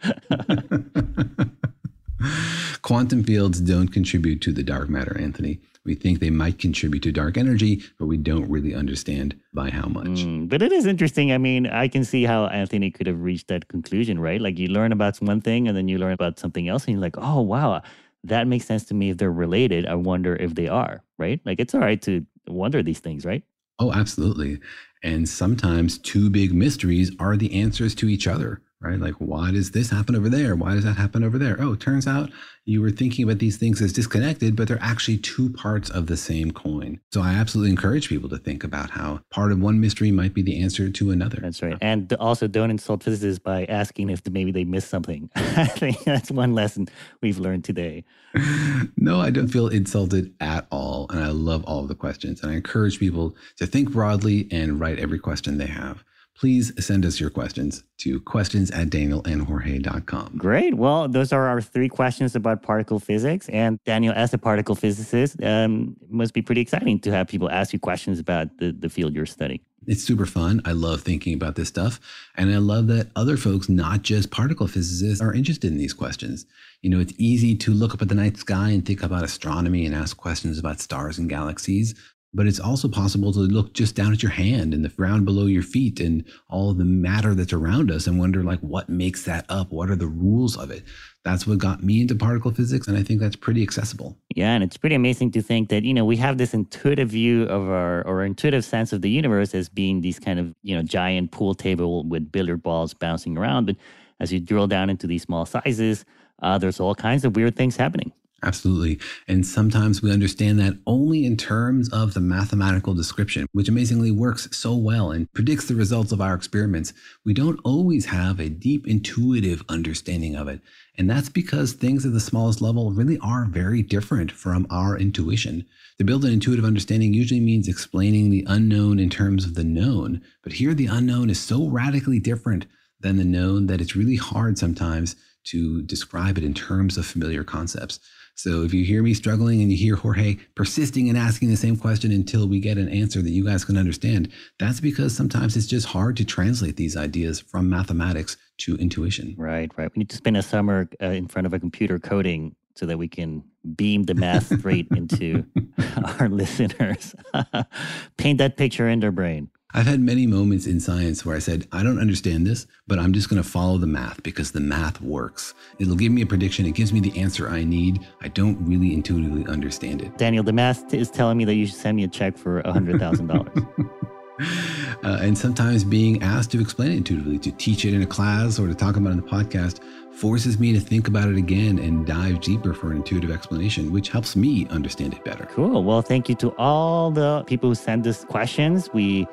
quantum 2.81 3.23
fields 3.23 3.59
don't 3.59 3.87
contribute 3.89 4.41
to 4.41 4.51
the 4.51 4.63
dark 4.63 4.89
matter, 4.89 5.17
Anthony. 5.19 5.59
We 5.87 5.95
think 5.95 6.19
they 6.19 6.29
might 6.29 6.59
contribute 6.59 7.01
to 7.03 7.13
dark 7.13 7.37
energy, 7.37 7.81
but 7.97 8.07
we 8.07 8.17
don't 8.17 8.47
really 8.49 8.75
understand 8.75 9.39
by 9.53 9.69
how 9.69 9.87
much. 9.87 10.07
Mm, 10.07 10.49
but 10.49 10.61
it 10.61 10.73
is 10.73 10.85
interesting. 10.85 11.31
I 11.31 11.37
mean, 11.37 11.65
I 11.65 11.87
can 11.87 12.03
see 12.03 12.25
how 12.25 12.47
Anthony 12.47 12.91
could 12.91 13.07
have 13.07 13.21
reached 13.21 13.47
that 13.47 13.69
conclusion, 13.69 14.19
right? 14.19 14.41
Like 14.41 14.59
you 14.59 14.67
learn 14.67 14.91
about 14.91 15.17
one 15.21 15.39
thing 15.39 15.65
and 15.67 15.77
then 15.77 15.87
you 15.87 15.97
learn 15.97 16.11
about 16.11 16.37
something 16.39 16.67
else, 16.67 16.85
and 16.85 16.91
you're 16.93 17.01
like, 17.01 17.17
oh, 17.17 17.41
wow, 17.41 17.81
that 18.25 18.47
makes 18.47 18.65
sense 18.65 18.83
to 18.85 18.93
me. 18.93 19.11
If 19.11 19.17
they're 19.17 19.31
related, 19.31 19.87
I 19.87 19.95
wonder 19.95 20.35
if 20.35 20.55
they 20.55 20.67
are, 20.67 21.03
right? 21.17 21.39
Like 21.45 21.61
it's 21.61 21.73
all 21.73 21.81
right 21.81 22.01
to 22.01 22.25
wonder 22.47 22.83
these 22.83 22.99
things, 22.99 23.25
right? 23.25 23.43
Oh, 23.79 23.93
absolutely. 23.93 24.59
And 25.03 25.29
sometimes 25.29 25.99
two 25.99 26.29
big 26.29 26.53
mysteries 26.53 27.11
are 27.17 27.37
the 27.37 27.53
answers 27.53 27.95
to 27.95 28.09
each 28.09 28.27
other 28.27 28.61
right? 28.79 28.99
Like, 28.99 29.15
why 29.15 29.51
does 29.51 29.71
this 29.71 29.89
happen 29.89 30.15
over 30.15 30.29
there? 30.29 30.55
Why 30.55 30.75
does 30.75 30.83
that 30.83 30.97
happen 30.97 31.23
over 31.23 31.37
there? 31.37 31.57
Oh, 31.59 31.73
it 31.73 31.79
turns 31.79 32.07
out 32.07 32.29
you 32.65 32.81
were 32.81 32.91
thinking 32.91 33.23
about 33.23 33.39
these 33.39 33.57
things 33.57 33.81
as 33.81 33.93
disconnected, 33.93 34.55
but 34.55 34.67
they're 34.67 34.77
actually 34.81 35.17
two 35.17 35.49
parts 35.49 35.89
of 35.89 36.07
the 36.07 36.17
same 36.17 36.51
coin. 36.51 36.99
So 37.11 37.21
I 37.21 37.33
absolutely 37.33 37.71
encourage 37.71 38.09
people 38.09 38.29
to 38.29 38.37
think 38.37 38.63
about 38.63 38.91
how 38.91 39.21
part 39.31 39.51
of 39.51 39.59
one 39.59 39.79
mystery 39.79 40.11
might 40.11 40.33
be 40.33 40.41
the 40.41 40.61
answer 40.61 40.89
to 40.89 41.11
another. 41.11 41.39
That's 41.41 41.61
right. 41.63 41.77
And 41.81 42.11
also 42.13 42.47
don't 42.47 42.69
insult 42.69 43.03
physicists 43.03 43.39
by 43.39 43.65
asking 43.65 44.09
if 44.09 44.21
maybe 44.29 44.51
they 44.51 44.65
missed 44.65 44.89
something. 44.89 45.29
I 45.35 45.65
think 45.65 46.03
that's 46.03 46.29
one 46.29 46.53
lesson 46.53 46.87
we've 47.21 47.39
learned 47.39 47.63
today. 47.63 48.03
no, 48.97 49.19
I 49.19 49.31
don't 49.31 49.47
feel 49.47 49.69
insulted 49.69 50.33
at 50.39 50.67
all. 50.69 51.07
And 51.09 51.23
I 51.23 51.29
love 51.29 51.63
all 51.63 51.79
of 51.79 51.87
the 51.87 51.95
questions. 51.95 52.43
And 52.43 52.51
I 52.51 52.55
encourage 52.55 52.99
people 52.99 53.35
to 53.57 53.65
think 53.65 53.91
broadly 53.91 54.47
and 54.51 54.79
write 54.79 54.99
every 54.99 55.19
question 55.19 55.57
they 55.57 55.67
have 55.67 56.03
please 56.37 56.71
send 56.83 57.05
us 57.05 57.19
your 57.19 57.29
questions 57.29 57.83
to 57.97 58.19
questions 58.21 58.69
at 58.71 58.89
danielandjorge.com. 58.89 60.37
Great. 60.37 60.75
Well, 60.75 61.07
those 61.07 61.33
are 61.33 61.47
our 61.47 61.61
three 61.61 61.89
questions 61.89 62.35
about 62.35 62.61
particle 62.61 62.99
physics. 62.99 63.49
And 63.49 63.79
Daniel, 63.85 64.13
as 64.15 64.33
a 64.33 64.37
particle 64.37 64.75
physicist, 64.75 65.41
um, 65.43 65.95
must 66.09 66.33
be 66.33 66.41
pretty 66.41 66.61
exciting 66.61 66.99
to 66.99 67.11
have 67.11 67.27
people 67.27 67.49
ask 67.49 67.73
you 67.73 67.79
questions 67.79 68.19
about 68.19 68.55
the, 68.59 68.71
the 68.71 68.89
field 68.89 69.13
you're 69.13 69.25
studying. 69.25 69.61
It's 69.87 70.03
super 70.03 70.25
fun. 70.25 70.61
I 70.65 70.73
love 70.73 71.01
thinking 71.01 71.33
about 71.33 71.55
this 71.55 71.69
stuff. 71.69 71.99
And 72.35 72.53
I 72.53 72.57
love 72.57 72.87
that 72.87 73.09
other 73.15 73.37
folks, 73.37 73.69
not 73.69 74.01
just 74.01 74.31
particle 74.31 74.67
physicists, 74.67 75.21
are 75.21 75.33
interested 75.33 75.71
in 75.71 75.77
these 75.77 75.93
questions. 75.93 76.45
You 76.81 76.89
know, 76.89 76.99
it's 76.99 77.13
easy 77.17 77.55
to 77.55 77.73
look 77.73 77.93
up 77.93 78.01
at 78.01 78.09
the 78.09 78.15
night 78.15 78.37
sky 78.37 78.69
and 78.69 78.85
think 78.85 79.01
about 79.01 79.23
astronomy 79.23 79.85
and 79.85 79.95
ask 79.95 80.17
questions 80.17 80.59
about 80.59 80.81
stars 80.81 81.17
and 81.17 81.29
galaxies 81.29 81.95
but 82.37 82.45
it's 82.45 82.59
also 82.59 82.87
possible 82.87 83.33
to 83.33 83.39
look 83.39 83.73
just 83.73 83.95
down 83.95 84.13
at 84.13 84.21
your 84.21 84.31
hand 84.31 84.71
and 84.71 84.85
the 84.85 84.89
ground 84.89 85.25
below 85.25 85.47
your 85.47 85.63
feet 85.63 85.99
and 85.99 86.23
all 86.49 86.71
the 86.71 86.85
matter 86.85 87.33
that's 87.33 87.51
around 87.51 87.89
us 87.89 88.05
and 88.05 88.19
wonder 88.19 88.43
like 88.43 88.59
what 88.59 88.87
makes 88.89 89.23
that 89.23 89.43
up? 89.49 89.71
What 89.71 89.89
are 89.89 89.95
the 89.95 90.05
rules 90.05 90.55
of 90.55 90.69
it? 90.69 90.83
That's 91.25 91.47
what 91.47 91.57
got 91.57 91.81
me 91.81 91.99
into 91.99 92.13
particle 92.13 92.51
physics 92.51 92.87
and 92.87 92.95
i 92.95 93.01
think 93.01 93.19
that's 93.19 93.35
pretty 93.35 93.63
accessible. 93.63 94.15
Yeah 94.35 94.53
and 94.53 94.63
it's 94.63 94.77
pretty 94.77 94.95
amazing 94.95 95.31
to 95.31 95.41
think 95.41 95.69
that 95.69 95.83
you 95.83 95.95
know 95.95 96.05
we 96.05 96.15
have 96.17 96.37
this 96.37 96.53
intuitive 96.53 97.09
view 97.09 97.43
of 97.45 97.63
our 97.69 98.05
or 98.05 98.23
intuitive 98.23 98.63
sense 98.63 98.93
of 98.93 99.01
the 99.01 99.09
universe 99.09 99.55
as 99.55 99.67
being 99.67 100.01
these 100.01 100.19
kind 100.19 100.39
of 100.39 100.53
you 100.61 100.75
know 100.75 100.83
giant 100.83 101.31
pool 101.31 101.55
table 101.55 102.03
with 102.07 102.31
billiard 102.31 102.61
balls 102.61 102.93
bouncing 102.93 103.35
around. 103.35 103.65
But 103.65 103.77
as 104.19 104.31
you 104.31 104.39
drill 104.39 104.67
down 104.67 104.91
into 104.91 105.07
these 105.07 105.23
small 105.23 105.47
sizes 105.47 106.05
uh, 106.43 106.59
there's 106.59 106.79
all 106.79 106.93
kinds 106.93 107.25
of 107.25 107.35
weird 107.35 107.55
things 107.55 107.75
happening 107.75 108.11
Absolutely. 108.43 108.99
And 109.27 109.43
sometimes 109.43 110.03
we 110.03 110.11
understand 110.11 110.59
that 110.59 110.77
only 110.85 111.25
in 111.25 111.37
terms 111.37 111.89
of 111.89 112.13
the 112.13 112.19
mathematical 112.19 112.93
description, 112.93 113.47
which 113.51 113.67
amazingly 113.67 114.11
works 114.11 114.47
so 114.55 114.75
well 114.75 115.09
and 115.09 115.31
predicts 115.33 115.67
the 115.67 115.73
results 115.73 116.11
of 116.11 116.21
our 116.21 116.35
experiments. 116.35 116.93
We 117.25 117.33
don't 117.33 117.59
always 117.63 118.05
have 118.05 118.39
a 118.39 118.49
deep 118.49 118.87
intuitive 118.87 119.63
understanding 119.69 120.35
of 120.35 120.47
it. 120.47 120.61
And 120.99 121.09
that's 121.09 121.29
because 121.29 121.73
things 121.73 122.05
at 122.05 122.13
the 122.13 122.19
smallest 122.19 122.61
level 122.61 122.91
really 122.91 123.17
are 123.23 123.45
very 123.45 123.81
different 123.81 124.31
from 124.31 124.67
our 124.69 124.95
intuition. 124.95 125.65
To 125.97 126.03
build 126.03 126.23
an 126.23 126.33
intuitive 126.33 126.65
understanding 126.65 127.15
usually 127.15 127.39
means 127.39 127.67
explaining 127.67 128.29
the 128.29 128.45
unknown 128.47 128.99
in 128.99 129.09
terms 129.09 129.45
of 129.45 129.55
the 129.55 129.63
known. 129.63 130.21
But 130.43 130.53
here, 130.53 130.75
the 130.75 130.85
unknown 130.85 131.31
is 131.31 131.39
so 131.39 131.67
radically 131.67 132.19
different 132.19 132.67
than 132.99 133.17
the 133.17 133.25
known 133.25 133.65
that 133.65 133.81
it's 133.81 133.95
really 133.95 134.15
hard 134.15 134.59
sometimes 134.59 135.15
to 135.45 135.81
describe 135.83 136.37
it 136.37 136.43
in 136.43 136.53
terms 136.53 136.97
of 136.97 137.05
familiar 137.05 137.43
concepts. 137.43 137.99
So 138.37 138.61
if 138.61 138.71
you 138.71 138.85
hear 138.85 139.01
me 139.01 139.15
struggling 139.15 139.61
and 139.61 139.71
you 139.71 139.77
hear 139.77 139.95
Jorge 139.95 140.37
persisting 140.53 141.09
and 141.09 141.17
asking 141.17 141.49
the 141.49 141.57
same 141.57 141.75
question 141.75 142.11
until 142.11 142.47
we 142.47 142.59
get 142.59 142.77
an 142.77 142.87
answer 142.87 143.19
that 143.23 143.31
you 143.31 143.43
guys 143.43 143.65
can 143.65 143.77
understand, 143.77 144.31
that's 144.59 144.79
because 144.79 145.15
sometimes 145.15 145.57
it's 145.57 145.65
just 145.65 145.87
hard 145.87 146.15
to 146.17 146.23
translate 146.23 146.75
these 146.75 146.95
ideas 146.95 147.39
from 147.39 147.67
mathematics 147.67 148.37
to 148.57 148.75
intuition. 148.75 149.33
Right, 149.39 149.71
right. 149.75 149.91
We 149.95 150.01
need 150.01 150.09
to 150.09 150.17
spend 150.17 150.37
a 150.37 150.43
summer 150.43 150.87
uh, 151.01 151.07
in 151.07 151.27
front 151.27 151.47
of 151.47 151.53
a 151.55 151.59
computer 151.59 151.97
coding 151.97 152.55
so 152.75 152.85
that 152.85 152.99
we 152.99 153.07
can 153.07 153.43
beam 153.75 154.03
the 154.03 154.13
math 154.13 154.55
straight 154.59 154.87
into 154.91 155.43
our 156.19 156.29
listeners. 156.29 157.15
Paint 158.17 158.37
that 158.37 158.55
picture 158.55 158.87
in 158.87 158.99
their 158.99 159.11
brain. 159.11 159.49
I've 159.73 159.85
had 159.85 159.99
many 159.99 160.25
moments 160.25 160.65
in 160.65 160.79
science 160.79 161.25
where 161.25 161.35
I 161.35 161.39
said, 161.39 161.67
I 161.73 161.83
don't 161.83 161.99
understand 161.99 162.47
this, 162.47 162.67
but 162.87 162.99
I'm 162.99 163.11
just 163.11 163.29
going 163.29 163.41
to 163.41 163.47
follow 163.47 163.77
the 163.77 163.87
math 163.87 164.23
because 164.23 164.51
the 164.51 164.61
math 164.61 165.01
works. 165.01 165.53
It'll 165.77 165.95
give 165.95 166.11
me 166.11 166.21
a 166.21 166.25
prediction. 166.25 166.65
It 166.65 166.73
gives 166.73 166.93
me 166.93 167.01
the 167.01 167.17
answer 167.19 167.49
I 167.49 167.65
need. 167.65 168.07
I 168.21 168.29
don't 168.29 168.57
really 168.65 168.93
intuitively 168.93 169.45
understand 169.45 170.01
it. 170.01 170.17
Daniel, 170.17 170.43
the 170.43 170.53
math 170.53 170.93
is 170.93 171.11
telling 171.11 171.37
me 171.37 171.43
that 171.45 171.55
you 171.55 171.65
should 171.65 171.75
send 171.75 171.97
me 171.97 172.05
a 172.05 172.07
check 172.07 172.37
for 172.37 172.63
$100,000. 172.63 174.03
uh, 175.03 175.19
and 175.21 175.37
sometimes 175.37 175.83
being 175.83 176.23
asked 176.23 176.51
to 176.51 176.61
explain 176.61 176.91
it 176.91 176.97
intuitively, 176.97 177.37
to 177.39 177.51
teach 177.51 177.83
it 177.83 177.93
in 177.93 178.01
a 178.03 178.07
class 178.07 178.59
or 178.59 178.67
to 178.67 178.75
talk 178.75 178.95
about 178.95 179.09
it 179.09 179.13
in 179.13 179.17
the 179.17 179.27
podcast, 179.27 179.83
forces 180.13 180.59
me 180.59 180.71
to 180.71 180.79
think 180.79 181.09
about 181.09 181.27
it 181.27 181.37
again 181.37 181.77
and 181.79 182.05
dive 182.07 182.39
deeper 182.39 182.73
for 182.73 182.91
an 182.91 182.97
intuitive 182.97 183.31
explanation, 183.31 183.91
which 183.91 184.09
helps 184.09 184.35
me 184.37 184.65
understand 184.69 185.13
it 185.13 185.23
better. 185.25 185.45
Cool. 185.51 185.83
Well, 185.83 186.01
thank 186.01 186.29
you 186.29 186.35
to 186.35 186.55
all 186.57 187.11
the 187.11 187.43
people 187.47 187.69
who 187.69 187.75
sent 187.75 188.07
us 188.07 188.23
questions. 188.23 188.89
We 188.93 189.27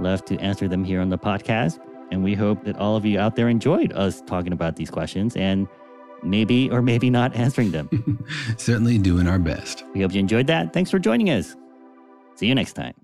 love 0.00 0.24
to 0.26 0.36
answer 0.38 0.68
them 0.68 0.84
here 0.84 1.00
on 1.00 1.08
the 1.08 1.18
podcast. 1.18 1.78
And 2.10 2.24
we 2.24 2.34
hope 2.34 2.64
that 2.64 2.76
all 2.76 2.96
of 2.96 3.04
you 3.04 3.18
out 3.18 3.36
there 3.36 3.48
enjoyed 3.48 3.92
us 3.92 4.22
talking 4.22 4.52
about 4.52 4.76
these 4.76 4.90
questions 4.90 5.36
and 5.36 5.68
maybe 6.22 6.70
or 6.70 6.82
maybe 6.82 7.10
not 7.10 7.34
answering 7.36 7.70
them. 7.70 8.24
Certainly 8.56 8.98
doing 8.98 9.28
our 9.28 9.38
best. 9.38 9.84
We 9.94 10.02
hope 10.02 10.12
you 10.12 10.20
enjoyed 10.20 10.46
that. 10.46 10.72
Thanks 10.72 10.90
for 10.90 10.98
joining 10.98 11.30
us. 11.30 11.56
See 12.36 12.46
you 12.46 12.54
next 12.54 12.74
time. 12.74 12.94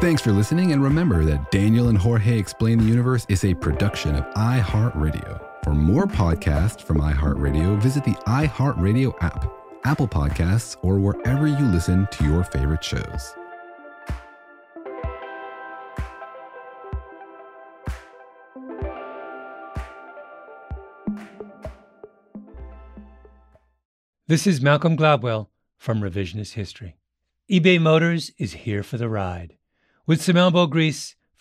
Thanks 0.00 0.20
for 0.20 0.32
listening, 0.32 0.72
and 0.72 0.82
remember 0.82 1.24
that 1.26 1.52
Daniel 1.52 1.86
and 1.86 1.96
Jorge 1.96 2.36
Explain 2.36 2.78
the 2.78 2.84
Universe 2.84 3.24
is 3.28 3.44
a 3.44 3.54
production 3.54 4.16
of 4.16 4.24
iHeartRadio. 4.34 5.51
For 5.62 5.74
more 5.74 6.06
podcasts 6.06 6.82
from 6.82 6.98
iHeartRadio, 6.98 7.80
visit 7.80 8.02
the 8.02 8.16
iHeartRadio 8.26 9.14
app, 9.22 9.48
Apple 9.84 10.08
Podcasts, 10.08 10.76
or 10.82 10.98
wherever 10.98 11.46
you 11.46 11.64
listen 11.66 12.08
to 12.10 12.24
your 12.24 12.42
favorite 12.42 12.82
shows. 12.82 13.34
This 24.26 24.48
is 24.48 24.60
Malcolm 24.60 24.96
Gladwell 24.96 25.46
from 25.78 26.00
Revisionist 26.00 26.54
History. 26.54 26.96
eBay 27.48 27.80
Motors 27.80 28.32
is 28.36 28.52
here 28.52 28.82
for 28.82 28.96
the 28.96 29.08
ride. 29.08 29.58
With 30.08 30.20
some 30.20 30.36
elbow 30.36 30.66
grease, 30.66 31.14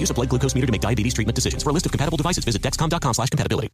use 0.00 0.10
a 0.10 0.14
blood 0.14 0.28
glucose 0.28 0.54
meter 0.54 0.66
to 0.66 0.72
make 0.72 0.80
diabetes 0.80 1.14
treatment 1.14 1.34
decisions. 1.34 1.62
For 1.62 1.70
a 1.70 1.72
list 1.72 1.86
of 1.86 1.92
compatible 1.92 2.16
devices, 2.16 2.44
visit 2.44 2.60
Dexcom.com 2.62 3.14
slash 3.14 3.30
compatibility. 3.30 3.68